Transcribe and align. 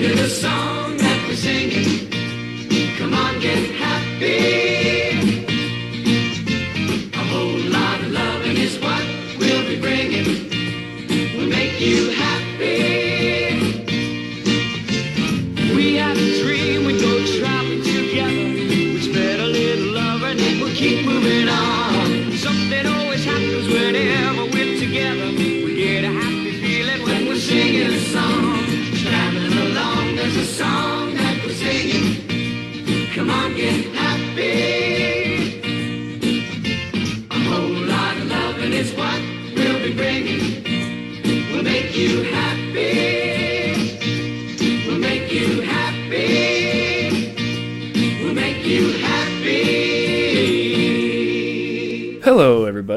hear 0.00 0.14
the 0.14 0.28
song 0.28 0.96
that 0.96 1.28
we're 1.28 1.34
singing. 1.34 2.19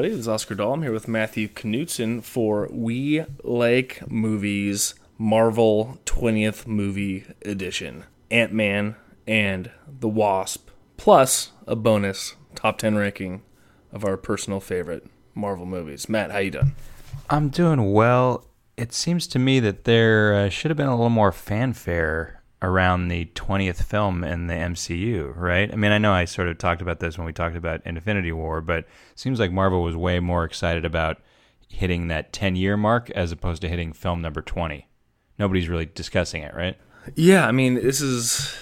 Everybody. 0.04 0.18
This 0.18 0.26
is 0.26 0.28
Oscar 0.28 0.54
Dahl. 0.54 0.74
I'm 0.74 0.82
here 0.82 0.92
with 0.92 1.08
Matthew 1.08 1.48
Knutson 1.48 2.22
for 2.22 2.68
We 2.70 3.24
Like 3.42 4.02
Movies 4.10 4.94
Marvel 5.16 5.98
20th 6.04 6.66
Movie 6.66 7.24
Edition. 7.40 8.04
Ant 8.30 8.52
Man 8.52 8.96
and 9.26 9.70
the 9.88 10.08
Wasp, 10.08 10.68
plus 10.98 11.52
a 11.66 11.74
bonus 11.74 12.34
top 12.54 12.76
10 12.76 12.96
ranking 12.96 13.40
of 13.92 14.04
our 14.04 14.18
personal 14.18 14.60
favorite 14.60 15.06
Marvel 15.34 15.64
movies. 15.64 16.06
Matt, 16.06 16.32
how 16.32 16.38
you 16.38 16.50
doing? 16.50 16.74
I'm 17.30 17.48
doing 17.48 17.90
well. 17.94 18.44
It 18.76 18.92
seems 18.92 19.26
to 19.28 19.38
me 19.38 19.58
that 19.60 19.84
there 19.84 20.34
uh, 20.34 20.48
should 20.50 20.70
have 20.70 20.76
been 20.76 20.86
a 20.88 20.94
little 20.96 21.08
more 21.08 21.32
fanfare 21.32 22.42
around 22.64 23.08
the 23.08 23.26
20th 23.26 23.82
film 23.82 24.24
in 24.24 24.46
the 24.46 24.54
MCU, 24.54 25.36
right? 25.36 25.70
I 25.70 25.76
mean, 25.76 25.92
I 25.92 25.98
know 25.98 26.12
I 26.12 26.24
sort 26.24 26.48
of 26.48 26.56
talked 26.56 26.80
about 26.80 26.98
this 26.98 27.18
when 27.18 27.26
we 27.26 27.32
talked 27.32 27.56
about 27.56 27.82
Infinity 27.84 28.32
War, 28.32 28.62
but 28.62 28.86
seems 29.14 29.38
like 29.38 29.52
Marvel 29.52 29.82
was 29.82 29.94
way 29.94 30.18
more 30.18 30.44
excited 30.44 30.84
about 30.84 31.18
hitting 31.68 32.08
that 32.08 32.32
10 32.32 32.56
year 32.56 32.76
mark 32.76 33.10
as 33.10 33.32
opposed 33.32 33.60
to 33.62 33.68
hitting 33.68 33.92
film 33.92 34.22
number 34.22 34.40
20. 34.40 34.88
Nobody's 35.38 35.68
really 35.68 35.86
discussing 35.86 36.42
it, 36.42 36.54
right? 36.54 36.78
Yeah, 37.14 37.46
I 37.46 37.52
mean, 37.52 37.74
this 37.74 38.00
is 38.00 38.56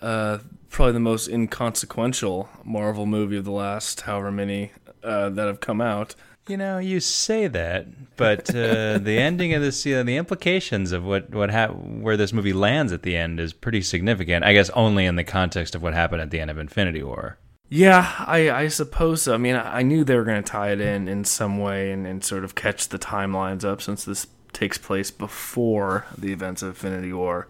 uh, 0.00 0.38
probably 0.70 0.92
the 0.92 1.00
most 1.00 1.28
inconsequential 1.28 2.48
Marvel 2.64 3.06
movie 3.06 3.36
of 3.36 3.44
the 3.44 3.50
last 3.50 4.02
however 4.02 4.30
many 4.30 4.70
uh, 5.02 5.30
that 5.30 5.46
have 5.46 5.60
come 5.60 5.80
out. 5.80 6.14
You 6.48 6.56
know, 6.56 6.78
you 6.78 7.00
say 7.00 7.46
that, 7.46 8.16
but 8.16 8.50
uh, 8.50 8.98
the 8.98 9.18
ending 9.18 9.54
of 9.54 9.62
this, 9.62 9.84
you 9.84 9.96
know, 9.96 10.02
the 10.02 10.16
implications 10.16 10.92
of 10.92 11.04
what 11.04 11.30
what 11.30 11.50
ha- 11.50 11.68
where 11.68 12.16
this 12.16 12.32
movie 12.32 12.52
lands 12.52 12.92
at 12.92 13.02
the 13.02 13.16
end 13.16 13.38
is 13.38 13.52
pretty 13.52 13.82
significant. 13.82 14.44
I 14.44 14.52
guess 14.52 14.70
only 14.70 15.04
in 15.04 15.16
the 15.16 15.24
context 15.24 15.74
of 15.74 15.82
what 15.82 15.94
happened 15.94 16.22
at 16.22 16.30
the 16.30 16.40
end 16.40 16.50
of 16.50 16.58
Infinity 16.58 17.02
War. 17.02 17.38
Yeah, 17.70 18.14
I, 18.20 18.50
I 18.50 18.68
suppose 18.68 19.22
so. 19.22 19.34
I 19.34 19.36
mean, 19.36 19.54
I 19.54 19.78
I 19.78 19.82
knew 19.82 20.04
they 20.04 20.16
were 20.16 20.24
going 20.24 20.42
to 20.42 20.50
tie 20.50 20.72
it 20.72 20.80
in 20.80 21.06
in 21.06 21.24
some 21.24 21.58
way 21.58 21.92
and, 21.92 22.06
and 22.06 22.24
sort 22.24 22.44
of 22.44 22.54
catch 22.54 22.88
the 22.88 22.98
timelines 22.98 23.64
up 23.64 23.82
since 23.82 24.04
this 24.04 24.26
takes 24.52 24.78
place 24.78 25.10
before 25.10 26.06
the 26.16 26.32
events 26.32 26.62
of 26.62 26.70
Infinity 26.70 27.12
War. 27.12 27.46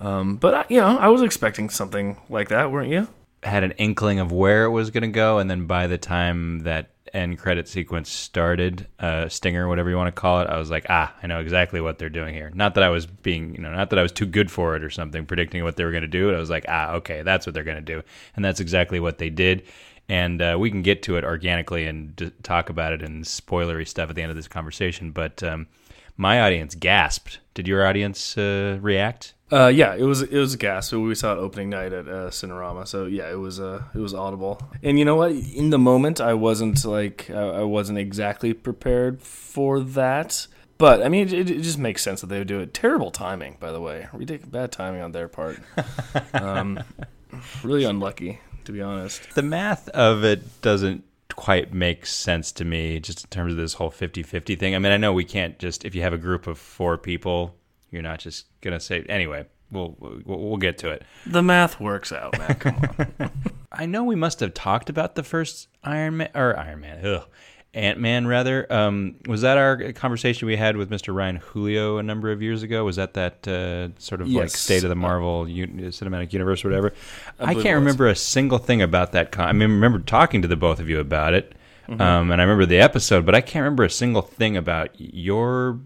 Um, 0.00 0.36
but, 0.36 0.54
I, 0.54 0.64
you 0.68 0.80
know, 0.80 0.98
I 0.98 1.08
was 1.08 1.22
expecting 1.22 1.70
something 1.70 2.16
like 2.28 2.48
that, 2.48 2.72
weren't 2.72 2.90
you? 2.90 3.08
Had 3.42 3.64
an 3.64 3.72
inkling 3.72 4.18
of 4.18 4.32
where 4.32 4.64
it 4.64 4.70
was 4.70 4.90
going 4.90 5.02
to 5.02 5.08
go, 5.08 5.38
and 5.38 5.50
then 5.50 5.66
by 5.66 5.86
the 5.86 5.98
time 5.98 6.60
that 6.60 6.90
end 7.14 7.38
credit 7.38 7.68
sequence 7.68 8.10
started, 8.10 8.86
uh, 8.98 9.28
stinger, 9.28 9.68
whatever 9.68 9.90
you 9.90 9.96
want 9.96 10.14
to 10.14 10.20
call 10.20 10.40
it, 10.40 10.48
I 10.48 10.58
was 10.58 10.70
like, 10.70 10.86
ah, 10.88 11.14
I 11.22 11.26
know 11.26 11.40
exactly 11.40 11.80
what 11.80 11.98
they're 11.98 12.08
doing 12.08 12.34
here. 12.34 12.50
Not 12.54 12.74
that 12.74 12.84
I 12.84 12.88
was 12.88 13.06
being, 13.06 13.54
you 13.54 13.60
know, 13.60 13.72
not 13.72 13.90
that 13.90 13.98
I 13.98 14.02
was 14.02 14.12
too 14.12 14.26
good 14.26 14.50
for 14.50 14.76
it 14.76 14.82
or 14.82 14.90
something, 14.90 15.26
predicting 15.26 15.62
what 15.64 15.76
they 15.76 15.84
were 15.84 15.90
going 15.90 16.02
to 16.02 16.08
do. 16.08 16.34
I 16.34 16.38
was 16.38 16.50
like, 16.50 16.64
ah, 16.68 16.92
okay, 16.94 17.22
that's 17.22 17.46
what 17.46 17.54
they're 17.54 17.64
going 17.64 17.76
to 17.76 17.82
do, 17.82 18.02
and 18.34 18.44
that's 18.44 18.60
exactly 18.60 19.00
what 19.00 19.18
they 19.18 19.30
did. 19.30 19.64
And 20.08 20.42
uh, 20.42 20.56
we 20.58 20.70
can 20.70 20.82
get 20.82 21.02
to 21.04 21.16
it 21.16 21.24
organically 21.24 21.86
and 21.86 22.14
d- 22.16 22.32
talk 22.42 22.68
about 22.68 22.92
it 22.92 23.02
and 23.02 23.24
spoilery 23.24 23.86
stuff 23.86 24.10
at 24.10 24.16
the 24.16 24.22
end 24.22 24.30
of 24.30 24.36
this 24.36 24.48
conversation. 24.48 25.12
But 25.12 25.42
um, 25.42 25.68
my 26.16 26.40
audience 26.40 26.74
gasped. 26.74 27.38
Did 27.54 27.68
your 27.68 27.86
audience 27.86 28.36
uh, 28.36 28.78
react? 28.80 29.34
Uh, 29.52 29.68
yeah, 29.68 29.94
it 29.94 30.04
was 30.04 30.22
it 30.22 30.38
was 30.38 30.54
a 30.54 30.56
gas. 30.56 30.88
So 30.88 31.00
we 31.00 31.14
saw 31.14 31.34
it 31.34 31.38
opening 31.38 31.68
night 31.68 31.92
at 31.92 32.08
uh, 32.08 32.30
Cinerama. 32.30 32.88
So 32.88 33.04
yeah, 33.04 33.30
it 33.30 33.38
was 33.38 33.60
uh, 33.60 33.82
it 33.94 33.98
was 33.98 34.14
audible. 34.14 34.60
And 34.82 34.98
you 34.98 35.04
know 35.04 35.16
what? 35.16 35.32
In 35.32 35.68
the 35.70 35.78
moment, 35.78 36.20
I 36.20 36.32
wasn't 36.32 36.82
like 36.84 37.28
I 37.30 37.40
I 37.40 37.62
wasn't 37.62 37.98
exactly 37.98 38.54
prepared 38.54 39.20
for 39.22 39.80
that. 39.80 40.46
But 40.78 41.02
I 41.02 41.08
mean, 41.10 41.28
it, 41.28 41.50
it 41.50 41.62
just 41.62 41.78
makes 41.78 42.02
sense 42.02 42.22
that 42.22 42.28
they 42.28 42.38
would 42.38 42.48
do 42.48 42.60
it. 42.60 42.72
Terrible 42.72 43.10
timing, 43.10 43.56
by 43.60 43.70
the 43.72 43.80
way. 43.80 44.08
Ridiculous, 44.12 44.50
bad 44.50 44.72
timing 44.72 45.02
on 45.02 45.12
their 45.12 45.28
part. 45.28 45.58
Um, 46.34 46.82
really 47.62 47.84
unlucky, 47.84 48.40
to 48.64 48.72
be 48.72 48.80
honest. 48.80 49.34
the 49.34 49.42
math 49.42 49.88
of 49.90 50.24
it 50.24 50.60
doesn't 50.62 51.04
quite 51.34 51.72
make 51.72 52.04
sense 52.04 52.52
to 52.52 52.64
me 52.64 52.98
just 53.00 53.24
in 53.24 53.30
terms 53.30 53.52
of 53.52 53.58
this 53.58 53.74
whole 53.74 53.90
50-50 53.90 54.58
thing 54.58 54.74
i 54.74 54.78
mean 54.78 54.92
i 54.92 54.98
know 54.98 55.12
we 55.14 55.24
can't 55.24 55.58
just 55.58 55.84
if 55.84 55.94
you 55.94 56.02
have 56.02 56.12
a 56.12 56.18
group 56.18 56.46
of 56.46 56.58
four 56.58 56.98
people 56.98 57.54
you're 57.92 58.02
not 58.02 58.18
just 58.18 58.46
gonna 58.60 58.80
say 58.80 59.04
anyway 59.08 59.46
we'll 59.72 59.96
we'll, 59.98 60.38
we'll 60.38 60.56
get 60.56 60.78
to 60.78 60.90
it. 60.90 61.02
The 61.26 61.42
math 61.42 61.80
works 61.80 62.12
out, 62.12 62.38
man. 62.38 62.54
Come 62.54 62.76
on. 62.98 63.30
i 63.74 63.86
know 63.86 64.04
we 64.04 64.14
must 64.14 64.40
have 64.40 64.52
talked 64.52 64.90
about 64.90 65.14
the 65.14 65.22
first 65.22 65.68
iron 65.82 66.18
man 66.18 66.30
or 66.34 66.54
iron 66.58 66.80
man 66.80 67.04
ugh, 67.06 67.26
ant-man 67.72 68.26
rather. 68.26 68.70
Um, 68.70 69.16
was 69.26 69.40
that 69.40 69.56
our 69.56 69.92
conversation 69.94 70.46
we 70.46 70.56
had 70.56 70.76
with 70.76 70.90
mr 70.90 71.14
ryan 71.14 71.36
julio 71.36 71.96
a 71.96 72.02
number 72.02 72.30
of 72.30 72.42
years 72.42 72.62
ago? 72.62 72.84
Was 72.84 72.96
that 72.96 73.14
that 73.14 73.48
uh, 73.48 73.98
sort 73.98 74.20
of 74.20 74.28
like 74.28 74.50
state 74.50 74.84
of 74.84 74.90
the 74.90 74.94
marvel 74.94 75.46
un- 75.46 75.78
cinematic 75.90 76.32
universe 76.32 76.64
or 76.64 76.68
whatever? 76.68 76.92
I, 77.40 77.52
it 77.52 77.62
can't 77.62 77.76
remember 77.76 78.08
a 78.08 78.16
single 78.16 78.58
thing 78.58 78.82
about 78.82 79.12
that 79.12 79.32
con- 79.32 79.48
i 79.48 79.52
mean 79.52 79.70
I 79.70 79.72
remember 79.72 80.00
talking 80.00 80.42
to 80.42 80.48
the 80.48 80.56
both 80.56 80.78
of 80.78 80.88
you 80.88 81.00
about 81.00 81.34
it 81.34 81.54
um, 81.88 82.30
and 82.30 82.34
i 82.40 82.44
remember 82.44 82.66
the 82.66 82.78
episode 82.78 83.26
but 83.26 83.34
i 83.34 83.40
can't 83.40 83.64
remember 83.64 83.84
a 83.84 83.90
single 83.90 84.22
thing 84.22 84.56
about 84.56 84.90
your 84.98 85.80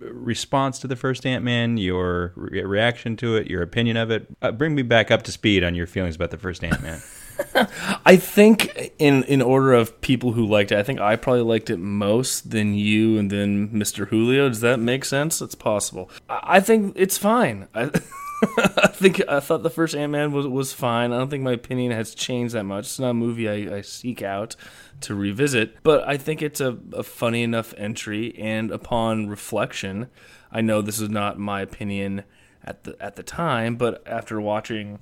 response 0.00 0.78
to 0.78 0.86
the 0.86 0.96
first 0.96 1.26
ant-man 1.26 1.76
your 1.76 2.32
re- 2.36 2.62
reaction 2.62 3.16
to 3.16 3.36
it 3.36 3.48
your 3.48 3.62
opinion 3.62 3.96
of 3.96 4.10
it 4.10 4.26
uh, 4.42 4.50
bring 4.50 4.74
me 4.74 4.82
back 4.82 5.10
up 5.10 5.22
to 5.22 5.32
speed 5.32 5.62
on 5.62 5.74
your 5.74 5.86
feelings 5.86 6.16
about 6.16 6.30
the 6.30 6.38
first 6.38 6.64
ant-man 6.64 7.00
I 8.04 8.16
think 8.16 8.92
in 8.98 9.22
in 9.24 9.42
order 9.42 9.72
of 9.72 10.00
people 10.00 10.32
who 10.32 10.46
liked 10.46 10.72
it, 10.72 10.78
I 10.78 10.82
think 10.82 11.00
I 11.00 11.16
probably 11.16 11.42
liked 11.42 11.70
it 11.70 11.78
most, 11.78 12.50
then 12.50 12.74
you, 12.74 13.18
and 13.18 13.30
then 13.30 13.68
Mr. 13.70 14.08
Julio. 14.08 14.48
Does 14.48 14.60
that 14.60 14.78
make 14.78 15.04
sense? 15.04 15.40
It's 15.40 15.54
possible. 15.54 16.10
I, 16.28 16.40
I 16.56 16.60
think 16.60 16.92
it's 16.96 17.18
fine. 17.18 17.68
I, 17.74 17.84
I 18.76 18.88
think 18.88 19.22
I 19.28 19.40
thought 19.40 19.62
the 19.62 19.70
first 19.70 19.94
Ant 19.94 20.12
Man 20.12 20.32
was 20.32 20.46
was 20.46 20.72
fine. 20.72 21.12
I 21.12 21.18
don't 21.18 21.28
think 21.30 21.42
my 21.42 21.52
opinion 21.52 21.92
has 21.92 22.14
changed 22.14 22.54
that 22.54 22.64
much. 22.64 22.84
It's 22.86 22.98
not 22.98 23.10
a 23.10 23.14
movie 23.14 23.48
I, 23.48 23.76
I 23.76 23.80
seek 23.82 24.22
out 24.22 24.56
to 25.02 25.14
revisit, 25.14 25.82
but 25.82 26.06
I 26.08 26.16
think 26.16 26.42
it's 26.42 26.60
a, 26.60 26.78
a 26.92 27.02
funny 27.02 27.42
enough 27.42 27.74
entry. 27.76 28.34
And 28.38 28.70
upon 28.70 29.28
reflection, 29.28 30.08
I 30.50 30.60
know 30.60 30.80
this 30.82 31.00
is 31.00 31.08
not 31.10 31.38
my 31.38 31.60
opinion 31.60 32.24
at 32.64 32.84
the 32.84 32.96
at 33.00 33.16
the 33.16 33.22
time, 33.22 33.76
but 33.76 34.02
after 34.06 34.40
watching 34.40 34.98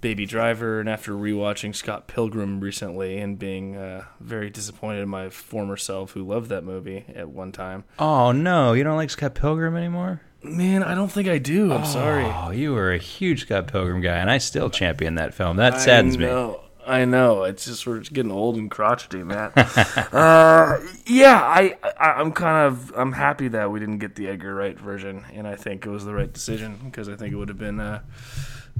Baby 0.00 0.24
Driver 0.26 0.80
and 0.80 0.88
after 0.88 1.12
rewatching 1.12 1.74
Scott 1.74 2.06
Pilgrim 2.08 2.60
recently 2.60 3.18
and 3.18 3.38
being 3.38 3.76
uh, 3.76 4.04
very 4.18 4.48
disappointed 4.50 5.00
in 5.02 5.08
my 5.08 5.28
former 5.28 5.76
self 5.76 6.12
who 6.12 6.24
loved 6.24 6.48
that 6.50 6.64
movie 6.64 7.04
at 7.14 7.28
one 7.28 7.52
time. 7.52 7.84
oh 7.98 8.32
no 8.32 8.72
you 8.72 8.82
don't 8.82 8.96
like 8.96 9.10
scott 9.10 9.34
pilgrim 9.34 9.76
anymore 9.76 10.22
Man, 10.42 10.82
I 10.82 10.94
don't 10.94 11.12
think 11.12 11.28
I 11.28 11.38
do. 11.38 11.72
I'm 11.72 11.84
sorry. 11.84 12.24
Oh, 12.24 12.50
you 12.50 12.72
were 12.72 12.92
a 12.92 12.98
huge 12.98 13.42
Scott 13.42 13.66
Pilgrim 13.66 14.00
guy, 14.00 14.16
and 14.16 14.30
I 14.30 14.38
still 14.38 14.70
champion 14.70 15.16
that 15.16 15.34
film. 15.34 15.58
That 15.58 15.80
saddens 15.80 16.16
I 16.16 16.18
me. 16.18 16.26
know. 16.26 16.60
I 16.86 17.04
know. 17.04 17.44
It's 17.44 17.66
just 17.66 17.86
we're 17.86 17.98
just 17.98 18.14
getting 18.14 18.32
old 18.32 18.56
and 18.56 18.70
crotchety, 18.70 19.22
man. 19.22 19.52
uh, 19.56 20.80
yeah, 21.06 21.40
I, 21.42 21.76
I 21.84 22.12
I'm 22.12 22.32
kind 22.32 22.66
of 22.66 22.92
I'm 22.96 23.12
happy 23.12 23.48
that 23.48 23.70
we 23.70 23.80
didn't 23.80 23.98
get 23.98 24.16
the 24.16 24.28
Edgar 24.28 24.54
Wright 24.54 24.78
version, 24.78 25.24
and 25.32 25.46
I 25.46 25.56
think 25.56 25.84
it 25.84 25.90
was 25.90 26.06
the 26.06 26.14
right 26.14 26.32
decision 26.32 26.78
because 26.84 27.08
I 27.08 27.16
think 27.16 27.32
it 27.32 27.36
would 27.36 27.48
have 27.48 27.58
been 27.58 27.78
uh, 27.78 28.00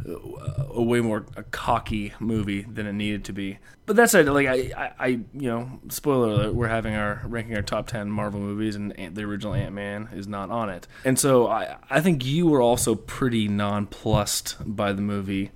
a 0.07 0.83
way 0.83 1.01
more 1.01 1.27
a 1.37 1.43
cocky 1.43 2.13
movie 2.19 2.63
than 2.63 2.87
it 2.87 2.93
needed 2.93 3.25
to 3.25 3.33
be. 3.33 3.59
But 3.87 3.97
that 3.97 4.11
said, 4.11 4.27
like 4.29 4.47
I, 4.47 4.73
I, 4.77 4.93
I 4.99 5.07
you 5.07 5.49
know, 5.49 5.81
spoiler 5.89 6.29
alert, 6.29 6.55
we're 6.55 6.69
having 6.69 6.95
our 6.95 7.23
ranking 7.27 7.57
our 7.57 7.63
top 7.63 7.87
ten 7.87 8.11
Marvel 8.11 8.41
movies, 8.41 8.77
and 8.77 8.99
Ant- 8.99 9.15
the 9.15 9.23
original 9.23 9.55
Ant 9.55 9.75
Man 9.75 10.09
is 10.15 10.27
not 10.27 10.51
on 10.51 10.71
it. 10.71 10.87
And 11.05 11.19
so 11.19 11.49
I, 11.49 11.77
I 11.91 12.01
think 12.01 12.25
you 12.25 12.47
were 12.47 12.63
also 12.63 12.95
pretty 12.95 13.49
nonplussed 13.49 14.57
by 14.65 14.93
the 14.93 15.03
movie. 15.03 15.51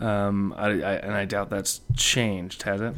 Um, 0.00 0.52
I, 0.56 0.66
I, 0.66 0.94
and 0.94 1.12
I 1.12 1.24
doubt 1.24 1.50
that's 1.50 1.80
changed, 1.96 2.62
has 2.62 2.80
it? 2.80 2.94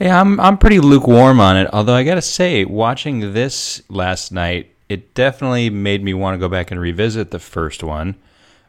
Yeah, 0.00 0.20
I'm 0.20 0.40
I'm 0.40 0.58
pretty 0.58 0.80
lukewarm 0.80 1.38
on 1.38 1.56
it. 1.56 1.68
Although 1.72 1.94
I 1.94 2.02
gotta 2.02 2.22
say, 2.22 2.64
watching 2.64 3.34
this 3.34 3.82
last 3.88 4.32
night, 4.32 4.74
it 4.88 5.14
definitely 5.14 5.70
made 5.70 6.02
me 6.02 6.12
want 6.12 6.34
to 6.34 6.38
go 6.38 6.48
back 6.48 6.70
and 6.70 6.80
revisit 6.80 7.30
the 7.30 7.38
first 7.38 7.84
one. 7.84 8.16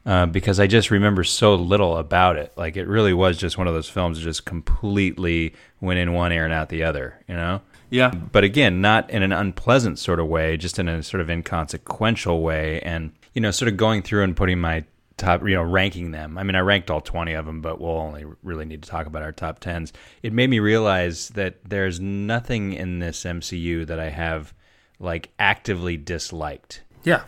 Uh, 0.05 0.25
because 0.25 0.59
I 0.59 0.67
just 0.67 0.91
remember 0.91 1.23
so 1.23 1.55
little 1.55 1.97
about 1.97 2.37
it. 2.37 2.53
Like 2.55 2.77
it 2.77 2.87
really 2.87 3.13
was 3.13 3.37
just 3.37 3.57
one 3.57 3.67
of 3.67 3.73
those 3.73 3.89
films 3.89 4.17
that 4.17 4.23
just 4.23 4.45
completely 4.45 5.55
went 5.81 5.99
in 5.99 6.13
one 6.13 6.31
ear 6.31 6.45
and 6.45 6.53
out 6.53 6.69
the 6.69 6.83
other. 6.83 7.23
You 7.27 7.35
know. 7.35 7.61
Yeah. 7.89 8.09
But 8.09 8.43
again, 8.43 8.81
not 8.81 9.09
in 9.09 9.23
an 9.23 9.31
unpleasant 9.31 9.99
sort 9.99 10.19
of 10.19 10.27
way, 10.27 10.57
just 10.57 10.79
in 10.79 10.87
a 10.87 11.03
sort 11.03 11.21
of 11.21 11.29
inconsequential 11.29 12.41
way. 12.41 12.81
And, 12.81 13.13
you 13.33 13.41
know, 13.41 13.51
sort 13.51 13.69
of 13.69 13.77
going 13.77 14.01
through 14.01 14.23
and 14.23 14.35
putting 14.35 14.59
my 14.59 14.85
top, 15.17 15.41
you 15.47 15.55
know, 15.55 15.63
ranking 15.63 16.11
them. 16.11 16.37
I 16.37 16.43
mean, 16.43 16.55
I 16.55 16.59
ranked 16.59 16.89
all 16.89 17.01
20 17.01 17.33
of 17.33 17.45
them, 17.45 17.61
but 17.61 17.79
we'll 17.79 17.91
only 17.91 18.25
really 18.43 18.65
need 18.65 18.83
to 18.83 18.89
talk 18.89 19.07
about 19.07 19.23
our 19.23 19.31
top 19.31 19.59
10s. 19.59 19.91
It 20.23 20.33
made 20.33 20.49
me 20.49 20.59
realize 20.59 21.29
that 21.29 21.57
there's 21.63 21.99
nothing 21.99 22.73
in 22.73 22.99
this 22.99 23.23
MCU 23.23 23.87
that 23.87 23.99
I 23.99 24.09
have 24.09 24.53
like 24.99 25.29
actively 25.39 25.97
disliked. 25.97 26.81
Yeah. 27.03 27.23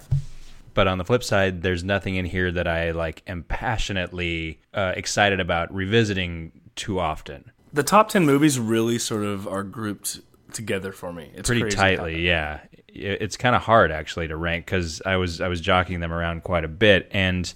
But 0.78 0.88
on 0.88 1.00
the 1.00 1.06
flip 1.06 1.24
side, 1.24 1.64
there's 1.64 1.84
nothing 1.84 2.18
in 2.18 2.26
here 2.26 2.52
that 2.52 2.68
I 2.68 2.92
like 2.92 3.24
am 3.26 3.42
passionately 3.42 4.60
uh, 4.76 4.94
excited 4.96 5.40
about 5.40 5.74
revisiting 5.74 6.52
too 6.76 7.00
often. 7.00 7.50
The 7.74 7.82
top 7.82 8.10
10 8.10 8.28
movies 8.28 8.60
really 8.60 9.00
sort 9.00 9.24
of 9.24 9.48
are 9.48 9.64
grouped 9.64 10.20
together 10.54 10.92
for 10.92 11.12
me. 11.12 11.32
It's 11.34 11.50
pretty 11.50 11.68
tightly. 11.76 12.24
Yeah, 12.24 12.60
it's 12.88 13.38
kind 13.38 13.56
of 13.56 13.64
hard 13.64 13.92
actually 13.92 14.28
to 14.28 14.38
rank 14.38 14.68
because 14.68 15.02
I 15.04 15.16
was 15.16 15.42
I 15.42 15.48
was 15.48 15.62
jockeying 15.62 16.00
them 16.00 16.14
around 16.14 16.44
quite 16.44 16.64
a 16.64 16.68
bit, 16.68 17.10
and 17.10 17.52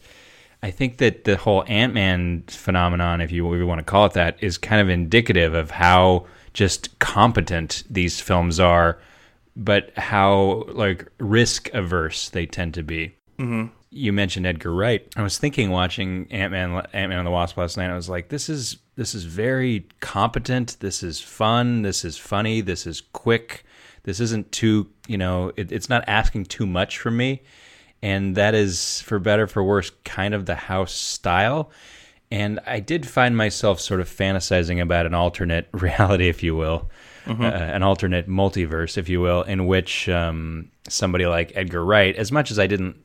I 0.64 0.72
think 0.72 0.98
that 0.98 1.24
the 1.24 1.38
whole 1.38 1.64
Ant 1.68 1.94
Man 1.94 2.42
phenomenon, 2.48 3.22
if 3.22 3.32
you, 3.32 3.54
if 3.54 3.60
you 3.60 3.68
want 3.68 3.78
to 3.78 3.86
call 3.86 4.08
it 4.08 4.14
that, 4.14 4.42
is 4.42 4.58
kind 4.58 4.82
of 4.82 4.90
indicative 4.90 5.54
of 5.54 5.70
how 5.70 6.26
just 6.54 6.98
competent 6.98 7.84
these 7.88 8.20
films 8.20 8.60
are, 8.60 8.98
but 9.56 9.98
how 9.98 10.66
like 10.70 11.08
risk 11.20 11.70
averse 11.74 12.30
they 12.30 12.46
tend 12.46 12.74
to 12.76 12.84
be. 12.84 13.16
Mm-hmm. 13.40 13.68
You 13.90 14.14
mentioned 14.14 14.46
Edgar 14.46 14.74
Wright. 14.74 15.06
I 15.18 15.22
was 15.22 15.38
thinking 15.38 15.70
watching 15.70 16.28
Ant 16.32 16.52
Man 16.52 16.72
Ant 16.94 17.10
Man 17.10 17.18
and 17.18 17.28
the 17.28 17.32
Wasp 17.32 17.58
last 17.58 17.78
night. 17.78 17.90
I 17.90 17.96
was 17.96 18.10
like, 18.10 18.30
this 18.30 18.50
is 18.50 18.78
this 18.96 19.14
is 19.14 19.26
very 19.26 19.88
competent. 20.00 20.78
This 20.80 21.04
is 21.04 21.20
fun. 21.20 21.82
This 21.82 22.06
is 22.06 22.18
funny. 22.18 22.62
This 22.62 22.86
is 22.88 23.02
quick. 23.02 23.66
This 24.04 24.20
isn't 24.20 24.52
too 24.52 24.90
you 25.08 25.18
know. 25.18 25.52
It, 25.58 25.72
it's 25.72 25.90
not 25.90 26.04
asking 26.08 26.46
too 26.46 26.66
much 26.66 27.00
from 27.00 27.18
me, 27.18 27.44
and 28.02 28.36
that 28.36 28.56
is 28.56 29.02
for 29.02 29.20
better 29.20 29.48
for 29.48 29.64
worse 29.64 29.92
kind 30.06 30.34
of 30.34 30.46
the 30.46 30.56
house 30.56 30.94
style. 30.94 31.72
And 32.32 32.62
I 32.66 32.80
did 32.80 33.06
find 33.06 33.36
myself 33.36 33.82
sort 33.82 34.00
of 34.00 34.10
fantasizing 34.10 34.82
about 34.82 35.06
an 35.06 35.14
alternate 35.14 35.68
reality, 35.74 36.30
if 36.30 36.42
you 36.44 36.56
will, 36.56 36.90
uh, 37.28 37.44
an 37.44 37.84
alternate 37.84 38.28
multiverse, 38.28 38.98
if 38.98 39.10
you 39.10 39.22
will, 39.22 39.44
in 39.44 39.68
which 39.68 40.10
um, 40.10 40.72
somebody 40.88 41.26
like 41.26 41.52
Edgar 41.56 41.84
Wright, 41.84 42.16
as 42.16 42.32
much 42.32 42.52
as 42.52 42.60
I 42.60 42.68
didn't 42.68 42.98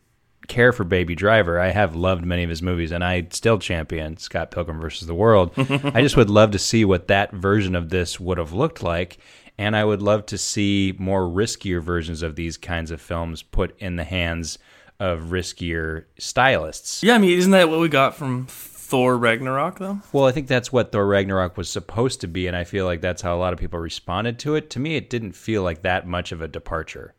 care 0.49 0.73
for 0.73 0.85
Baby 0.85 1.15
Driver, 1.15 1.59
I 1.59 1.69
have 1.69 1.97
loved 1.97 2.25
many 2.25 2.43
of 2.43 2.51
his 2.51 2.63
movies, 2.63 2.93
and 2.93 3.05
I 3.05 3.27
still 3.31 3.59
champion 3.59 4.17
Scott 4.17 4.51
Pilgrim 4.51 4.81
versus 4.81 5.07
the 5.07 5.15
World. 5.15 5.53
I 5.57 6.03
just 6.03 6.17
would 6.17 6.31
love 6.31 6.53
to 6.53 6.59
see 6.59 6.85
what 6.85 7.09
that 7.09 7.33
version 7.33 7.75
of 7.75 7.91
this 7.91 8.21
would 8.21 8.39
have 8.39 8.53
looked 8.53 8.83
like. 8.83 9.19
And 9.59 9.75
I 9.75 9.85
would 9.85 10.03
love 10.03 10.27
to 10.27 10.39
see 10.39 10.95
more 10.99 11.23
riskier 11.23 11.83
versions 11.83 12.23
of 12.23 12.37
these 12.37 12.59
kinds 12.59 12.91
of 12.91 13.01
films 13.01 13.43
put 13.43 13.75
in 13.81 13.97
the 13.97 14.05
hands 14.05 14.59
of 15.01 15.31
riskier 15.31 16.05
stylists. 16.19 17.03
Yeah, 17.03 17.15
I 17.15 17.19
mean, 17.19 17.39
isn't 17.39 17.53
that 17.53 17.71
what 17.71 17.81
we 17.81 17.89
got 17.89 18.15
from 18.15 18.47
Thor 18.87 19.19
Ragnarok, 19.19 19.79
though? 19.79 20.01
Well, 20.13 20.27
I 20.27 20.33
think 20.33 20.47
that's 20.47 20.73
what 20.73 20.93
Thor 20.93 21.07
Ragnarok 21.07 21.57
was 21.57 21.69
supposed 21.69 22.21
to 22.21 22.29
be, 22.29 22.47
and 22.47 22.57
I 22.57 22.65
feel 22.65 22.85
like 22.85 23.01
that's 23.01 23.23
how 23.23 23.35
a 23.35 23.39
lot 23.41 23.53
of 23.53 23.59
people 23.59 23.79
responded 23.81 24.39
to 24.41 24.55
it. 24.55 24.71
To 24.71 24.79
me, 24.79 24.95
it 24.97 25.11
didn't 25.11 25.33
feel 25.33 25.63
like 25.63 25.83
that 25.83 26.07
much 26.07 26.31
of 26.33 26.41
a 26.41 26.47
departure. 26.49 27.15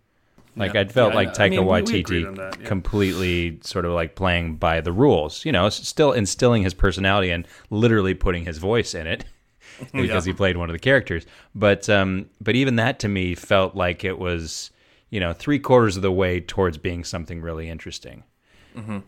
Like 0.56 0.74
Yeah. 0.74 0.82
I 0.82 0.86
felt 0.86 1.12
Yeah, 1.12 1.16
like 1.18 1.28
I 1.30 1.32
Taika 1.34 1.50
mean, 1.52 1.66
we- 1.66 1.66
we 1.66 2.04
Waititi 2.04 2.36
that, 2.38 2.60
yeah. 2.62 2.68
completely 2.68 3.60
sort 3.62 3.86
of 3.86 3.92
like 3.92 4.16
playing 4.16 4.56
by 4.56 4.82
the 4.82 4.92
rules. 4.92 5.46
You 5.46 5.52
know, 5.52 5.68
still 5.70 6.14
instilling 6.14 6.64
his 6.64 6.74
personality 6.74 7.30
and 7.32 7.46
literally 7.70 8.14
putting 8.14 8.46
his 8.46 8.58
voice 8.58 8.96
in 8.96 9.06
it 9.06 9.26
because 9.94 10.26
he 10.26 10.34
played 10.34 10.58
one 10.58 10.70
of 10.70 10.74
the 10.74 10.80
characters. 10.80 11.26
But 11.54 11.88
um, 11.90 12.30
but 12.42 12.56
even 12.56 12.78
that 12.78 12.98
to 13.00 13.08
me 13.10 13.36
felt 13.36 13.76
like 13.76 14.04
it 14.04 14.18
was 14.18 14.72
you 15.10 15.20
know 15.20 15.34
three 15.34 15.60
quarters 15.60 15.96
of 15.96 16.02
the 16.02 16.12
way 16.12 16.40
towards 16.40 16.78
being 16.78 17.04
something 17.04 17.40
really 17.42 17.70
interesting. 17.70 18.24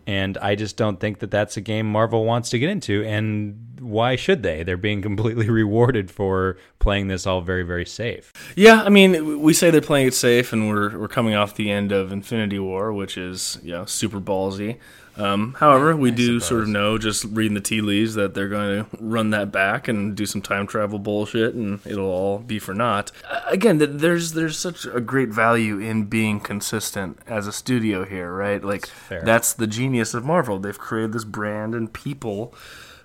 And 0.08 0.38
I 0.38 0.56
just 0.56 0.78
don't 0.78 1.00
think 1.00 1.20
that 1.20 1.32
that's 1.32 1.58
a 1.58 1.62
game 1.62 1.92
Marvel 1.92 2.26
wants 2.26 2.50
to 2.52 2.60
get 2.60 2.70
into. 2.70 3.04
And 3.04 3.80
why 3.80 4.16
should 4.16 4.44
they? 4.44 4.64
They're 4.64 4.78
being 4.78 5.02
completely 5.10 5.50
rewarded 5.50 6.12
for 6.12 6.58
playing 6.80 7.08
this 7.08 7.26
all 7.28 7.42
very, 7.42 7.64
very 7.64 7.86
safe. 7.86 8.34
Yeah, 8.56 8.84
I 8.84 8.90
mean, 8.90 9.42
we 9.42 9.54
say 9.54 9.70
they're 9.70 9.82
playing 9.82 10.08
it 10.08 10.14
safe, 10.14 10.54
and 10.54 10.70
we're 10.70 10.98
we're 10.98 11.08
coming 11.08 11.36
off 11.36 11.56
the 11.56 11.72
end 11.72 11.92
of 11.92 12.12
Infinity 12.12 12.60
War, 12.60 12.94
which 12.94 13.18
is 13.18 13.60
you 13.64 13.72
know 13.72 13.86
super 13.86 14.20
ballsy. 14.20 14.78
Um, 15.20 15.56
however, 15.60 15.96
we 15.96 16.12
do 16.12 16.40
sort 16.40 16.62
of 16.62 16.70
know, 16.70 16.98
just 16.98 17.26
reading 17.26 17.54
the 17.54 17.62
tea 17.62 17.82
leaves, 17.82 18.16
that 18.16 18.34
they're 18.34 18.48
going 18.48 18.86
to 18.86 18.90
run 19.00 19.32
that 19.32 19.52
back 19.52 19.88
and 19.88 20.16
do 20.16 20.26
some 20.26 20.42
time 20.42 20.66
travel 20.66 20.98
bullshit, 20.98 21.54
and 21.54 21.80
it'll 21.86 22.10
all 22.10 22.40
be 22.40 22.58
for 22.58 22.74
naught. 22.74 23.12
Uh, 23.30 23.42
Again, 23.48 23.80
th- 23.80 23.92
there's 23.94 24.32
there's 24.34 24.58
such 24.58 24.86
a 24.86 25.02
great 25.02 25.30
value 25.30 25.80
in 25.80 26.06
being 26.06 26.40
consistent 26.40 27.20
as 27.28 27.48
a 27.48 27.52
studio 27.52 28.06
here, 28.06 28.32
right? 28.32 28.64
Like 28.64 28.86
fair. 28.86 29.22
that's 29.24 29.54
the 29.54 29.68
genius 29.68 30.14
of 30.14 30.24
Marvel. 30.24 30.58
They've 30.60 30.78
created 30.78 31.12
this 31.14 31.26
brand, 31.26 31.76
and 31.76 31.92
people 31.92 32.54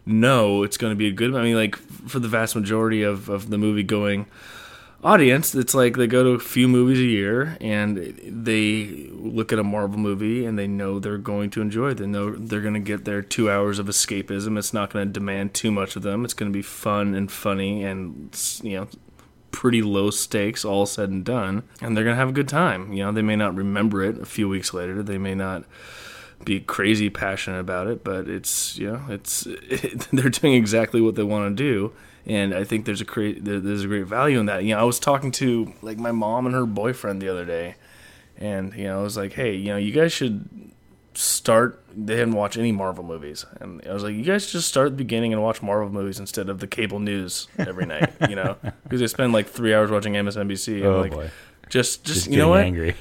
know 0.07 0.63
it's 0.63 0.77
going 0.77 0.93
to 0.93 0.97
be 0.97 1.09
a 1.09 1.13
good. 1.13 1.35
I 1.35 1.43
mean, 1.43 1.57
like 1.57 1.77
for 1.77 2.21
the 2.21 2.29
vast 2.29 2.55
majority 2.55 3.03
of 3.03 3.29
of 3.29 3.51
the 3.51 3.59
movie 3.59 3.83
going 3.83 4.27
audience, 5.05 5.55
it's 5.55 5.75
like 5.75 5.97
they 5.97 6.07
go 6.07 6.25
to 6.25 6.31
a 6.31 6.39
few 6.39 6.67
movies 6.67 6.99
a 6.99 7.03
year 7.03 7.57
and 7.61 7.97
they 8.27 9.09
look 9.13 9.53
at 9.53 9.59
a 9.59 9.65
Marvel 9.65 9.99
movie 9.99 10.45
and 10.47 10.59
they 10.59 10.67
know 10.67 10.99
they're 10.99 11.19
going 11.19 11.51
to 11.51 11.61
enjoy 11.61 11.91
it. 11.91 11.99
They 11.99 12.07
know 12.07 12.35
they're 12.35 12.63
going 12.63 12.75
to 12.75 12.81
get 12.81 13.05
their 13.05 13.23
two 13.23 13.51
hours 13.51 13.79
of 13.79 13.87
escapism. 13.87 14.59
It's 14.59 14.73
not 14.73 14.93
going 14.93 15.07
to 15.07 15.13
demand 15.13 15.55
too 15.55 15.71
much 15.71 15.95
of 15.95 16.03
them. 16.03 16.25
It's 16.25 16.35
going 16.35 16.51
to 16.51 16.57
be 16.57 16.63
fun 16.63 17.15
and 17.15 17.31
funny 17.31 17.85
and, 17.85 18.37
you 18.63 18.79
know, 18.79 18.89
pretty 19.53 19.83
low 19.83 20.11
stakes, 20.11 20.65
all 20.65 20.87
said 20.87 21.11
and 21.11 21.25
done. 21.25 21.63
And 21.81 21.97
they're 21.97 22.05
going 22.05 22.15
to 22.15 22.21
have 22.21 22.31
a 22.31 22.33
good 22.33 22.49
time. 22.49 22.93
You 22.93 23.05
know, 23.05 23.13
they 23.13 23.23
may 23.23 23.37
not 23.37 23.55
remember 23.55 24.03
it 24.03 24.19
a 24.19 24.27
few 24.27 24.49
weeks 24.49 24.73
later. 24.73 25.03
They 25.03 25.19
may 25.19 25.35
not 25.35 25.65
be 26.45 26.61
crazy 26.61 27.11
passionate 27.11 27.61
about 27.61 27.87
it, 27.87 28.05
but 28.05 28.29
it's 28.29 28.77
you 28.79 28.93
know 28.93 29.03
it's 29.09 29.45
they're 30.13 30.29
doing 30.29 30.55
exactly 30.55 31.01
what 31.01 31.15
they 31.15 31.23
want 31.23 31.57
to 31.57 31.63
do, 31.63 31.93
and 32.27 32.55
I 32.55 32.65
think 32.65 32.85
there's 32.87 33.01
a 33.01 33.05
great 33.05 33.45
there's 33.45 33.85
a 33.85 33.89
great 33.89 34.07
value 34.07 34.39
in 34.41 34.47
that. 34.47 34.65
You 34.65 34.75
know, 34.75 34.81
I 34.81 34.85
was 34.85 34.99
talking 34.99 35.31
to 35.33 35.73
like 35.83 35.99
my 35.99 36.13
mom 36.13 36.47
and 36.47 36.55
her 36.55 36.67
boyfriend 36.67 37.21
the 37.23 37.29
other 37.29 37.45
day, 37.45 37.75
and 38.39 38.75
you 38.75 38.85
know 38.85 39.01
I 39.01 39.03
was 39.03 39.17
like, 39.17 39.33
hey, 39.35 39.55
you 39.55 39.69
know, 39.73 39.77
you 39.77 39.93
guys 39.93 40.13
should 40.13 40.49
start. 41.15 41.81
They 41.97 42.17
hadn't 42.17 42.35
watched 42.35 42.57
any 42.57 42.73
Marvel 42.73 43.05
movies, 43.05 43.45
and 43.61 43.81
I 43.89 43.93
was 43.93 44.03
like, 44.03 44.15
you 44.15 44.23
guys 44.25 44.51
just 44.51 44.69
start 44.69 44.87
at 44.87 44.91
the 44.93 44.97
beginning 44.97 45.33
and 45.33 45.43
watch 45.43 45.63
Marvel 45.63 45.89
movies 45.91 46.19
instead 46.19 46.49
of 46.49 46.59
the 46.61 46.67
cable 46.67 46.99
news 46.99 47.47
every 47.59 47.87
night. 47.87 48.13
You 48.29 48.37
know, 48.37 48.57
because 48.83 49.01
they 49.01 49.07
spend 49.07 49.33
like 49.33 49.47
three 49.49 49.73
hours 49.75 49.91
watching 49.91 50.15
MSNBC. 50.15 50.77
And 50.79 50.87
Oh, 50.87 51.01
like, 51.01 51.13
boy. 51.13 51.31
Just, 51.71 52.05
just, 52.05 52.25
Just 52.25 52.31
you 52.31 52.37
know 52.39 52.49
what? 52.49 52.61
angry. 52.61 52.95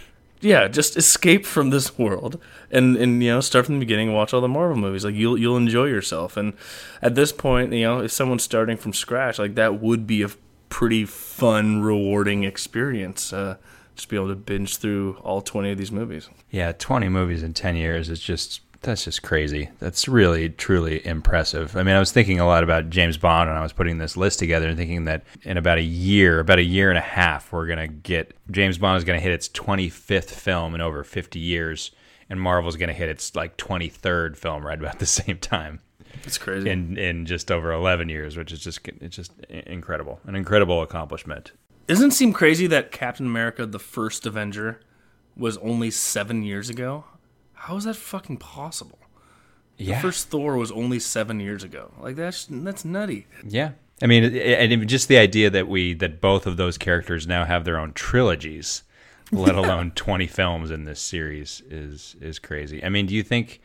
Yeah, 0.44 0.68
just 0.68 0.98
escape 0.98 1.46
from 1.46 1.70
this 1.70 1.98
world 1.98 2.40
and 2.72 2.98
and 2.98 3.24
you 3.24 3.30
know 3.30 3.42
start 3.42 3.66
from 3.66 3.76
the 3.76 3.80
beginning 3.80 4.10
and 4.10 4.16
watch 4.16 4.34
all 4.34 4.42
the 4.42 4.48
Marvel 4.48 4.78
movies. 4.78 5.06
Like 5.06 5.16
you'll 5.16 5.38
you'll 5.38 5.58
enjoy 5.58 5.86
yourself. 5.86 6.38
And 6.38 6.54
at 7.02 7.16
this 7.16 7.32
point, 7.32 7.72
you 7.74 7.84
know, 7.84 8.00
if 8.00 8.12
someone's 8.12 8.44
starting 8.44 8.78
from 8.78 8.94
scratch, 8.94 9.40
like 9.40 9.56
that 9.56 9.80
would 9.82 10.06
be 10.06 10.22
a 10.22 10.30
pretty 10.70 11.06
fun, 11.06 11.82
rewarding 11.82 12.44
experience. 12.44 13.32
Uh, 13.32 13.58
just 13.96 14.10
be 14.10 14.16
able 14.16 14.30
to 14.30 14.36
binge 14.36 14.78
through 14.78 15.18
all 15.22 15.42
twenty 15.42 15.72
of 15.72 15.78
these 15.78 15.92
movies. 15.92 16.30
Yeah, 16.50 16.72
20 16.72 17.10
movies 17.10 17.42
in 17.42 17.54
10 17.54 17.76
years 17.76 18.10
is 18.10 18.20
just 18.20 18.62
that's 18.84 19.06
just 19.06 19.24
crazy. 19.24 19.70
That's 19.80 20.08
really 20.08 20.50
truly 20.50 21.06
impressive. 21.06 21.76
I 21.76 21.84
mean, 21.84 21.96
I 21.96 22.00
was 22.00 22.12
thinking 22.12 22.40
a 22.40 22.46
lot 22.46 22.64
about 22.64 22.90
James 22.90 23.18
Bond 23.18 23.50
when 23.50 23.58
I 23.58 23.62
was 23.64 23.74
putting 23.74 23.98
this 23.98 24.16
list 24.16 24.40
together 24.40 24.68
and 24.68 24.78
thinking 24.78 25.06
that 25.06 25.24
in 25.44 25.58
about 25.58 25.78
a 25.80 25.84
year, 25.84 26.40
about 26.40 26.60
a 26.60 26.64
year 26.64 26.90
and 26.90 26.98
a 26.98 27.02
half, 27.02 27.52
we're 27.52 27.66
going 27.68 27.80
to 27.80 27.88
get 27.88 28.36
James 28.52 28.78
Bond 28.78 28.98
is 28.98 29.04
going 29.04 29.18
to 29.20 29.24
hit 29.24 29.32
its 29.32 29.50
25th 29.50 30.30
film 30.32 30.76
in 30.76 30.82
over 30.82 31.04
50 31.04 31.40
years 31.40 31.92
and 32.30 32.40
Marvel's 32.40 32.76
going 32.78 32.88
to 32.88 32.94
hit 32.94 33.10
its 33.10 33.36
like 33.36 33.58
23rd 33.58 34.38
film 34.38 34.66
right 34.66 34.80
about 34.80 35.00
the 35.00 35.06
same 35.20 35.38
time 35.40 35.80
It's 36.24 36.38
crazy. 36.38 36.70
in 36.70 36.98
in 36.98 37.26
just 37.26 37.52
over 37.52 37.72
11 37.74 38.10
years, 38.10 38.38
which 38.38 38.52
is 38.52 38.60
just 38.60 38.80
it's 38.88 39.16
just 39.16 39.32
incredible. 39.50 40.20
An 40.26 40.36
incredible 40.36 40.82
accomplishment. 40.82 41.52
Doesn't 41.88 42.10
it 42.12 42.14
seem 42.14 42.32
crazy 42.32 42.66
that 42.68 42.92
Captain 42.92 43.26
America: 43.26 43.66
The 43.66 43.80
First 43.80 44.26
Avenger 44.26 44.80
was 45.36 45.58
only 45.58 45.92
seven 45.92 46.44
years 46.44 46.70
ago? 46.70 47.04
How 47.64 47.78
is 47.78 47.86
that 47.86 47.96
fucking 47.96 48.38
possible? 48.38 49.00
Yeah. 49.78 49.96
The 49.96 50.02
first 50.02 50.28
Thor 50.28 50.58
was 50.58 50.70
only 50.70 51.00
seven 51.00 51.40
years 51.40 51.64
ago. 51.64 51.92
Like 51.98 52.18
that's 52.18 52.46
that's 52.50 52.84
nutty. 52.84 53.26
Yeah. 53.48 53.72
I 54.02 54.06
mean, 54.06 54.26
and 54.26 54.74
even 54.74 54.86
just 54.86 55.08
the 55.08 55.18
idea 55.18 55.50
that 55.50 55.70
we 55.70 55.94
that 55.94 56.20
both 56.20 56.46
of 56.46 56.58
those 56.58 56.78
characters 56.78 57.26
now 57.26 57.46
have 57.46 57.64
their 57.64 57.80
own 57.80 57.94
trilogies, 57.94 58.84
let 59.32 59.56
alone 59.64 59.92
twenty 59.92 60.28
films 60.28 60.72
in 60.72 60.84
this 60.84 61.00
series, 61.00 61.64
is 61.70 62.18
is 62.20 62.38
crazy. 62.38 62.84
I 62.84 62.90
mean, 62.90 63.06
do 63.06 63.16
you 63.16 63.24
think, 63.24 63.62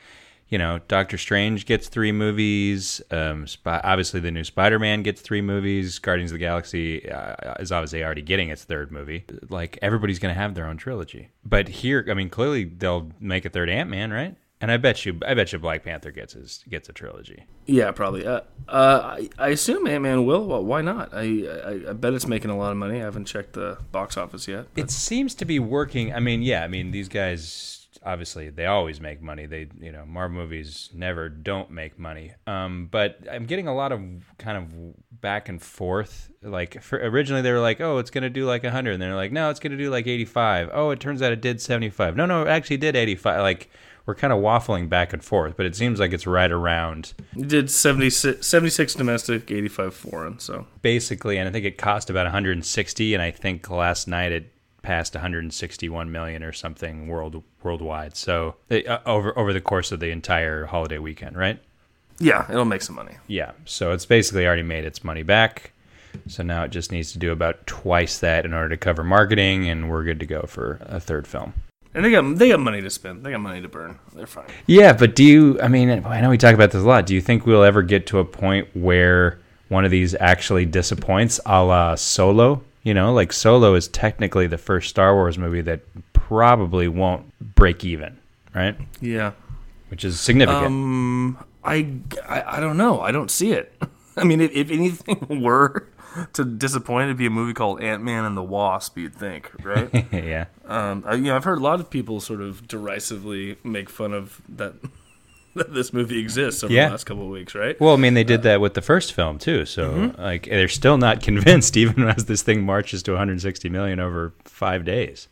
you 0.48 0.58
know, 0.58 0.80
Doctor 0.88 1.18
Strange 1.18 1.66
gets 1.66 1.88
three 1.88 2.12
movies? 2.12 3.02
Um, 3.10 3.46
Spy, 3.46 3.80
obviously, 3.84 4.20
the 4.20 4.30
new 4.30 4.44
Spider 4.44 4.78
Man 4.78 5.02
gets 5.02 5.20
three 5.20 5.42
movies. 5.42 5.98
Guardians 5.98 6.30
of 6.30 6.34
the 6.34 6.44
Galaxy 6.44 7.10
uh, 7.10 7.54
is 7.60 7.70
obviously 7.70 8.02
already 8.02 8.22
getting 8.22 8.48
its 8.48 8.64
third 8.64 8.90
movie. 8.90 9.24
Like 9.48 9.78
everybody's 9.82 10.18
going 10.18 10.34
to 10.34 10.40
have 10.40 10.54
their 10.54 10.66
own 10.66 10.78
trilogy. 10.78 11.28
But 11.44 11.68
here, 11.68 12.06
I 12.10 12.14
mean, 12.14 12.30
clearly 12.30 12.64
they'll 12.64 13.10
make 13.20 13.44
a 13.44 13.50
third 13.50 13.68
Ant 13.68 13.90
Man, 13.90 14.10
right? 14.10 14.36
And 14.60 14.72
I 14.72 14.76
bet 14.76 15.06
you, 15.06 15.20
I 15.24 15.34
bet 15.34 15.52
you, 15.52 15.58
Black 15.60 15.84
Panther 15.84 16.10
gets 16.10 16.32
his 16.32 16.64
gets 16.68 16.88
a 16.88 16.92
trilogy. 16.92 17.44
Yeah, 17.66 17.92
probably. 17.92 18.26
Uh, 18.26 18.40
uh, 18.68 19.00
I, 19.04 19.28
I 19.38 19.48
assume 19.50 19.86
Ant 19.86 20.02
Man 20.02 20.26
will. 20.26 20.46
Well, 20.46 20.64
why 20.64 20.80
not? 20.80 21.14
I, 21.14 21.46
I 21.64 21.90
I 21.90 21.92
bet 21.92 22.14
it's 22.14 22.26
making 22.26 22.50
a 22.50 22.56
lot 22.56 22.72
of 22.72 22.76
money. 22.76 22.96
I 22.96 23.04
haven't 23.04 23.26
checked 23.26 23.52
the 23.52 23.78
box 23.92 24.16
office 24.16 24.48
yet. 24.48 24.66
It 24.74 24.90
seems 24.90 25.36
to 25.36 25.44
be 25.44 25.60
working. 25.60 26.12
I 26.12 26.18
mean, 26.18 26.42
yeah, 26.42 26.64
I 26.64 26.68
mean 26.68 26.90
these 26.90 27.08
guys 27.08 27.77
obviously 28.08 28.48
they 28.48 28.64
always 28.64 29.00
make 29.00 29.20
money. 29.20 29.44
They 29.44 29.68
you 29.78 29.92
know 29.92 30.06
Marvel 30.06 30.38
movies 30.38 30.88
never 30.94 31.28
don't 31.28 31.70
make 31.70 31.98
money. 31.98 32.32
Um, 32.46 32.88
but 32.90 33.18
I'm 33.30 33.44
getting 33.44 33.68
a 33.68 33.74
lot 33.74 33.92
of 33.92 34.00
kind 34.38 34.56
of 34.56 35.20
back 35.20 35.48
and 35.48 35.60
forth. 35.60 36.30
Like 36.42 36.82
for, 36.82 36.98
originally 36.98 37.42
they 37.42 37.52
were 37.52 37.60
like, 37.60 37.80
oh, 37.80 37.98
it's 37.98 38.10
gonna 38.10 38.30
do 38.30 38.46
like 38.46 38.62
100, 38.62 38.92
and 38.92 39.02
they're 39.02 39.14
like, 39.14 39.30
no, 39.30 39.50
it's 39.50 39.60
gonna 39.60 39.76
do 39.76 39.90
like 39.90 40.06
85. 40.06 40.70
Oh, 40.72 40.90
it 40.90 41.00
turns 41.00 41.20
out 41.20 41.32
it 41.32 41.42
did 41.42 41.60
75. 41.60 42.16
No, 42.16 42.24
no, 42.24 42.42
it 42.42 42.48
actually 42.48 42.78
did 42.78 42.96
85. 42.96 43.42
Like 43.42 43.70
we're 44.06 44.14
kind 44.14 44.32
of 44.32 44.38
waffling 44.38 44.88
back 44.88 45.12
and 45.12 45.22
forth, 45.22 45.54
but 45.58 45.66
it 45.66 45.76
seems 45.76 46.00
like 46.00 46.14
it's 46.14 46.26
right 46.26 46.50
around 46.50 47.12
It 47.36 47.48
did 47.48 47.70
76, 47.70 48.46
76 48.46 48.94
domestic, 48.94 49.50
85 49.50 49.94
foreign. 49.94 50.38
So 50.38 50.66
basically, 50.80 51.36
and 51.36 51.46
I 51.46 51.52
think 51.52 51.66
it 51.66 51.76
cost 51.76 52.08
about 52.08 52.24
160, 52.24 53.12
and 53.12 53.22
I 53.22 53.30
think 53.30 53.68
last 53.68 54.08
night 54.08 54.32
it 54.32 54.50
passed 54.82 55.14
161 55.14 56.10
million 56.10 56.42
or 56.42 56.52
something 56.52 57.08
world 57.08 57.42
worldwide. 57.62 58.16
So 58.16 58.56
uh, 58.70 58.98
over 59.06 59.36
over 59.38 59.52
the 59.52 59.60
course 59.60 59.92
of 59.92 60.00
the 60.00 60.10
entire 60.10 60.66
holiday 60.66 60.98
weekend, 60.98 61.36
right? 61.36 61.60
yeah, 62.20 62.46
it'll 62.50 62.64
make 62.64 62.82
some 62.82 62.96
money. 62.96 63.16
Yeah. 63.26 63.52
So 63.64 63.92
it's 63.92 64.06
basically 64.06 64.46
already 64.46 64.62
made 64.62 64.84
its 64.84 65.04
money 65.04 65.22
back. 65.22 65.72
So 66.26 66.42
now 66.42 66.64
it 66.64 66.70
just 66.70 66.90
needs 66.90 67.12
to 67.12 67.18
do 67.18 67.32
about 67.32 67.66
twice 67.66 68.18
that 68.18 68.44
in 68.44 68.52
order 68.52 68.70
to 68.70 68.76
cover 68.76 69.04
marketing, 69.04 69.68
and 69.68 69.88
we're 69.88 70.04
good 70.04 70.20
to 70.20 70.26
go 70.26 70.42
for 70.42 70.78
a 70.82 70.98
third 70.98 71.26
film. 71.26 71.52
And 71.94 72.04
they 72.04 72.10
got 72.10 72.36
they 72.36 72.48
got 72.48 72.60
money 72.60 72.80
to 72.80 72.90
spend. 72.90 73.24
They 73.24 73.30
got 73.30 73.40
money 73.40 73.60
to 73.60 73.68
burn. 73.68 73.98
They're 74.14 74.26
fine. 74.26 74.46
Yeah, 74.66 74.92
but 74.92 75.14
do 75.14 75.24
you? 75.24 75.60
I 75.60 75.68
mean, 75.68 75.90
I 75.90 76.20
know 76.20 76.30
we 76.30 76.38
talk 76.38 76.54
about 76.54 76.70
this 76.70 76.82
a 76.82 76.86
lot. 76.86 77.06
Do 77.06 77.14
you 77.14 77.20
think 77.20 77.46
we'll 77.46 77.64
ever 77.64 77.82
get 77.82 78.06
to 78.08 78.18
a 78.18 78.24
point 78.24 78.68
where 78.74 79.38
one 79.68 79.84
of 79.84 79.90
these 79.90 80.14
actually 80.18 80.64
disappoints, 80.66 81.40
a 81.46 81.62
la 81.62 81.94
Solo? 81.94 82.62
You 82.82 82.94
know, 82.94 83.12
like 83.12 83.32
Solo 83.32 83.74
is 83.74 83.88
technically 83.88 84.46
the 84.46 84.58
first 84.58 84.88
Star 84.88 85.14
Wars 85.14 85.36
movie 85.38 85.60
that 85.62 85.80
probably 86.12 86.88
won't 86.88 87.32
break 87.54 87.84
even, 87.84 88.18
right? 88.54 88.76
Yeah. 89.00 89.32
Which 89.90 90.04
is 90.04 90.20
significant. 90.20 90.66
Um, 90.66 91.44
I, 91.64 91.88
I 92.28 92.56
I 92.56 92.60
don't 92.60 92.76
know. 92.76 93.00
I 93.00 93.10
don't 93.10 93.30
see 93.30 93.52
it. 93.52 93.72
I 94.16 94.24
mean, 94.24 94.40
if, 94.40 94.50
if 94.52 94.70
anything 94.70 95.42
were 95.42 95.86
to 96.32 96.44
disappoint, 96.44 97.04
it'd 97.04 97.16
be 97.16 97.26
a 97.26 97.30
movie 97.30 97.54
called 97.54 97.80
Ant 97.80 98.02
Man 98.02 98.24
and 98.24 98.36
the 98.36 98.42
Wasp. 98.42 98.98
You'd 98.98 99.14
think, 99.14 99.50
right? 99.62 99.88
yeah. 100.12 100.46
um, 100.66 101.04
I, 101.06 101.14
you 101.14 101.24
know, 101.24 101.36
I've 101.36 101.44
heard 101.44 101.58
a 101.58 101.62
lot 101.62 101.80
of 101.80 101.90
people 101.90 102.20
sort 102.20 102.40
of 102.40 102.66
derisively 102.66 103.56
make 103.62 103.88
fun 103.88 104.12
of 104.12 104.42
that 104.48 104.74
that 105.58 105.74
this 105.74 105.92
movie 105.92 106.18
exists 106.18 106.64
over 106.64 106.72
Yeah. 106.72 106.86
the 106.86 106.92
last 106.92 107.04
couple 107.04 107.24
of 107.24 107.30
weeks, 107.30 107.54
right? 107.54 107.78
Well, 107.80 107.94
I 107.94 107.96
mean, 107.96 108.14
they 108.14 108.24
did 108.24 108.40
uh, 108.40 108.42
that 108.44 108.60
with 108.60 108.74
the 108.74 108.82
first 108.82 109.12
film 109.12 109.38
too. 109.38 109.66
So, 109.66 109.90
mm-hmm. 109.92 110.20
like, 110.20 110.44
they're 110.46 110.68
still 110.68 110.96
not 110.98 111.22
convinced, 111.22 111.76
even 111.76 112.08
as 112.08 112.24
this 112.24 112.42
thing 112.42 112.64
marches 112.64 113.02
to 113.04 113.12
160 113.12 113.68
million 113.68 114.00
over 114.00 114.32
five 114.44 114.84
days. 114.84 115.28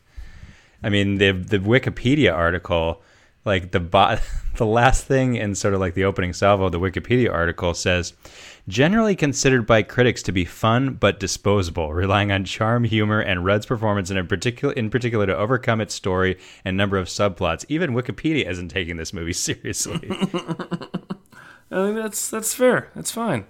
I 0.83 0.90
mean, 0.90 1.16
the 1.18 1.33
the 1.33 1.59
Wikipedia 1.59 2.33
article, 2.35 3.02
like 3.45 3.71
the 3.73 3.80
bo- 3.80 4.18
the 4.56 4.66
last 4.66 5.06
thing 5.06 5.37
in 5.37 5.54
sort 5.54 5.75
of 5.75 5.80
like 5.80 5.95
the 5.95 6.04
opening 6.04 6.33
salvo 6.33 6.66
of 6.66 6.73
the 6.73 6.80
Wikipedia 6.80 7.33
article 7.33 7.75
says, 7.75 8.12
generally 8.69 9.15
considered 9.15 9.67
by 9.67 9.83
critics 9.83 10.23
to 10.25 10.33
be 10.33 10.45
fun 10.45 10.95
but 10.95 11.21
disposable, 11.21 11.93
relying 11.93 12.33
on 12.33 12.45
charm, 12.45 12.85
humor, 12.85 13.21
and 13.21 13.45
Rudd's 13.45 13.67
performance 13.67 14.11
in 14.11 14.27
particular 14.27 14.75
in 14.75 14.91
particular 14.91 15.27
to 15.27 15.37
overcome 15.37 15.81
its 15.81 15.95
story 15.95 16.39
and 16.65 16.77
number 16.77 16.97
of 16.97 17.07
subplots. 17.07 17.65
Even 17.69 17.93
Wikipedia 17.95 18.49
isn't 18.49 18.69
taking 18.69 18.97
this 18.97 19.13
movie 19.13 19.33
seriously. 19.35 20.09
I 21.71 21.77
mean, 21.87 21.95
that's 21.97 22.31
that's 22.31 22.55
fair. 22.55 22.91
That's 22.95 23.11
fine. 23.11 23.47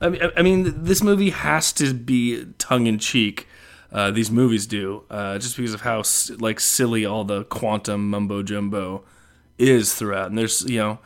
I 0.00 0.08
mean, 0.08 0.22
I- 0.22 0.32
I 0.38 0.42
mean, 0.42 0.84
this 0.84 1.02
movie 1.02 1.30
has 1.30 1.72
to 1.74 1.94
be 1.94 2.46
tongue 2.58 2.86
in 2.86 2.98
cheek. 2.98 3.46
Uh, 3.92 4.10
these 4.10 4.28
movies 4.30 4.66
do, 4.66 5.04
uh, 5.08 5.38
just 5.38 5.56
because 5.56 5.72
of 5.72 5.82
how 5.82 6.02
like 6.40 6.58
silly 6.58 7.06
all 7.06 7.22
the 7.24 7.44
quantum 7.44 8.10
mumbo 8.10 8.42
jumbo 8.42 9.04
is 9.56 9.94
throughout. 9.94 10.26
And 10.30 10.36
there's 10.36 10.62
you 10.68 10.78
know, 10.78 10.98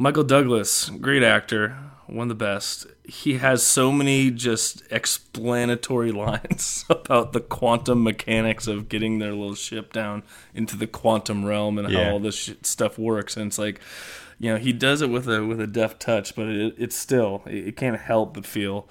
Michael 0.00 0.24
Douglas, 0.24 0.88
great 0.88 1.22
actor, 1.22 1.76
one 2.06 2.30
of 2.30 2.38
the 2.38 2.42
best. 2.42 2.86
He 3.04 3.34
has 3.36 3.62
so 3.62 3.92
many 3.92 4.30
just 4.30 4.82
explanatory 4.90 6.10
lines 6.26 6.86
about 6.88 7.34
the 7.34 7.40
quantum 7.40 8.02
mechanics 8.02 8.66
of 8.66 8.88
getting 8.88 9.18
their 9.18 9.32
little 9.32 9.54
ship 9.54 9.92
down 9.92 10.22
into 10.54 10.74
the 10.78 10.86
quantum 10.86 11.44
realm 11.44 11.78
and 11.78 11.90
Yeah. 11.90 12.04
how 12.06 12.12
all 12.12 12.18
this 12.18 12.34
shit, 12.34 12.64
stuff 12.64 12.98
works. 12.98 13.36
And 13.36 13.48
it's 13.48 13.58
like, 13.58 13.78
you 14.38 14.50
know, 14.50 14.56
he 14.56 14.72
does 14.72 15.02
it 15.02 15.10
with 15.10 15.28
a 15.28 15.44
with 15.44 15.60
a 15.60 15.66
deft 15.66 16.00
touch, 16.00 16.34
but 16.34 16.46
it, 16.46 16.76
it's 16.78 16.96
still 16.96 17.42
it, 17.44 17.68
it 17.68 17.76
can't 17.76 18.00
help 18.00 18.32
but 18.32 18.46
feel 18.46 18.88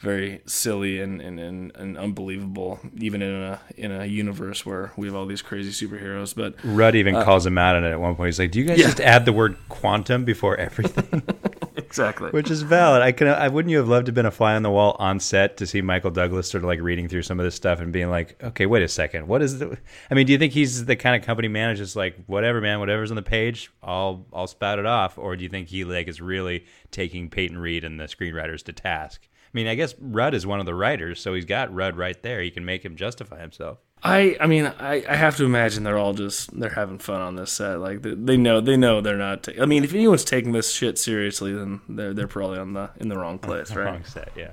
very 0.00 0.40
silly 0.46 1.00
and, 1.00 1.20
and, 1.20 1.38
and, 1.38 1.72
and 1.76 1.98
unbelievable, 1.98 2.80
even 2.98 3.20
in 3.22 3.34
a 3.42 3.60
in 3.76 3.92
a 3.92 4.06
universe 4.06 4.64
where 4.64 4.92
we 4.96 5.06
have 5.06 5.14
all 5.14 5.26
these 5.26 5.42
crazy 5.42 5.70
superheroes. 5.86 6.34
But 6.34 6.54
Rudd 6.64 6.94
even 6.94 7.14
uh, 7.14 7.24
calls 7.24 7.44
him 7.46 7.58
out 7.58 7.76
on 7.76 7.84
it 7.84 7.90
at 7.90 8.00
one 8.00 8.14
point. 8.16 8.28
He's 8.28 8.38
like, 8.38 8.50
"Do 8.50 8.58
you 8.60 8.64
guys 8.66 8.78
Yeah. 8.78 8.86
just 8.86 9.00
add 9.00 9.24
the 9.24 9.32
word 9.32 9.56
quantum 9.68 10.24
before 10.24 10.56
everything?" 10.56 11.22
exactly, 11.76 12.30
Which 12.30 12.50
is 12.50 12.62
valid. 12.62 13.02
I 13.02 13.12
can. 13.12 13.28
I 13.28 13.48
wouldn't 13.48 13.70
you 13.70 13.78
have 13.78 13.88
loved 13.88 14.06
to 14.06 14.10
have 14.10 14.14
been 14.14 14.26
a 14.26 14.30
fly 14.30 14.54
on 14.56 14.62
the 14.62 14.70
wall 14.70 14.96
on 14.98 15.20
set 15.20 15.56
to 15.58 15.66
see 15.66 15.82
Michael 15.82 16.10
Douglas 16.10 16.48
sort 16.50 16.64
of 16.64 16.68
like 16.68 16.80
reading 16.80 17.08
through 17.08 17.22
some 17.22 17.38
of 17.38 17.44
this 17.44 17.54
stuff 17.54 17.80
and 17.80 17.92
being 17.92 18.10
like, 18.10 18.42
"Okay, 18.42 18.66
wait 18.66 18.82
a 18.82 18.88
second. 18.88 19.28
What 19.28 19.42
is 19.42 19.58
the?" 19.58 19.76
I 20.10 20.14
mean, 20.14 20.26
do 20.26 20.32
you 20.32 20.38
think 20.38 20.52
he's 20.52 20.84
the 20.86 20.96
kind 20.96 21.14
of 21.20 21.26
company 21.26 21.48
manager 21.48 21.82
that's 21.82 21.96
like, 21.96 22.16
"Whatever, 22.26 22.60
man. 22.60 22.80
Whatever's 22.80 23.10
on 23.10 23.16
the 23.16 23.22
page, 23.22 23.70
I'll 23.82 24.24
I'll 24.32 24.46
spout 24.46 24.78
it 24.78 24.86
off," 24.86 25.18
or 25.18 25.36
do 25.36 25.42
you 25.42 25.50
think 25.50 25.68
he 25.68 25.84
like 25.84 26.08
is 26.08 26.20
really 26.22 26.64
taking 26.90 27.28
Peyton 27.28 27.58
Reed 27.58 27.84
and 27.84 28.00
the 28.00 28.04
screenwriters 28.04 28.62
to 28.64 28.72
task? 28.72 29.28
I 29.52 29.56
mean, 29.56 29.66
I 29.66 29.74
guess 29.74 29.94
Rudd 30.00 30.34
is 30.34 30.46
one 30.46 30.60
of 30.60 30.66
the 30.66 30.74
writers, 30.74 31.20
so 31.20 31.34
he's 31.34 31.44
got 31.44 31.74
Rudd 31.74 31.96
right 31.96 32.20
there. 32.22 32.40
He 32.40 32.50
can 32.50 32.64
make 32.64 32.84
him 32.84 32.94
justify 32.94 33.40
himself. 33.40 33.78
I 34.02 34.36
I 34.40 34.46
mean 34.46 34.64
I, 34.64 35.04
I 35.06 35.14
have 35.14 35.36
to 35.36 35.44
imagine 35.44 35.82
they're 35.84 35.98
all 35.98 36.14
just 36.14 36.58
they're 36.58 36.70
having 36.70 36.98
fun 36.98 37.20
on 37.20 37.36
this 37.36 37.52
set. 37.52 37.80
Like 37.80 38.00
they, 38.02 38.14
they 38.14 38.36
know 38.36 38.60
they 38.60 38.76
know 38.76 39.00
they're 39.00 39.18
not. 39.18 39.42
Ta- 39.42 39.52
I 39.60 39.66
mean, 39.66 39.84
if 39.84 39.92
anyone's 39.92 40.24
taking 40.24 40.52
this 40.52 40.72
shit 40.72 40.98
seriously, 40.98 41.52
then 41.52 41.80
they're 41.88 42.14
they're 42.14 42.28
probably 42.28 42.58
on 42.58 42.72
the 42.72 42.90
in 42.96 43.08
the 43.08 43.18
wrong 43.18 43.38
place, 43.46 43.74
right? 43.74 43.86
Wrong 43.86 44.04
set, 44.04 44.30
yeah. 44.36 44.52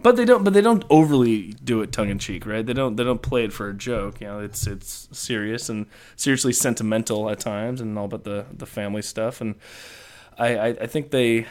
But 0.00 0.14
they 0.16 0.24
don't. 0.24 0.44
But 0.44 0.52
they 0.52 0.60
don't 0.60 0.84
overly 0.90 1.48
do 1.64 1.82
it 1.82 1.90
tongue 1.90 2.08
in 2.08 2.20
cheek, 2.20 2.46
right? 2.46 2.64
They 2.64 2.72
don't. 2.72 2.96
They 2.96 3.02
don't 3.02 3.20
play 3.20 3.44
it 3.44 3.52
for 3.52 3.68
a 3.68 3.74
joke. 3.74 4.20
You 4.20 4.28
know, 4.28 4.38
it's 4.40 4.66
it's 4.66 5.08
serious 5.12 5.68
and 5.68 5.86
seriously 6.14 6.52
sentimental 6.52 7.28
at 7.28 7.40
times, 7.40 7.80
and 7.80 7.98
all 7.98 8.04
about 8.04 8.22
the 8.22 8.46
the 8.52 8.66
family 8.66 9.02
stuff. 9.02 9.40
And 9.40 9.56
I 10.38 10.56
I, 10.56 10.66
I 10.68 10.86
think 10.86 11.10
they 11.10 11.46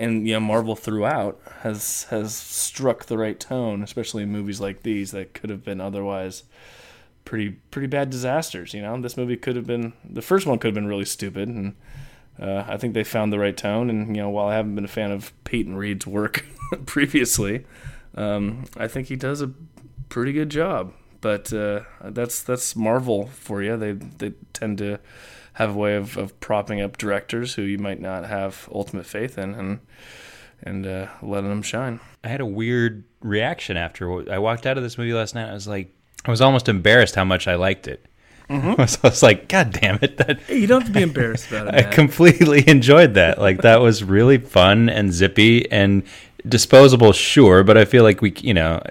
and 0.00 0.26
you 0.26 0.32
know 0.32 0.40
Marvel 0.40 0.74
throughout 0.74 1.40
has 1.60 2.04
has 2.04 2.34
struck 2.34 3.04
the 3.04 3.18
right 3.18 3.38
tone, 3.38 3.82
especially 3.82 4.22
in 4.22 4.32
movies 4.32 4.60
like 4.60 4.82
these 4.82 5.12
that 5.12 5.34
could 5.34 5.50
have 5.50 5.62
been 5.62 5.80
otherwise 5.80 6.44
pretty 7.26 7.50
pretty 7.70 7.86
bad 7.86 8.10
disasters. 8.10 8.72
You 8.72 8.82
know, 8.82 8.98
this 9.00 9.16
movie 9.16 9.36
could 9.36 9.56
have 9.56 9.66
been 9.66 9.92
the 10.08 10.22
first 10.22 10.46
one 10.46 10.58
could 10.58 10.68
have 10.68 10.74
been 10.74 10.86
really 10.86 11.04
stupid, 11.04 11.48
and 11.48 11.76
uh, 12.40 12.64
I 12.66 12.78
think 12.78 12.94
they 12.94 13.04
found 13.04 13.30
the 13.32 13.38
right 13.38 13.56
tone. 13.56 13.90
And 13.90 14.16
you 14.16 14.22
know, 14.22 14.30
while 14.30 14.48
I 14.48 14.54
haven't 14.54 14.74
been 14.74 14.86
a 14.86 14.88
fan 14.88 15.12
of 15.12 15.32
Peyton 15.44 15.76
Reed's 15.76 16.06
work 16.06 16.46
previously, 16.86 17.66
um, 18.14 18.64
I 18.78 18.88
think 18.88 19.08
he 19.08 19.16
does 19.16 19.42
a 19.42 19.52
pretty 20.08 20.32
good 20.32 20.50
job. 20.50 20.94
But 21.20 21.52
uh, 21.52 21.80
that's 22.02 22.42
that's 22.42 22.74
Marvel 22.74 23.26
for 23.26 23.62
you. 23.62 23.76
They 23.76 23.92
they 23.92 24.32
tend 24.54 24.78
to 24.78 24.98
have 25.54 25.70
a 25.70 25.78
way 25.78 25.96
of, 25.96 26.16
of 26.16 26.38
propping 26.40 26.80
up 26.80 26.96
directors 26.98 27.54
who 27.54 27.62
you 27.62 27.78
might 27.78 28.00
not 28.00 28.26
have 28.26 28.68
ultimate 28.72 29.06
faith 29.06 29.38
in, 29.38 29.54
and 29.54 29.80
and 30.62 30.86
uh, 30.86 31.08
letting 31.22 31.48
them 31.50 31.62
shine. 31.62 32.00
I 32.22 32.28
had 32.28 32.40
a 32.40 32.46
weird 32.46 33.04
reaction 33.20 33.76
after 33.76 34.30
I 34.30 34.38
walked 34.38 34.66
out 34.66 34.76
of 34.76 34.82
this 34.82 34.98
movie 34.98 35.14
last 35.14 35.34
night. 35.34 35.48
I 35.48 35.54
was 35.54 35.66
like, 35.66 35.94
I 36.24 36.30
was 36.30 36.40
almost 36.40 36.68
embarrassed 36.68 37.14
how 37.14 37.24
much 37.24 37.48
I 37.48 37.54
liked 37.54 37.88
it. 37.88 38.04
so 38.50 38.98
I 39.04 39.08
was 39.08 39.22
like, 39.22 39.48
God 39.48 39.72
damn 39.72 40.00
it! 40.02 40.16
That 40.16 40.40
Hey, 40.40 40.58
you 40.58 40.66
don't 40.66 40.80
have 40.80 40.88
to 40.88 40.92
be 40.92 41.02
embarrassed 41.02 41.48
about 41.52 41.68
it. 41.68 41.74
I 41.86 41.90
completely 41.90 42.64
enjoyed 42.68 43.14
that. 43.14 43.38
Like 43.38 43.62
that 43.62 43.80
was 43.80 44.02
really 44.02 44.38
fun 44.38 44.88
and 44.88 45.12
zippy 45.12 45.70
and 45.70 46.02
disposable, 46.48 47.12
sure. 47.12 47.62
But 47.62 47.78
I 47.78 47.84
feel 47.84 48.02
like 48.02 48.20
we, 48.20 48.32
you 48.38 48.54
know, 48.54 48.82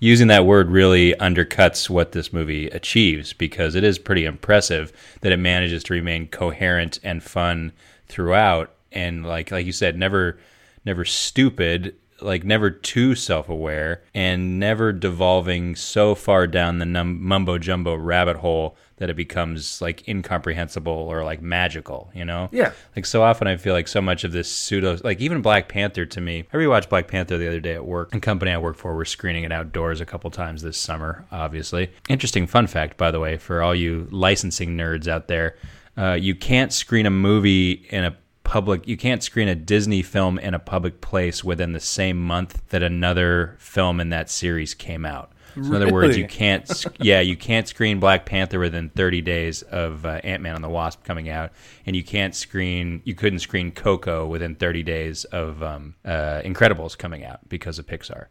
using 0.00 0.28
that 0.28 0.46
word 0.46 0.70
really 0.70 1.12
undercuts 1.14 1.88
what 1.90 2.12
this 2.12 2.32
movie 2.32 2.68
achieves 2.68 3.32
because 3.32 3.74
it 3.74 3.84
is 3.84 3.98
pretty 3.98 4.24
impressive 4.24 4.92
that 5.20 5.32
it 5.32 5.38
manages 5.38 5.82
to 5.84 5.94
remain 5.94 6.28
coherent 6.28 6.98
and 7.02 7.22
fun 7.22 7.72
throughout, 8.08 8.74
and 8.90 9.24
like 9.24 9.50
like 9.50 9.66
you 9.66 9.72
said, 9.72 9.98
never 9.98 10.38
never 10.84 11.04
stupid 11.04 11.94
like 12.20 12.44
never 12.44 12.70
too 12.70 13.14
self-aware 13.14 14.02
and 14.14 14.58
never 14.58 14.92
devolving 14.92 15.74
so 15.74 16.14
far 16.14 16.46
down 16.46 16.78
the 16.78 16.84
num- 16.86 17.22
mumbo 17.22 17.58
jumbo 17.58 17.94
rabbit 17.94 18.36
hole 18.36 18.76
that 19.02 19.10
it 19.10 19.16
becomes 19.16 19.82
like 19.82 20.06
incomprehensible 20.08 20.92
or 20.92 21.24
like 21.24 21.42
magical 21.42 22.08
you 22.14 22.24
know 22.24 22.48
Yeah. 22.52 22.72
like 22.96 23.04
so 23.04 23.22
often 23.22 23.48
i 23.48 23.56
feel 23.56 23.74
like 23.74 23.88
so 23.88 24.00
much 24.00 24.22
of 24.24 24.30
this 24.32 24.48
pseudo 24.50 24.96
like 25.02 25.20
even 25.20 25.42
black 25.42 25.68
panther 25.68 26.06
to 26.06 26.20
me 26.20 26.44
i 26.52 26.56
rewatched 26.56 26.88
black 26.88 27.08
panther 27.08 27.36
the 27.36 27.48
other 27.48 27.60
day 27.60 27.74
at 27.74 27.84
work 27.84 28.12
and 28.12 28.22
company 28.22 28.52
i 28.52 28.58
work 28.58 28.76
for 28.76 28.94
we're 28.94 29.04
screening 29.04 29.42
it 29.44 29.50
outdoors 29.52 30.00
a 30.00 30.06
couple 30.06 30.30
times 30.30 30.62
this 30.62 30.78
summer 30.78 31.24
obviously 31.32 31.90
interesting 32.08 32.46
fun 32.46 32.66
fact 32.66 32.96
by 32.96 33.10
the 33.10 33.18
way 33.20 33.36
for 33.36 33.60
all 33.60 33.74
you 33.74 34.06
licensing 34.10 34.76
nerds 34.76 35.08
out 35.08 35.26
there 35.28 35.56
uh, 35.96 36.12
you 36.12 36.34
can't 36.34 36.72
screen 36.72 37.04
a 37.04 37.10
movie 37.10 37.72
in 37.90 38.04
a 38.04 38.16
public 38.44 38.86
you 38.88 38.96
can't 38.96 39.22
screen 39.22 39.46
a 39.48 39.54
Disney 39.54 40.02
film 40.02 40.38
in 40.38 40.54
a 40.54 40.58
public 40.58 41.00
place 41.00 41.42
within 41.44 41.72
the 41.72 41.80
same 41.80 42.16
month 42.24 42.62
that 42.70 42.82
another 42.82 43.56
film 43.58 44.00
in 44.00 44.08
that 44.10 44.28
series 44.30 44.74
came 44.74 45.04
out. 45.06 45.32
So 45.54 45.60
in 45.60 45.74
other 45.74 45.92
words, 45.92 46.16
you 46.16 46.26
can't 46.26 46.68
yeah, 47.00 47.20
you 47.20 47.36
can't 47.36 47.68
screen 47.68 48.00
Black 48.00 48.24
Panther 48.24 48.58
within 48.58 48.88
30 48.90 49.20
days 49.22 49.62
of 49.62 50.06
uh, 50.06 50.20
Ant-Man 50.24 50.54
and 50.54 50.64
the 50.64 50.68
Wasp 50.68 51.04
coming 51.04 51.28
out 51.28 51.52
and 51.86 51.94
you 51.94 52.02
can't 52.02 52.34
screen 52.34 53.02
you 53.04 53.14
couldn't 53.14 53.40
screen 53.40 53.70
Coco 53.70 54.26
within 54.26 54.54
30 54.54 54.82
days 54.82 55.24
of 55.24 55.62
um, 55.62 55.94
uh, 56.04 56.40
Incredibles 56.44 56.96
coming 56.96 57.24
out 57.24 57.48
because 57.48 57.78
of 57.78 57.86
Pixar. 57.86 58.26